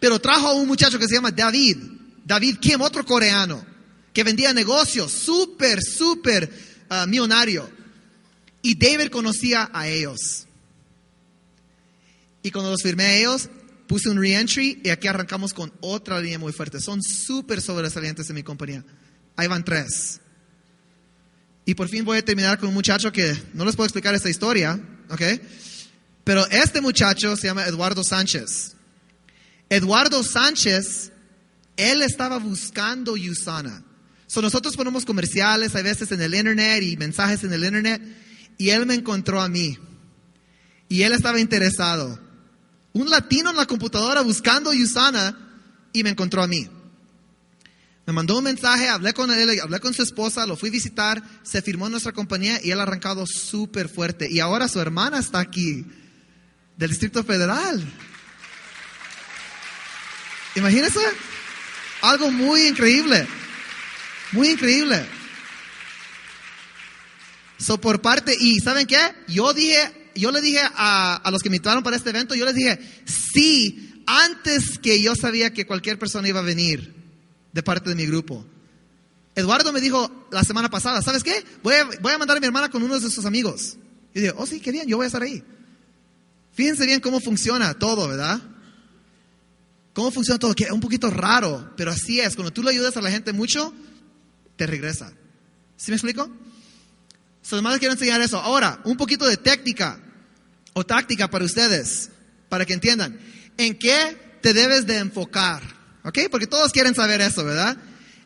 pero 0.00 0.18
trajo 0.18 0.48
a 0.48 0.54
un 0.54 0.66
muchacho 0.66 0.98
que 0.98 1.06
se 1.06 1.14
llama 1.14 1.30
David. 1.30 1.76
David 2.24 2.56
Kim, 2.58 2.80
otro 2.80 3.06
coreano, 3.06 3.73
que 4.14 4.24
vendía 4.24 4.54
negocios, 4.54 5.12
súper, 5.12 5.82
súper 5.82 6.48
uh, 6.88 7.06
millonario. 7.06 7.68
Y 8.62 8.76
David 8.76 9.08
conocía 9.10 9.68
a 9.74 9.88
ellos. 9.88 10.46
Y 12.42 12.50
cuando 12.50 12.70
los 12.70 12.82
firmé 12.82 13.04
a 13.04 13.16
ellos, 13.16 13.50
puse 13.86 14.08
un 14.08 14.18
reentry 14.18 14.80
y 14.82 14.90
aquí 14.90 15.08
arrancamos 15.08 15.52
con 15.52 15.72
otra 15.80 16.20
línea 16.20 16.38
muy 16.38 16.52
fuerte. 16.52 16.80
Son 16.80 17.02
súper 17.02 17.60
sobresalientes 17.60 18.28
en 18.30 18.36
mi 18.36 18.42
compañía. 18.42 18.84
Ahí 19.36 19.48
van 19.48 19.64
tres. 19.64 20.20
Y 21.66 21.74
por 21.74 21.88
fin 21.88 22.04
voy 22.04 22.18
a 22.18 22.24
terminar 22.24 22.58
con 22.58 22.68
un 22.68 22.74
muchacho 22.74 23.12
que 23.12 23.36
no 23.52 23.64
les 23.64 23.76
puedo 23.76 23.86
explicar 23.86 24.14
esta 24.14 24.30
historia, 24.30 24.80
¿ok? 25.10 25.22
Pero 26.22 26.46
este 26.48 26.80
muchacho 26.80 27.36
se 27.36 27.48
llama 27.48 27.66
Eduardo 27.66 28.04
Sánchez. 28.04 28.76
Eduardo 29.68 30.22
Sánchez, 30.22 31.10
él 31.76 32.02
estaba 32.02 32.38
buscando 32.38 33.14
Usana. 33.14 33.83
So 34.26 34.42
nosotros 34.42 34.76
ponemos 34.76 35.04
comerciales 35.04 35.74
a 35.74 35.82
veces 35.82 36.10
en 36.12 36.22
el 36.22 36.34
internet 36.34 36.82
y 36.82 36.96
mensajes 36.96 37.44
en 37.44 37.52
el 37.52 37.64
internet 37.64 38.02
y 38.58 38.70
él 38.70 38.86
me 38.86 38.94
encontró 38.94 39.40
a 39.40 39.48
mí. 39.48 39.78
Y 40.88 41.02
él 41.02 41.12
estaba 41.12 41.40
interesado 41.40 42.20
un 42.94 43.10
latino 43.10 43.50
en 43.50 43.56
la 43.56 43.66
computadora 43.66 44.22
buscando 44.22 44.70
Usana 44.70 45.36
y 45.92 46.02
me 46.02 46.10
encontró 46.10 46.42
a 46.42 46.46
mí. 46.46 46.68
Me 48.06 48.12
mandó 48.12 48.38
un 48.38 48.44
mensaje, 48.44 48.88
hablé 48.88 49.14
con 49.14 49.30
él, 49.30 49.60
hablé 49.60 49.80
con 49.80 49.94
su 49.94 50.02
esposa, 50.02 50.46
lo 50.46 50.56
fui 50.56 50.68
a 50.68 50.72
visitar, 50.72 51.22
se 51.42 51.62
firmó 51.62 51.86
en 51.86 51.92
nuestra 51.92 52.12
compañía 52.12 52.60
y 52.62 52.70
él 52.70 52.78
ha 52.78 52.82
arrancado 52.82 53.24
súper 53.26 53.88
fuerte. 53.88 54.30
Y 54.30 54.40
ahora 54.40 54.68
su 54.68 54.78
hermana 54.78 55.18
está 55.18 55.40
aquí, 55.40 55.86
del 56.76 56.90
Distrito 56.90 57.24
Federal. 57.24 57.82
Imagínense, 60.54 61.00
algo 62.02 62.30
muy 62.30 62.66
increíble, 62.68 63.26
muy 64.32 64.50
increíble. 64.50 65.04
So 67.58 67.80
por 67.80 68.02
parte, 68.02 68.36
y 68.38 68.60
¿saben 68.60 68.86
qué? 68.86 68.98
Yo 69.28 69.52
dije 69.52 70.04
yo 70.14 70.30
le 70.30 70.40
dije 70.40 70.60
a, 70.62 71.28
los 71.30 71.42
que 71.42 71.50
me 71.50 71.56
invitaron 71.56 71.82
para 71.82 71.96
este 71.96 72.10
evento, 72.10 72.34
yo 72.34 72.44
les 72.44 72.54
dije, 72.54 72.78
sí, 73.04 74.02
antes 74.06 74.78
que 74.78 75.02
yo 75.02 75.14
sabía 75.14 75.52
que 75.52 75.66
cualquier 75.66 75.98
persona 75.98 76.28
iba 76.28 76.40
a 76.40 76.44
venir 76.44 76.94
de 77.52 77.62
parte 77.62 77.90
de 77.90 77.96
mi 77.96 78.06
grupo. 78.06 78.44
Eduardo 79.34 79.72
me 79.72 79.80
dijo 79.80 80.28
la 80.30 80.44
semana 80.44 80.70
pasada, 80.70 81.02
¿sabes 81.02 81.24
qué? 81.24 81.44
Voy 81.62 81.74
a, 81.74 81.84
voy 82.00 82.12
a 82.12 82.18
mandar 82.18 82.36
a 82.36 82.40
mi 82.40 82.46
hermana 82.46 82.70
con 82.70 82.82
uno 82.82 82.98
de 82.98 83.10
sus 83.10 83.24
amigos. 83.26 83.76
Y 84.14 84.20
dije, 84.20 84.34
oh 84.36 84.46
sí, 84.46 84.60
qué 84.60 84.70
bien, 84.70 84.86
yo 84.86 84.96
voy 84.96 85.04
a 85.04 85.06
estar 85.08 85.22
ahí. 85.22 85.42
Fíjense 86.52 86.86
bien 86.86 87.00
cómo 87.00 87.20
funciona 87.20 87.74
todo, 87.74 88.08
¿verdad? 88.08 88.40
Cómo 89.92 90.12
funciona 90.12 90.38
todo, 90.38 90.54
que 90.54 90.64
es 90.64 90.70
un 90.70 90.80
poquito 90.80 91.10
raro, 91.10 91.72
pero 91.76 91.90
así 91.90 92.20
es. 92.20 92.36
Cuando 92.36 92.52
tú 92.52 92.62
le 92.62 92.70
ayudas 92.70 92.96
a 92.96 93.00
la 93.00 93.10
gente 93.10 93.32
mucho, 93.32 93.74
te 94.56 94.66
regresa. 94.66 95.12
¿Sí 95.76 95.90
me 95.90 95.96
explico? 95.96 96.30
So, 97.42 97.56
además 97.56 97.78
quiero 97.78 97.92
enseñar 97.92 98.20
eso. 98.20 98.38
Ahora, 98.38 98.80
un 98.84 98.96
poquito 98.96 99.26
de 99.26 99.36
técnica 99.36 100.00
o 100.72 100.84
táctica 100.84 101.28
para 101.28 101.44
ustedes, 101.44 102.10
para 102.48 102.64
que 102.64 102.72
entiendan. 102.72 103.18
¿En 103.58 103.78
qué 103.78 104.38
te 104.40 104.54
debes 104.54 104.86
de 104.86 104.98
enfocar? 104.98 105.62
¿Ok? 106.04 106.20
Porque 106.30 106.46
todos 106.46 106.72
quieren 106.72 106.94
saber 106.94 107.20
eso, 107.20 107.44
¿verdad? 107.44 107.76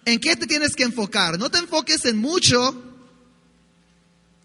¿En 0.05 0.21
qué 0.21 0.37
te 0.37 0.47
tienes 0.47 0.75
que 0.75 0.85
enfocar? 0.85 1.39
No 1.39 1.51
te 1.51 1.59
enfoques 1.59 2.05
en 2.05 2.17
mucho. 2.17 2.85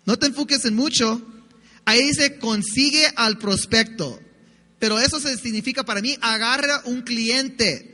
No 0.05 0.17
te 0.17 0.27
enfoques 0.27 0.65
en 0.65 0.75
mucho. 0.75 1.21
Ahí 1.85 2.03
dice, 2.03 2.39
consigue 2.39 3.05
al 3.15 3.37
prospecto. 3.37 4.19
Pero 4.79 4.99
eso 4.99 5.19
significa 5.19 5.83
para 5.83 6.01
mí, 6.01 6.17
agarra 6.21 6.81
un 6.85 7.03
cliente. 7.03 7.92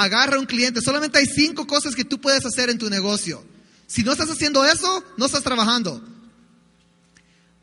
Agarra 0.00 0.38
un 0.38 0.46
cliente. 0.46 0.80
Solamente 0.80 1.18
hay 1.18 1.26
cinco 1.26 1.66
cosas 1.66 1.96
que 1.96 2.04
tú 2.04 2.20
puedes 2.20 2.46
hacer 2.46 2.70
en 2.70 2.78
tu 2.78 2.88
negocio. 2.88 3.44
Si 3.88 4.04
no 4.04 4.12
estás 4.12 4.30
haciendo 4.30 4.64
eso, 4.64 5.04
no 5.16 5.26
estás 5.26 5.42
trabajando. 5.42 6.00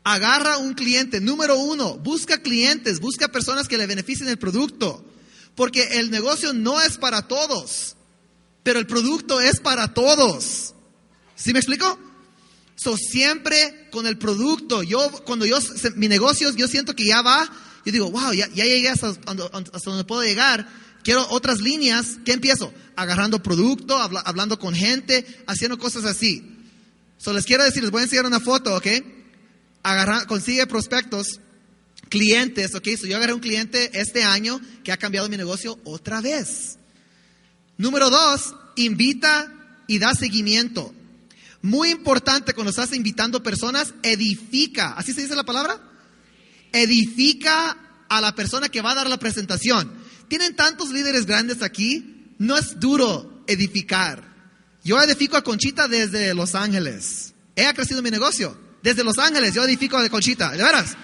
Agarra 0.04 0.58
un 0.58 0.74
cliente. 0.74 1.18
Número 1.18 1.56
uno, 1.56 1.96
busca 1.96 2.42
clientes, 2.42 3.00
busca 3.00 3.28
personas 3.28 3.68
que 3.68 3.78
le 3.78 3.86
beneficien 3.86 4.28
el 4.28 4.36
producto. 4.36 5.02
Porque 5.54 5.98
el 5.98 6.10
negocio 6.10 6.52
no 6.52 6.78
es 6.82 6.98
para 6.98 7.26
todos, 7.26 7.96
pero 8.62 8.80
el 8.80 8.86
producto 8.86 9.40
es 9.40 9.58
para 9.58 9.94
todos. 9.94 10.74
¿Sí 11.36 11.54
me 11.54 11.60
explico? 11.60 11.98
So, 12.74 12.98
siempre 12.98 13.88
con 13.90 14.06
el 14.06 14.18
producto, 14.18 14.82
yo, 14.82 15.10
cuando 15.24 15.46
yo, 15.46 15.56
mi 15.94 16.08
negocio, 16.08 16.54
yo 16.54 16.68
siento 16.68 16.94
que 16.94 17.06
ya 17.06 17.22
va, 17.22 17.50
yo 17.86 17.92
digo, 17.92 18.10
wow, 18.10 18.34
ya, 18.34 18.46
ya 18.48 18.64
llegué 18.64 18.90
hasta 18.90 19.14
donde 19.14 20.04
puedo 20.04 20.22
llegar, 20.22 20.68
quiero 21.06 21.24
otras 21.30 21.60
líneas, 21.60 22.18
¿qué 22.24 22.32
empiezo? 22.32 22.74
Agarrando 22.96 23.40
producto, 23.40 23.96
hablando 23.96 24.58
con 24.58 24.74
gente, 24.74 25.24
haciendo 25.46 25.78
cosas 25.78 26.04
así. 26.04 26.42
So, 27.16 27.32
les 27.32 27.44
quiero 27.44 27.62
decir, 27.62 27.80
les 27.84 27.92
voy 27.92 28.00
a 28.00 28.04
enseñar 28.04 28.26
una 28.26 28.40
foto, 28.40 28.74
¿ok? 28.74 28.86
consigue 30.26 30.66
prospectos, 30.66 31.38
clientes, 32.08 32.74
ok, 32.74 32.88
so 32.98 33.06
yo 33.06 33.16
agarré 33.18 33.34
un 33.34 33.40
cliente 33.40 33.88
este 33.94 34.24
año 34.24 34.60
que 34.82 34.90
ha 34.90 34.96
cambiado 34.96 35.28
mi 35.28 35.36
negocio 35.36 35.78
otra 35.84 36.20
vez. 36.20 36.76
Número 37.78 38.10
dos, 38.10 38.56
invita 38.74 39.52
y 39.86 40.00
da 40.00 40.12
seguimiento. 40.12 40.92
Muy 41.62 41.90
importante 41.90 42.52
cuando 42.52 42.70
estás 42.70 42.92
invitando 42.94 43.44
personas, 43.44 43.94
edifica, 44.02 44.94
¿así 44.94 45.12
se 45.12 45.22
dice 45.22 45.36
la 45.36 45.44
palabra? 45.44 45.80
Edifica 46.72 47.76
a 48.08 48.20
la 48.20 48.34
persona 48.34 48.68
que 48.68 48.82
va 48.82 48.90
a 48.90 48.96
dar 48.96 49.08
la 49.08 49.18
presentación. 49.18 50.04
Tienen 50.28 50.56
tantos 50.56 50.90
líderes 50.90 51.26
grandes 51.26 51.62
aquí, 51.62 52.34
no 52.38 52.56
es 52.56 52.78
duro 52.80 53.44
edificar. 53.46 54.22
Yo 54.82 55.00
edifico 55.00 55.36
a 55.36 55.42
Conchita 55.42 55.88
desde 55.88 56.34
Los 56.34 56.54
Ángeles. 56.54 57.34
He 57.54 57.72
crecido 57.74 58.02
mi 58.02 58.10
negocio. 58.10 58.58
Desde 58.82 59.04
Los 59.04 59.18
Ángeles, 59.18 59.54
yo 59.54 59.64
edifico 59.64 60.00
de 60.00 60.10
Conchita, 60.10 60.50
de 60.50 60.62
veras. 60.62 60.96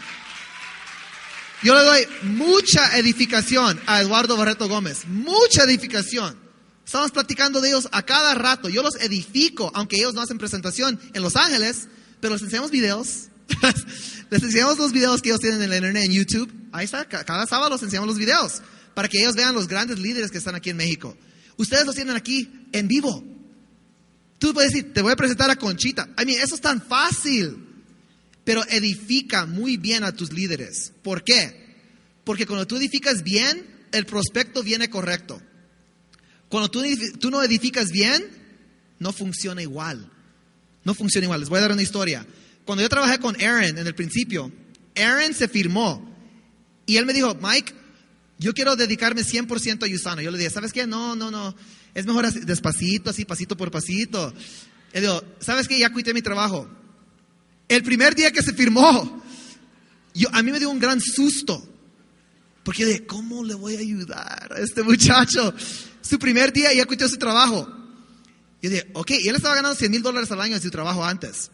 Yo 1.63 1.75
le 1.75 1.83
doy 1.83 2.07
mucha 2.23 2.99
edificación 2.99 3.81
a 3.87 4.01
Eduardo 4.01 4.37
Barreto 4.37 4.69
Gómez, 4.69 5.07
mucha 5.07 5.63
edificación. 5.63 6.37
Estamos 6.85 7.13
platicando 7.13 7.61
de 7.61 7.69
ellos 7.69 7.89
a 7.93 8.03
cada 8.03 8.35
rato. 8.35 8.69
Yo 8.69 8.83
los 8.83 8.97
edifico, 8.97 9.71
aunque 9.75 9.97
ellos 9.97 10.15
no 10.15 10.21
hacen 10.21 10.39
presentación 10.39 11.01
en 11.15 11.23
Los 11.23 11.37
Ángeles, 11.37 11.89
pero 12.21 12.35
les 12.35 12.43
enseñamos 12.43 12.73
videos. 12.73 13.29
les 14.31 14.43
enseñamos 14.43 14.79
los 14.79 14.93
videos 14.93 15.23
que 15.23 15.31
ellos 15.31 15.41
tienen 15.41 15.63
en 15.63 15.73
el 15.73 15.77
internet, 15.77 16.05
en 16.05 16.13
YouTube. 16.13 16.53
Ahí 16.73 16.85
está, 16.85 17.05
cada 17.05 17.47
sábado 17.47 17.75
les 17.75 17.83
enseñamos 17.83 18.09
los 18.09 18.19
videos 18.19 18.63
para 18.95 19.09
que 19.09 19.19
ellos 19.19 19.35
vean 19.35 19.55
los 19.55 19.69
grandes 19.69 19.99
líderes 19.99 20.31
que 20.31 20.39
están 20.39 20.55
aquí 20.55 20.71
en 20.71 20.77
México. 20.77 21.17
Ustedes 21.57 21.87
los 21.87 21.95
tienen 21.95 22.17
aquí 22.17 22.51
en 22.73 22.89
vivo. 22.89 23.25
Tú 24.39 24.53
puedes 24.53 24.73
decir, 24.73 24.93
te 24.93 25.03
voy 25.03 25.13
a 25.13 25.17
presentar 25.17 25.51
a 25.51 25.57
Conchita. 25.57 26.09
I 26.21 26.25
mean, 26.25 26.41
eso 26.41 26.55
es 26.55 26.61
tan 26.61 26.83
fácil. 26.83 27.69
Pero 28.45 28.65
edifica 28.69 29.47
muy 29.47 29.77
bien 29.77 30.03
a 30.03 30.13
tus 30.13 30.33
líderes. 30.33 30.93
¿Por 31.03 31.23
qué? 31.23 31.77
Porque 32.25 32.47
cuando 32.47 32.67
tú 32.67 32.77
edificas 32.77 33.23
bien, 33.23 33.65
el 33.93 34.05
prospecto 34.05 34.63
viene 34.63 34.91
correcto. 34.91 35.41
Cuando 36.49 36.71
tú, 36.71 36.83
tú 37.21 37.31
no 37.31 37.43
edificas 37.43 37.91
bien, 37.93 38.27
no 38.99 39.13
funciona 39.13 39.63
igual. 39.63 40.11
No 40.85 40.95
funciona 40.95 41.27
igual. 41.27 41.41
Les 41.41 41.49
voy 41.49 41.59
a 41.59 41.63
dar 41.63 41.73
una 41.73 41.83
historia. 41.83 42.27
Cuando 42.65 42.83
yo 42.83 42.89
trabajé 42.89 43.19
con 43.19 43.41
Aaron 43.41 43.79
en 43.79 43.87
el 43.87 43.95
principio, 43.95 44.53
Aaron 44.97 45.35
se 45.35 45.49
firmó 45.49 46.13
y 46.87 46.97
él 46.97 47.07
me 47.07 47.13
dijo, 47.13 47.37
Mike, 47.41 47.75
yo 48.43 48.53
quiero 48.55 48.77
dedicarme 48.77 49.23
100% 49.23 49.91
a 49.91 49.95
Usana. 49.95 50.23
Yo 50.23 50.31
le 50.31 50.39
dije, 50.39 50.51
¿sabes 50.51 50.73
qué? 50.73 50.87
No, 50.87 51.15
no, 51.15 51.31
no. 51.31 51.55
Es 51.95 52.07
mejor 52.07 52.27
así, 52.27 52.41
despacito, 52.41 53.11
así, 53.11 53.25
pasito 53.25 53.57
por 53.57 53.71
pasito. 53.71 54.33
Él 54.93 55.03
dijo, 55.03 55.23
¿sabes 55.41 55.69
qué? 55.69 55.79
Ya 55.79 55.93
quité 55.93 56.13
mi 56.13 56.23
trabajo. 56.23 56.69
El 57.69 57.83
primer 57.83 58.15
día 58.15 58.33
que 58.33 58.43
se 58.43 58.53
firmó, 58.53 59.23
yo, 60.15 60.29
a 60.33 60.43
mí 60.43 60.51
me 60.51 60.59
dio 60.59 60.71
un 60.71 60.79
gran 60.79 61.01
susto. 61.01 61.67
Porque 62.65 62.83
yo 62.83 62.89
dije, 62.89 63.07
¿cómo 63.07 63.45
le 63.45 63.55
voy 63.55 63.77
a 63.77 63.81
ayudar 63.81 64.53
a 64.53 64.61
este 64.61 64.83
muchacho? 64.83 65.55
Su 66.01 66.19
primer 66.19 66.53
día 66.53 66.73
ya 66.73 66.85
quitó 66.85 67.09
su 67.09 67.17
trabajo. 67.17 67.69
Yo 68.61 68.71
dije, 68.71 68.91
ok, 68.95 69.11
y 69.11 69.29
él 69.29 69.37
estaba 69.37 69.57
ganando 69.57 69.77
100 69.77 69.91
mil 69.91 70.03
dólares 70.03 70.31
al 70.31 70.41
año 70.41 70.57
en 70.57 70.63
su 70.63 70.71
trabajo 70.71 71.05
antes. 71.05 71.51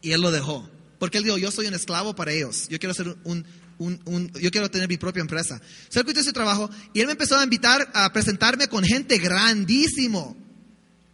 Y 0.00 0.12
él 0.12 0.20
lo 0.20 0.30
dejó. 0.30 0.68
Porque 0.98 1.18
él 1.18 1.24
dijo, 1.24 1.38
yo 1.38 1.50
soy 1.50 1.66
un 1.66 1.74
esclavo 1.74 2.14
para 2.14 2.32
ellos. 2.32 2.68
Yo 2.68 2.78
quiero 2.78 2.94
ser 2.94 3.08
un, 3.08 3.16
un, 3.24 3.46
yo 3.78 4.50
quiero 4.50 4.70
tener 4.70 4.88
mi 4.88 4.96
propia 4.96 5.20
empresa. 5.20 5.60
Se 5.88 6.00
él 6.00 6.06
quitó 6.06 6.22
su 6.22 6.32
trabajo 6.32 6.70
y 6.92 7.00
él 7.00 7.06
me 7.06 7.12
empezó 7.12 7.38
a 7.38 7.44
invitar 7.44 7.90
a 7.94 8.12
presentarme 8.12 8.68
con 8.68 8.84
gente 8.84 9.18
grandísimo. 9.18 10.36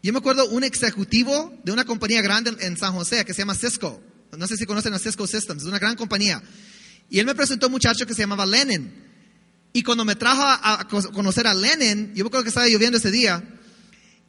Yo 0.02 0.12
me 0.12 0.18
acuerdo 0.18 0.48
un 0.50 0.64
ejecutivo 0.64 1.52
de 1.64 1.72
una 1.72 1.84
compañía 1.84 2.22
grande 2.22 2.56
en 2.60 2.76
San 2.76 2.92
José 2.92 3.24
que 3.24 3.34
se 3.34 3.42
llama 3.42 3.54
Cisco. 3.54 4.02
No 4.36 4.46
sé 4.46 4.56
si 4.56 4.66
conocen 4.66 4.94
a 4.94 4.98
Cisco 4.98 5.26
Systems, 5.26 5.62
es 5.62 5.68
una 5.68 5.78
gran 5.78 5.96
compañía. 5.96 6.42
Y 7.10 7.18
él 7.18 7.26
me 7.26 7.34
presentó 7.34 7.66
a 7.66 7.68
un 7.68 7.72
muchacho 7.72 8.06
que 8.06 8.14
se 8.14 8.22
llamaba 8.22 8.46
Lenin. 8.46 8.92
Y 9.72 9.82
cuando 9.82 10.04
me 10.04 10.14
trajo 10.14 10.42
a, 10.44 10.86
conocer 10.88 11.46
a 11.46 11.54
Lenin, 11.54 12.12
yo 12.14 12.24
me 12.24 12.28
acuerdo 12.28 12.44
que 12.44 12.48
estaba 12.48 12.68
lloviendo 12.68 12.98
ese 12.98 13.10
día, 13.10 13.42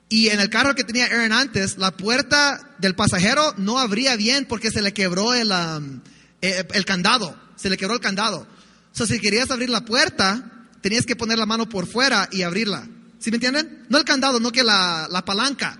y 0.09 0.29
en 0.29 0.39
el 0.39 0.49
carro 0.49 0.73
que 0.73 0.83
tenía 0.83 1.05
Aaron 1.05 1.31
antes, 1.31 1.77
la 1.77 1.91
puerta 1.91 2.75
del 2.79 2.95
pasajero 2.95 3.53
no 3.57 3.77
abría 3.77 4.15
bien 4.15 4.45
porque 4.45 4.71
se 4.71 4.81
le 4.81 4.91
quebró 4.91 5.35
el, 5.35 5.51
um, 5.51 6.01
eh, 6.41 6.65
el 6.73 6.85
candado, 6.85 7.39
se 7.59 7.69
le 7.69 7.77
quebró 7.77 7.95
el 7.95 7.99
candado. 7.99 8.47
O 8.93 8.95
sea, 8.95 9.05
si 9.05 9.19
querías 9.19 9.51
abrir 9.51 9.69
la 9.69 9.85
puerta, 9.85 10.67
tenías 10.81 11.05
que 11.05 11.15
poner 11.15 11.37
la 11.37 11.45
mano 11.45 11.67
por 11.67 11.87
fuera 11.87 12.29
y 12.31 12.43
abrirla. 12.43 12.87
¿Sí 13.19 13.31
me 13.31 13.35
entienden? 13.35 13.85
No 13.89 13.97
el 13.97 14.05
candado, 14.05 14.39
no 14.39 14.51
que 14.51 14.63
la, 14.63 15.07
la 15.11 15.25
palanca. 15.25 15.77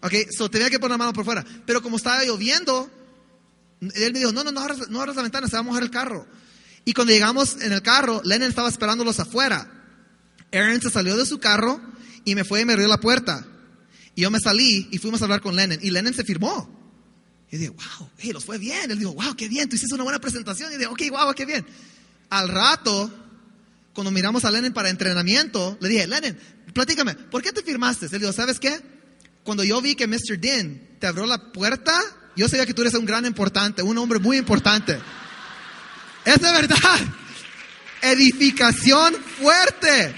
Ok, 0.00 0.12
so 0.36 0.50
tenía 0.50 0.70
que 0.70 0.78
poner 0.78 0.92
la 0.92 0.98
mano 0.98 1.12
por 1.12 1.24
fuera. 1.24 1.44
Pero 1.66 1.82
como 1.82 1.96
estaba 1.96 2.22
lloviendo, 2.24 2.90
él 3.80 4.12
me 4.12 4.20
dijo, 4.20 4.32
no, 4.32 4.44
no, 4.44 4.52
no 4.52 4.60
abras, 4.60 4.88
no 4.88 5.00
abras 5.00 5.16
la 5.16 5.22
ventana, 5.22 5.48
se 5.48 5.54
va 5.54 5.60
a 5.60 5.62
mojar 5.62 5.82
el 5.82 5.90
carro. 5.90 6.26
Y 6.84 6.92
cuando 6.92 7.12
llegamos 7.12 7.60
en 7.60 7.72
el 7.72 7.82
carro, 7.82 8.20
Lennon 8.24 8.48
estaba 8.48 8.68
esperándolos 8.68 9.18
afuera. 9.18 9.70
Aaron 10.52 10.80
se 10.80 10.90
salió 10.90 11.16
de 11.16 11.26
su 11.26 11.40
carro 11.40 11.80
y 12.24 12.34
me 12.34 12.44
fue 12.44 12.60
y 12.60 12.64
me 12.64 12.74
abrió 12.74 12.86
la 12.86 13.00
puerta. 13.00 13.46
Y 14.14 14.22
yo 14.22 14.30
me 14.30 14.38
salí 14.38 14.88
y 14.92 14.98
fuimos 14.98 15.20
a 15.22 15.24
hablar 15.24 15.40
con 15.40 15.56
Lennon. 15.56 15.78
Y 15.82 15.90
Lennon 15.90 16.14
se 16.14 16.24
firmó. 16.24 16.83
Y 17.54 17.56
dije, 17.56 17.70
wow, 17.70 18.10
hey, 18.18 18.32
los 18.32 18.44
fue 18.44 18.58
bien. 18.58 18.90
Él 18.90 18.98
dijo, 18.98 19.12
wow, 19.12 19.36
qué 19.36 19.46
bien, 19.46 19.68
tú 19.68 19.76
hiciste 19.76 19.94
una 19.94 20.02
buena 20.02 20.18
presentación. 20.18 20.72
Y 20.72 20.76
dije, 20.76 20.88
ok, 20.88 21.02
wow, 21.10 21.32
qué 21.34 21.46
bien. 21.46 21.64
Al 22.28 22.48
rato, 22.48 23.08
cuando 23.92 24.10
miramos 24.10 24.44
a 24.44 24.50
Lennon 24.50 24.72
para 24.72 24.90
entrenamiento, 24.90 25.78
le 25.80 25.88
dije, 25.88 26.08
Lennon, 26.08 26.36
platícame, 26.72 27.14
¿por 27.14 27.42
qué 27.42 27.52
te 27.52 27.62
firmaste? 27.62 28.06
Él 28.06 28.18
dijo, 28.18 28.32
¿sabes 28.32 28.58
qué? 28.58 28.80
Cuando 29.44 29.62
yo 29.62 29.80
vi 29.80 29.94
que 29.94 30.08
Mr. 30.08 30.36
Din 30.40 30.96
te 30.98 31.06
abrió 31.06 31.26
la 31.26 31.52
puerta, 31.52 31.96
yo 32.34 32.48
sabía 32.48 32.66
que 32.66 32.74
tú 32.74 32.82
eres 32.82 32.94
un 32.94 33.06
gran 33.06 33.24
importante, 33.24 33.84
un 33.84 33.98
hombre 33.98 34.18
muy 34.18 34.36
importante. 34.36 34.98
Es 36.24 36.40
de 36.40 36.50
verdad. 36.50 37.00
Edificación 38.02 39.14
fuerte. 39.14 40.12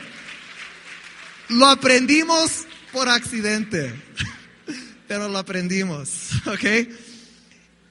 Lo 1.51 1.67
aprendimos 1.67 2.65
por 2.95 3.11
accidente, 3.11 3.95
pero 5.07 5.29
lo 5.29 5.37
aprendimos, 5.37 6.31
¿ok? 6.47 6.65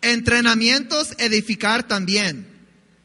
Entrenamientos, 0.05 1.15
edificar 1.17 1.87
también. 1.87 2.47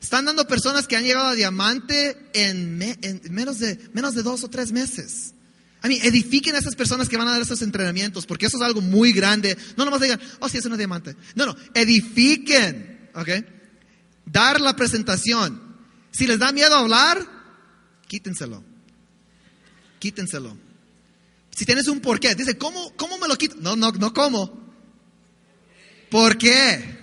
Están 0.03 0.27
dando 0.27 0.47
personas 0.47 0.87
que 0.87 0.97
han 0.97 1.05
llegado 1.05 1.29
a 1.29 1.35
diamante 1.35 2.17
en, 2.35 2.77
menos, 3.31 3.59
de, 3.59 3.79
menos 3.95 4.15
de 4.15 4.23
dos 4.23 4.45
o 4.45 4.51
tres 4.51 4.71
meses. 4.71 5.33
A 5.81 5.89
mí, 5.89 5.99
edifiquen 6.03 6.55
a 6.55 6.59
esas 6.59 6.77
personas 6.77 7.09
que 7.09 7.17
van 7.17 7.27
a 7.27 7.33
dar 7.33 7.41
esos 7.41 7.63
entrenamientos, 7.63 8.27
porque 8.27 8.47
eso 8.47 8.59
es 8.59 8.63
algo 8.63 8.83
muy 8.83 9.13
grande. 9.13 9.57
No 9.79 9.87
nomás 9.87 10.03
digan, 10.03 10.21
oh, 10.41 10.49
sí, 10.51 10.59
es 10.59 10.65
un 10.67 10.77
diamante. 10.77 11.17
No, 11.35 11.47
no, 11.47 11.57
edifiquen, 11.73 13.09
¿ok? 13.15 13.29
Dar 14.27 14.61
la 14.61 14.77
presentación. 14.77 15.59
Si 16.11 16.27
les 16.27 16.39
da 16.39 16.53
miedo 16.53 16.77
hablar, 16.77 17.27
quítenselo. 18.09 18.63
Quítenselo. 19.99 20.55
Si 21.57 21.65
tienes 21.65 21.89
un 21.89 22.01
porqué, 22.01 22.35
dice, 22.35 22.59
¿cómo, 22.59 22.95
cómo 22.97 23.17
me 23.17 23.27
lo 23.27 23.37
quito? 23.37 23.57
No, 23.59 23.75
no, 23.75 23.91
no, 23.93 24.13
¿cómo? 24.13 24.70
¿Por 26.11 26.37
qué? 26.37 26.99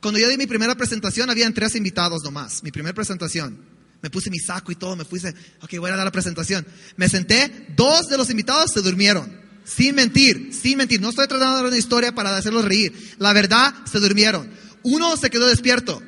Cuando 0.00 0.18
yo 0.18 0.28
di 0.28 0.36
mi 0.36 0.46
primera 0.46 0.74
presentación, 0.74 1.30
habían 1.30 1.54
tres 1.54 1.74
invitados 1.74 2.22
nomás. 2.22 2.62
Mi 2.62 2.70
primera 2.70 2.94
presentación. 2.94 3.58
Me 4.02 4.08
puse 4.08 4.30
mi 4.30 4.38
saco 4.38 4.72
y 4.72 4.76
todo, 4.76 4.96
me 4.96 5.04
puse, 5.04 5.34
ok, 5.60 5.76
voy 5.78 5.90
a 5.90 5.96
dar 5.96 6.06
la 6.06 6.12
presentación. 6.12 6.66
Me 6.96 7.08
senté, 7.08 7.66
dos 7.76 8.08
de 8.08 8.16
los 8.16 8.30
invitados 8.30 8.72
se 8.72 8.80
durmieron. 8.80 9.38
Sin 9.64 9.94
mentir, 9.94 10.52
sin 10.54 10.78
mentir. 10.78 11.00
No 11.00 11.10
estoy 11.10 11.28
tratando 11.28 11.56
de 11.56 11.62
dar 11.62 11.68
una 11.68 11.76
historia 11.78 12.14
para 12.14 12.34
hacerlos 12.34 12.64
reír. 12.64 13.14
La 13.18 13.32
verdad, 13.32 13.74
se 13.90 14.00
durmieron. 14.00 14.50
Uno 14.82 15.16
se 15.16 15.28
quedó 15.28 15.46
despierto. 15.46 16.02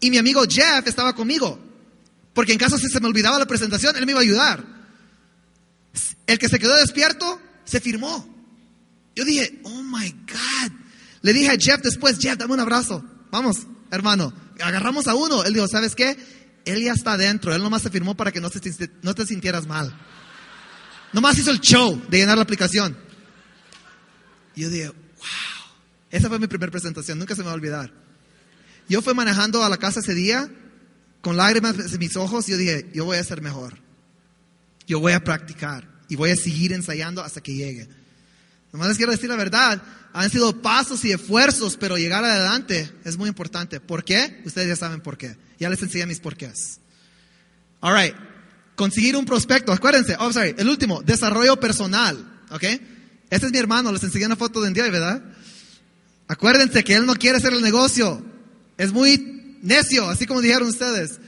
Y 0.00 0.10
mi 0.10 0.18
amigo 0.18 0.42
Jeff 0.48 0.86
estaba 0.86 1.14
conmigo. 1.14 1.58
Porque 2.34 2.52
en 2.52 2.58
caso 2.58 2.78
si 2.78 2.88
se 2.88 3.00
me 3.00 3.06
olvidaba 3.06 3.38
la 3.38 3.46
presentación, 3.46 3.96
él 3.96 4.06
me 4.06 4.12
iba 4.12 4.20
a 4.20 4.24
ayudar. 4.24 4.64
El 6.26 6.38
que 6.38 6.48
se 6.48 6.58
quedó 6.58 6.74
despierto, 6.76 7.40
se 7.64 7.80
firmó. 7.80 8.26
Yo 9.14 9.24
dije, 9.24 9.60
oh 9.64 9.82
my 9.82 10.10
God. 10.10 10.49
Le 11.22 11.32
dije 11.32 11.50
a 11.50 11.56
Jeff 11.58 11.82
después, 11.82 12.18
Jeff, 12.18 12.36
dame 12.36 12.54
un 12.54 12.60
abrazo. 12.60 13.04
Vamos, 13.30 13.66
hermano. 13.90 14.32
Agarramos 14.60 15.06
a 15.06 15.14
uno. 15.14 15.44
Él 15.44 15.54
dijo, 15.54 15.68
¿sabes 15.68 15.94
qué? 15.94 16.16
Él 16.64 16.82
ya 16.82 16.92
está 16.92 17.12
adentro. 17.12 17.54
Él 17.54 17.62
nomás 17.62 17.82
se 17.82 17.90
firmó 17.90 18.16
para 18.16 18.32
que 18.32 18.40
no 18.40 18.50
te, 18.50 19.26
sintieras 19.26 19.66
mal. 19.66 19.94
Nomás 21.12 21.38
hizo 21.38 21.50
el 21.50 21.60
show 21.60 22.00
de 22.08 22.18
llenar 22.18 22.36
la 22.36 22.44
aplicación. 22.44 22.96
Yo 24.56 24.68
dije, 24.68 24.88
wow. 24.88 24.96
Esa 26.10 26.28
fue 26.28 26.38
mi 26.38 26.46
primera 26.46 26.70
presentación. 26.70 27.18
Nunca 27.18 27.34
se 27.34 27.42
me 27.42 27.46
va 27.46 27.52
a 27.52 27.56
olvidar. 27.56 27.92
Yo 28.88 29.02
fui 29.02 29.14
manejando 29.14 29.64
a 29.64 29.68
la 29.68 29.76
casa 29.76 30.00
ese 30.00 30.14
día 30.14 30.50
con 31.20 31.36
lágrimas 31.36 31.76
en 31.78 31.98
mis 31.98 32.16
ojos 32.16 32.48
y 32.48 32.52
yo 32.52 32.58
dije, 32.58 32.90
yo 32.92 33.04
voy 33.04 33.18
a 33.18 33.24
ser 33.24 33.42
mejor. 33.42 33.78
Yo 34.86 34.98
voy 35.00 35.12
a 35.12 35.22
practicar 35.22 35.88
y 36.08 36.16
voy 36.16 36.30
a 36.30 36.36
seguir 36.36 36.72
ensayando 36.72 37.22
hasta 37.22 37.40
que 37.40 37.54
llegue. 37.54 37.88
Nomás 38.72 38.88
les 38.88 38.96
quiero 38.96 39.12
decir 39.12 39.28
la 39.28 39.36
verdad, 39.36 39.82
han 40.12 40.30
sido 40.30 40.60
pasos 40.60 41.04
y 41.04 41.12
esfuerzos, 41.12 41.76
pero 41.76 41.96
llegar 41.96 42.24
adelante 42.24 42.90
es 43.04 43.16
muy 43.16 43.28
importante. 43.28 43.80
¿Por 43.80 44.04
qué? 44.04 44.42
Ustedes 44.44 44.68
ya 44.68 44.76
saben 44.76 45.00
por 45.00 45.16
qué. 45.16 45.36
Ya 45.58 45.68
les 45.68 45.82
enseñé 45.82 46.06
mis 46.06 46.20
porqués. 46.20 46.80
All 47.80 47.94
right. 47.94 48.14
Conseguir 48.76 49.16
un 49.16 49.24
prospecto. 49.24 49.72
Acuérdense. 49.72 50.16
Oh, 50.18 50.32
sorry. 50.32 50.54
El 50.56 50.68
último. 50.68 51.02
Desarrollo 51.02 51.58
personal. 51.58 52.42
¿Ok? 52.50 52.64
Este 53.30 53.46
es 53.46 53.52
mi 53.52 53.58
hermano. 53.58 53.92
Les 53.92 54.02
enseñé 54.02 54.26
una 54.26 54.36
foto 54.36 54.60
de 54.60 54.70
día, 54.70 54.84
¿verdad? 54.90 55.22
Acuérdense 56.28 56.84
que 56.84 56.94
él 56.94 57.06
no 57.06 57.14
quiere 57.14 57.38
hacer 57.38 57.52
el 57.52 57.62
negocio. 57.62 58.24
Es 58.78 58.92
muy 58.92 59.58
necio, 59.62 60.08
así 60.08 60.26
como 60.26 60.40
dijeron 60.40 60.68
ustedes. 60.68 61.20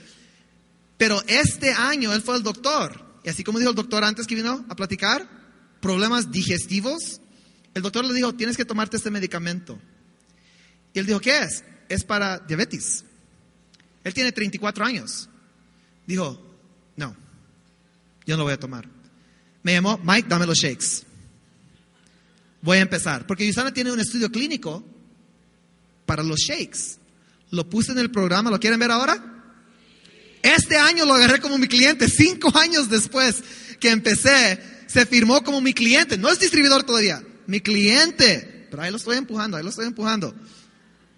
Pero 0.96 1.22
este 1.26 1.72
año 1.72 2.12
él 2.12 2.22
fue 2.22 2.36
al 2.36 2.42
doctor. 2.42 3.04
Y 3.24 3.28
así 3.28 3.44
como 3.44 3.58
dijo 3.58 3.70
el 3.70 3.76
doctor 3.76 4.04
antes 4.04 4.26
que 4.26 4.34
vino 4.34 4.64
a 4.68 4.76
platicar, 4.76 5.28
problemas 5.80 6.30
digestivos, 6.30 7.20
el 7.74 7.82
doctor 7.82 8.04
le 8.04 8.14
dijo, 8.14 8.34
tienes 8.34 8.56
que 8.56 8.64
tomarte 8.64 8.96
este 8.96 9.10
medicamento. 9.10 9.78
Y 10.92 10.98
él 10.98 11.06
dijo, 11.06 11.20
¿qué 11.20 11.38
es? 11.38 11.64
Es 11.88 12.04
para 12.04 12.38
diabetes. 12.38 13.04
Él 14.04 14.14
tiene 14.14 14.32
34 14.32 14.84
años. 14.84 15.28
Dijo, 16.06 16.40
no, 16.96 17.16
yo 18.26 18.34
no 18.34 18.38
lo 18.38 18.44
voy 18.44 18.52
a 18.52 18.58
tomar. 18.58 18.88
Me 19.62 19.72
llamó, 19.72 19.98
Mike, 20.02 20.28
dame 20.28 20.46
los 20.46 20.58
shakes. 20.58 21.04
Voy 22.60 22.78
a 22.78 22.82
empezar. 22.82 23.26
Porque 23.26 23.46
Yusana 23.46 23.72
tiene 23.72 23.92
un 23.92 24.00
estudio 24.00 24.30
clínico 24.30 24.84
para 26.04 26.22
los 26.22 26.40
shakes. 26.40 26.98
Lo 27.50 27.68
puse 27.68 27.92
en 27.92 27.98
el 27.98 28.10
programa, 28.10 28.50
¿lo 28.50 28.58
quieren 28.58 28.80
ver 28.80 28.90
ahora? 28.90 29.32
Este 30.42 30.76
año 30.76 31.04
lo 31.04 31.14
agarré 31.14 31.40
como 31.40 31.56
mi 31.58 31.68
cliente, 31.68 32.08
cinco 32.08 32.52
años 32.58 32.88
después 32.88 33.42
que 33.78 33.90
empecé, 33.90 34.60
se 34.86 35.06
firmó 35.06 35.42
como 35.44 35.60
mi 35.60 35.72
cliente. 35.72 36.18
No 36.18 36.28
es 36.28 36.40
distribuidor 36.40 36.82
todavía, 36.82 37.22
mi 37.46 37.60
cliente. 37.60 38.68
Pero 38.70 38.82
ahí 38.82 38.90
lo 38.90 38.96
estoy 38.96 39.16
empujando, 39.16 39.56
ahí 39.56 39.62
lo 39.62 39.70
estoy 39.70 39.86
empujando. 39.86 40.34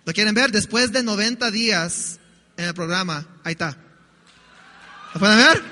¿Lo 0.04 0.12
quieren 0.12 0.34
ver? 0.34 0.50
Después 0.50 0.92
de 0.92 1.02
90 1.02 1.50
días 1.50 2.18
en 2.56 2.66
el 2.66 2.74
programa, 2.74 3.26
ahí 3.42 3.52
está. 3.52 3.76
¿Lo 5.14 5.20
pueden 5.20 5.38
ver? 5.38 5.62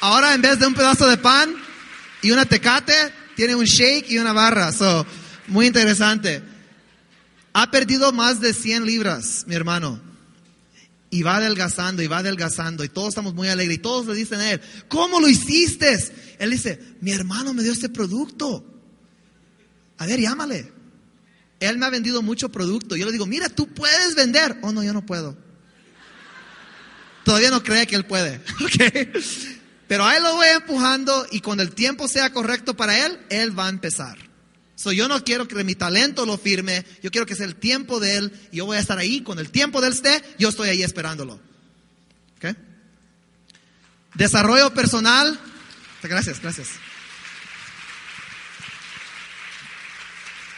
Ahora 0.00 0.34
en 0.34 0.42
vez 0.42 0.58
de 0.58 0.66
un 0.66 0.74
pedazo 0.74 1.08
de 1.08 1.16
pan 1.16 1.54
y 2.22 2.30
una 2.30 2.44
tecate, 2.44 2.94
tiene 3.36 3.54
un 3.54 3.64
shake 3.64 4.10
y 4.10 4.18
una 4.18 4.32
barra. 4.32 4.72
So, 4.72 5.06
muy 5.46 5.66
interesante. 5.66 6.42
Ha 7.52 7.70
perdido 7.70 8.12
más 8.12 8.40
de 8.40 8.54
100 8.54 8.86
libras, 8.86 9.44
mi 9.46 9.54
hermano. 9.54 10.09
Y 11.10 11.22
va 11.22 11.36
adelgazando 11.36 12.02
y 12.02 12.06
va 12.06 12.18
adelgazando. 12.18 12.84
Y 12.84 12.88
todos 12.88 13.08
estamos 13.08 13.34
muy 13.34 13.48
alegres. 13.48 13.78
Y 13.78 13.80
todos 13.80 14.06
le 14.06 14.14
dicen 14.14 14.40
a 14.40 14.52
él, 14.52 14.60
¿cómo 14.88 15.20
lo 15.20 15.28
hiciste? 15.28 15.98
Él 16.38 16.50
dice, 16.50 16.80
mi 17.00 17.10
hermano 17.10 17.52
me 17.52 17.62
dio 17.62 17.72
este 17.72 17.88
producto. 17.88 18.64
A 19.98 20.06
ver, 20.06 20.20
llámale. 20.20 20.72
Él 21.58 21.78
me 21.78 21.86
ha 21.86 21.90
vendido 21.90 22.22
mucho 22.22 22.50
producto. 22.50 22.96
Yo 22.96 23.06
le 23.06 23.12
digo, 23.12 23.26
mira, 23.26 23.48
tú 23.48 23.68
puedes 23.68 24.14
vender. 24.14 24.58
Oh, 24.62 24.72
no, 24.72 24.82
yo 24.82 24.92
no 24.92 25.04
puedo. 25.04 25.36
Todavía 27.24 27.50
no 27.50 27.62
cree 27.62 27.86
que 27.86 27.96
él 27.96 28.06
puede. 28.06 28.40
Pero 29.88 30.06
a 30.06 30.16
él 30.16 30.22
lo 30.22 30.36
voy 30.36 30.46
empujando 30.46 31.26
y 31.32 31.40
cuando 31.40 31.64
el 31.64 31.74
tiempo 31.74 32.06
sea 32.06 32.32
correcto 32.32 32.76
para 32.76 33.04
él, 33.06 33.18
él 33.28 33.58
va 33.58 33.66
a 33.66 33.70
empezar. 33.70 34.29
So, 34.80 34.92
yo 34.92 35.08
no 35.08 35.22
quiero 35.22 35.46
que 35.46 35.62
mi 35.62 35.74
talento 35.74 36.24
lo 36.24 36.38
firme, 36.38 36.86
yo 37.02 37.10
quiero 37.10 37.26
que 37.26 37.34
sea 37.34 37.44
el 37.44 37.56
tiempo 37.56 38.00
de 38.00 38.16
él 38.16 38.48
y 38.50 38.56
yo 38.56 38.64
voy 38.64 38.78
a 38.78 38.80
estar 38.80 38.96
ahí. 38.96 39.20
Cuando 39.20 39.42
el 39.42 39.50
tiempo 39.50 39.82
de 39.82 39.88
él 39.88 39.92
esté, 39.92 40.22
yo 40.38 40.48
estoy 40.48 40.70
ahí 40.70 40.82
esperándolo. 40.82 41.38
¿Okay? 42.38 42.56
Desarrollo 44.14 44.72
personal. 44.72 45.38
Gracias, 46.02 46.40
gracias. 46.40 46.68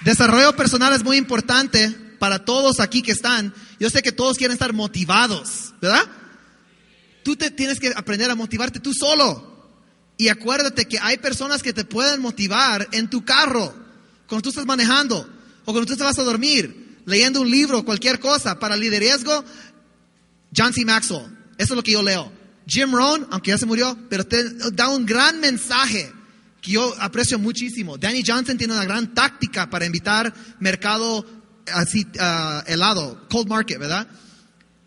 Desarrollo 0.02 0.54
personal 0.54 0.92
es 0.92 1.02
muy 1.02 1.16
importante 1.16 1.90
para 2.20 2.44
todos 2.44 2.78
aquí 2.78 3.02
que 3.02 3.10
están. 3.10 3.52
Yo 3.80 3.90
sé 3.90 4.02
que 4.02 4.12
todos 4.12 4.36
quieren 4.36 4.52
estar 4.52 4.72
motivados, 4.72 5.74
¿verdad? 5.82 6.08
Tú 7.24 7.34
te 7.34 7.50
tienes 7.50 7.80
que 7.80 7.92
aprender 7.96 8.30
a 8.30 8.36
motivarte 8.36 8.78
tú 8.78 8.94
solo. 8.94 9.50
Y 10.16 10.28
acuérdate 10.28 10.86
que 10.86 11.00
hay 11.00 11.16
personas 11.16 11.60
que 11.60 11.72
te 11.72 11.84
pueden 11.84 12.20
motivar 12.20 12.88
en 12.92 13.10
tu 13.10 13.24
carro, 13.24 13.81
cuando 14.32 14.44
tú 14.44 14.48
estás 14.48 14.64
manejando, 14.64 15.28
o 15.66 15.72
cuando 15.74 15.84
tú 15.84 15.94
te 15.94 16.02
vas 16.02 16.18
a 16.18 16.22
dormir, 16.22 17.02
leyendo 17.04 17.42
un 17.42 17.50
libro, 17.50 17.84
cualquier 17.84 18.18
cosa. 18.18 18.58
Para 18.58 18.78
liderazgo, 18.78 19.44
John 20.56 20.72
C. 20.72 20.86
Maxwell. 20.86 21.26
Eso 21.58 21.74
es 21.74 21.76
lo 21.76 21.82
que 21.82 21.92
yo 21.92 22.02
leo. 22.02 22.32
Jim 22.66 22.92
Rohn, 22.92 23.26
aunque 23.30 23.50
ya 23.50 23.58
se 23.58 23.66
murió, 23.66 23.94
pero 24.08 24.24
te 24.24 24.42
da 24.72 24.88
un 24.88 25.04
gran 25.04 25.38
mensaje 25.38 26.10
que 26.62 26.72
yo 26.72 26.94
aprecio 26.98 27.38
muchísimo. 27.38 27.98
Danny 27.98 28.22
Johnson 28.26 28.56
tiene 28.56 28.72
una 28.72 28.86
gran 28.86 29.12
táctica 29.12 29.68
para 29.68 29.84
invitar 29.84 30.32
mercado 30.60 31.26
así 31.70 32.06
uh, 32.18 32.62
helado, 32.66 33.28
cold 33.28 33.48
market, 33.48 33.78
¿verdad? 33.78 34.08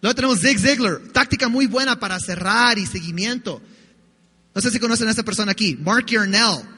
Luego 0.02 0.16
tenemos 0.16 0.40
Zig 0.40 0.58
Ziglar, 0.58 1.02
táctica 1.14 1.50
muy 1.50 1.68
buena 1.68 2.00
para 2.00 2.20
cerrar 2.20 2.80
y 2.80 2.88
seguimiento. 2.88 3.62
No 4.56 4.60
sé 4.60 4.72
si 4.72 4.80
conocen 4.80 5.08
a 5.08 5.12
esta 5.12 5.22
persona 5.22 5.52
aquí, 5.52 5.78
Mark 5.80 6.08
Yarnell. 6.08 6.75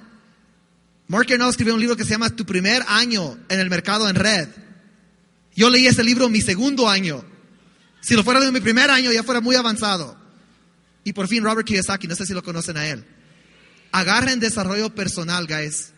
Mark 1.08 1.28
Yarnell 1.28 1.50
escribió 1.50 1.74
un 1.74 1.80
libro 1.80 1.96
que 1.96 2.04
se 2.04 2.12
llama 2.12 2.30
Tu 2.30 2.46
primer 2.46 2.84
año 2.88 3.38
en 3.50 3.60
el 3.60 3.70
mercado 3.70 4.10
en 4.10 4.16
red. 4.16 4.50
Yo 5.56 5.70
leí 5.70 5.88
ese 5.88 6.04
libro 6.04 6.30
mi 6.30 6.42
segundo 6.42 6.90
año. 6.90 7.24
Si 8.02 8.16
lo 8.16 8.24
fuera 8.24 8.40
de 8.40 8.52
mi 8.52 8.60
primer 8.60 8.90
año 8.92 9.12
ya 9.12 9.24
fuera 9.24 9.42
muy 9.42 9.56
avanzado. 9.56 10.18
Y 11.04 11.14
por 11.14 11.28
fin 11.28 11.44
Robert 11.44 11.66
Kiyosaki, 11.66 12.08
no 12.08 12.16
sé 12.16 12.26
si 12.26 12.34
lo 12.34 12.44
conocen 12.44 12.78
a 12.78 12.88
él. 12.88 13.06
Agarren 13.92 14.40
desarrollo 14.40 14.94
personal, 14.94 15.48
guys, 15.48 15.94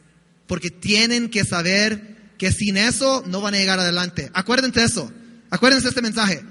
porque 0.46 0.70
tienen 0.70 1.30
que 1.30 1.44
saber 1.44 2.34
que 2.38 2.52
sin 2.52 2.78
eso 2.78 3.24
no 3.26 3.42
van 3.42 3.56
a 3.56 3.58
llegar 3.58 3.80
adelante. 3.80 4.30
Acuérdense 4.34 4.80
de 4.80 4.86
eso. 4.86 5.12
Acuérdense 5.50 5.86
de 5.86 5.90
este 5.90 6.02
mensaje. 6.04 6.44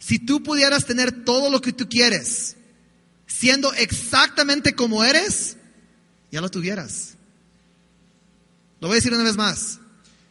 Si 0.00 0.18
tú 0.18 0.42
pudieras 0.42 0.84
tener 0.84 1.24
todo 1.24 1.50
lo 1.50 1.60
que 1.60 1.72
tú 1.72 1.88
quieres, 1.88 2.56
siendo 3.26 3.72
exactamente 3.74 4.74
como 4.74 5.04
eres, 5.04 5.56
ya 6.32 6.40
lo 6.40 6.50
tuvieras. 6.50 7.17
Lo 8.80 8.88
voy 8.88 8.94
a 8.94 9.00
decir 9.00 9.12
una 9.12 9.24
vez 9.24 9.36
más. 9.36 9.80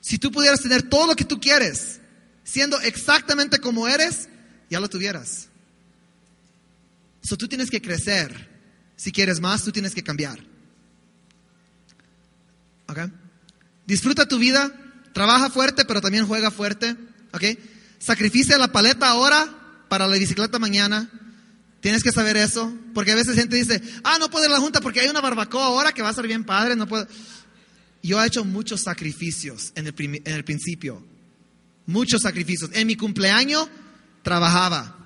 Si 0.01 0.17
tú 0.17 0.31
pudieras 0.31 0.61
tener 0.61 0.83
todo 0.83 1.07
lo 1.07 1.15
que 1.15 1.25
tú 1.25 1.39
quieres, 1.39 1.99
siendo 2.43 2.79
exactamente 2.81 3.59
como 3.59 3.87
eres, 3.87 4.29
ya 4.69 4.79
lo 4.79 4.89
tuvieras. 4.89 5.49
Eso 7.23 7.35
tú 7.35 7.47
tienes 7.47 7.69
que 7.69 7.81
crecer 7.81 8.49
si 8.95 9.11
quieres 9.11 9.39
más, 9.39 9.63
tú 9.63 9.71
tienes 9.71 9.93
que 9.93 10.03
cambiar. 10.03 10.39
¿Ok? 12.87 12.99
Disfruta 13.85 14.27
tu 14.27 14.39
vida, 14.39 14.71
trabaja 15.13 15.49
fuerte, 15.49 15.85
pero 15.85 16.01
también 16.01 16.25
juega 16.25 16.51
fuerte. 16.51 16.95
¿Ok? 17.33 17.43
Sacrificia 17.99 18.57
la 18.57 18.71
paleta 18.71 19.09
ahora 19.09 19.47
para 19.89 20.07
la 20.07 20.17
bicicleta 20.17 20.57
mañana. 20.57 21.09
Tienes 21.81 22.01
que 22.01 22.11
saber 22.11 22.37
eso, 22.37 22.73
porque 22.93 23.11
a 23.11 23.15
veces 23.15 23.35
gente 23.35 23.55
dice, 23.55 23.81
ah, 24.03 24.17
no 24.19 24.29
puedo 24.29 24.45
ir 24.45 24.51
a 24.51 24.55
la 24.55 24.59
junta 24.59 24.81
porque 24.81 24.99
hay 24.99 25.09
una 25.09 25.21
barbacoa 25.21 25.65
ahora 25.65 25.91
que 25.91 26.01
va 26.01 26.09
a 26.09 26.13
ser 26.13 26.27
bien 26.27 26.43
padre, 26.43 26.75
no 26.75 26.87
puedo. 26.87 27.07
Yo 28.03 28.21
he 28.21 28.27
hecho 28.27 28.45
muchos 28.45 28.81
sacrificios 28.81 29.71
en 29.75 29.87
el, 29.87 29.93
en 29.97 30.33
el 30.33 30.43
principio, 30.43 31.03
muchos 31.85 32.21
sacrificios. 32.21 32.69
En 32.73 32.87
mi 32.87 32.95
cumpleaños 32.95 33.67
trabajaba, 34.21 34.97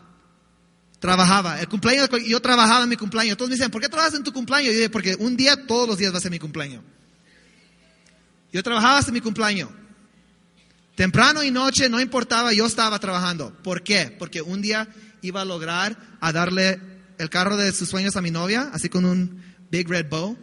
trabajaba. 0.99 1.59
El 1.59 1.67
cumpleaños, 1.67 2.09
yo 2.27 2.41
trabajaba 2.41 2.83
en 2.83 2.89
mi 2.89 2.97
cumpleaños. 2.97 3.37
Todos 3.37 3.49
me 3.49 3.55
dicen, 3.55 3.71
¿por 3.71 3.81
qué 3.81 3.89
trabajas 3.89 4.15
en 4.15 4.23
tu 4.23 4.33
cumpleaños? 4.33 4.73
Yo 4.73 4.77
dije, 4.77 4.89
porque 4.89 5.15
un 5.15 5.35
día, 5.35 5.65
todos 5.67 5.87
los 5.87 5.97
días 5.97 6.13
va 6.13 6.17
a 6.17 6.21
ser 6.21 6.31
mi 6.31 6.39
cumpleaños. 6.39 6.83
Yo 8.51 8.61
trabajaba 8.63 8.97
hasta 8.97 9.11
mi 9.11 9.21
cumpleaños. 9.21 9.69
Temprano 10.95 11.43
y 11.43 11.51
noche, 11.51 11.89
no 11.89 11.99
importaba, 11.99 12.53
yo 12.53 12.65
estaba 12.65 12.99
trabajando. 12.99 13.55
¿Por 13.63 13.81
qué? 13.81 14.15
Porque 14.19 14.41
un 14.41 14.61
día 14.61 14.89
iba 15.21 15.41
a 15.41 15.45
lograr 15.45 15.97
a 16.19 16.31
darle 16.31 16.79
el 17.17 17.29
carro 17.29 17.55
de 17.55 17.71
sus 17.71 17.89
sueños 17.89 18.15
a 18.15 18.21
mi 18.21 18.31
novia, 18.31 18.69
así 18.73 18.89
con 18.89 19.05
un 19.05 19.41
big 19.71 19.87
red 19.87 20.09
bow. 20.09 20.37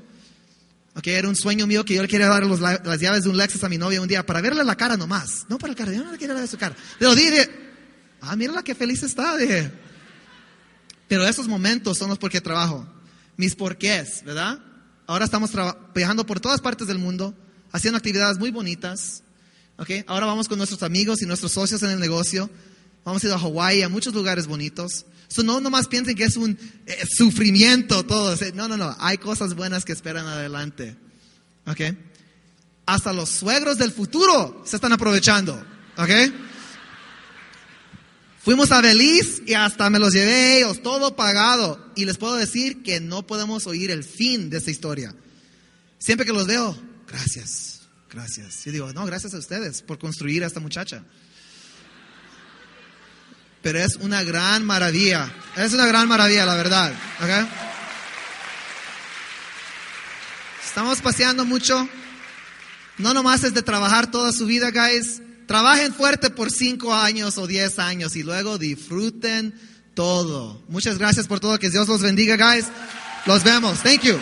Okay, 0.98 1.14
era 1.14 1.28
un 1.28 1.36
sueño 1.36 1.68
mío 1.68 1.84
que 1.84 1.94
yo 1.94 2.02
le 2.02 2.08
quería 2.08 2.26
dar 2.26 2.44
las 2.44 3.00
llaves 3.00 3.22
de 3.22 3.30
un 3.30 3.36
Lexus 3.36 3.62
a 3.62 3.68
mi 3.68 3.78
novia 3.78 4.00
un 4.02 4.08
día 4.08 4.26
para 4.26 4.40
verle 4.40 4.64
la 4.64 4.74
cara 4.74 4.96
nomás. 4.96 5.46
No 5.48 5.56
para 5.56 5.70
el 5.70 5.76
cara, 5.76 5.92
yo 5.92 6.02
no 6.02 6.10
le 6.10 6.18
quería 6.18 6.34
dar 6.34 6.48
su 6.48 6.58
cara. 6.58 6.74
Le 6.98 7.06
lo 7.06 7.14
dije, 7.14 7.48
ah, 8.20 8.34
mira 8.34 8.52
la 8.52 8.64
que 8.64 8.74
feliz 8.74 9.04
está, 9.04 9.36
dije. 9.36 9.70
Pero 11.06 11.24
esos 11.24 11.46
momentos 11.46 11.98
son 11.98 12.08
los 12.08 12.18
por 12.18 12.32
qué 12.32 12.40
trabajo. 12.40 12.84
Mis 13.36 13.54
porqués, 13.54 14.24
¿verdad? 14.24 14.58
Ahora 15.06 15.24
estamos 15.24 15.52
viajando 15.94 16.26
por 16.26 16.40
todas 16.40 16.60
partes 16.60 16.88
del 16.88 16.98
mundo, 16.98 17.32
haciendo 17.70 17.96
actividades 17.96 18.36
muy 18.36 18.50
bonitas. 18.50 19.22
¿okay? 19.76 20.02
Ahora 20.08 20.26
vamos 20.26 20.48
con 20.48 20.58
nuestros 20.58 20.82
amigos 20.82 21.22
y 21.22 21.26
nuestros 21.26 21.52
socios 21.52 21.80
en 21.84 21.90
el 21.90 22.00
negocio. 22.00 22.50
Vamos 23.04 23.22
a 23.22 23.26
ir 23.26 23.32
a 23.32 23.38
Hawái, 23.38 23.82
a 23.82 23.88
muchos 23.88 24.14
lugares 24.14 24.46
bonitos. 24.46 25.06
So, 25.28 25.42
no 25.42 25.60
nomás 25.60 25.88
piensen 25.88 26.16
que 26.16 26.24
es 26.24 26.36
un 26.36 26.58
eh, 26.86 27.04
sufrimiento 27.06 28.04
todo. 28.04 28.34
No, 28.54 28.66
no, 28.66 28.76
no. 28.76 28.96
Hay 28.98 29.18
cosas 29.18 29.54
buenas 29.54 29.84
que 29.84 29.92
esperan 29.92 30.26
adelante. 30.26 30.96
¿okay? 31.66 31.96
Hasta 32.86 33.12
los 33.12 33.28
suegros 33.28 33.78
del 33.78 33.92
futuro 33.92 34.62
se 34.66 34.76
están 34.76 34.92
aprovechando. 34.92 35.62
¿okay? 35.96 36.32
Fuimos 38.42 38.72
a 38.72 38.80
Belice 38.80 39.42
y 39.46 39.52
hasta 39.52 39.90
me 39.90 39.98
los 39.98 40.14
llevé 40.14 40.58
ellos, 40.58 40.82
todo 40.82 41.14
pagado. 41.14 41.92
Y 41.94 42.06
les 42.06 42.16
puedo 42.16 42.34
decir 42.36 42.82
que 42.82 42.98
no 43.00 43.26
podemos 43.26 43.66
oír 43.66 43.90
el 43.90 44.04
fin 44.04 44.48
de 44.48 44.56
esta 44.56 44.70
historia. 44.70 45.14
Siempre 45.98 46.24
que 46.24 46.32
los 46.32 46.46
veo, 46.46 46.74
gracias, 47.06 47.80
gracias. 48.10 48.66
Y 48.66 48.70
digo, 48.70 48.90
no, 48.94 49.04
gracias 49.04 49.34
a 49.34 49.38
ustedes 49.38 49.82
por 49.82 49.98
construir 49.98 50.44
a 50.44 50.46
esta 50.46 50.60
muchacha. 50.60 51.04
Pero 53.62 53.78
es 53.78 53.96
una 53.96 54.22
gran 54.22 54.64
maravilla, 54.64 55.32
es 55.56 55.72
una 55.72 55.86
gran 55.86 56.08
maravilla, 56.08 56.46
la 56.46 56.54
verdad. 56.54 56.92
Estamos 60.64 61.00
paseando 61.00 61.44
mucho. 61.44 61.88
No 62.98 63.14
nomás 63.14 63.44
es 63.44 63.54
de 63.54 63.62
trabajar 63.62 64.10
toda 64.10 64.32
su 64.32 64.46
vida, 64.46 64.70
guys 64.70 65.20
Trabajen 65.48 65.94
fuerte 65.94 66.28
por 66.28 66.50
cinco 66.50 66.92
años 66.94 67.38
o 67.38 67.46
diez 67.46 67.78
años 67.78 68.16
y 68.16 68.22
luego 68.22 68.58
disfruten 68.58 69.54
todo. 69.94 70.62
Muchas 70.68 70.98
gracias 70.98 71.26
por 71.26 71.40
todo. 71.40 71.58
Que 71.58 71.70
Dios 71.70 71.88
los 71.88 72.02
bendiga, 72.02 72.36
guys. 72.36 72.66
Los 73.24 73.44
vemos. 73.44 73.82
Thank 73.82 74.02
you. 74.02 74.18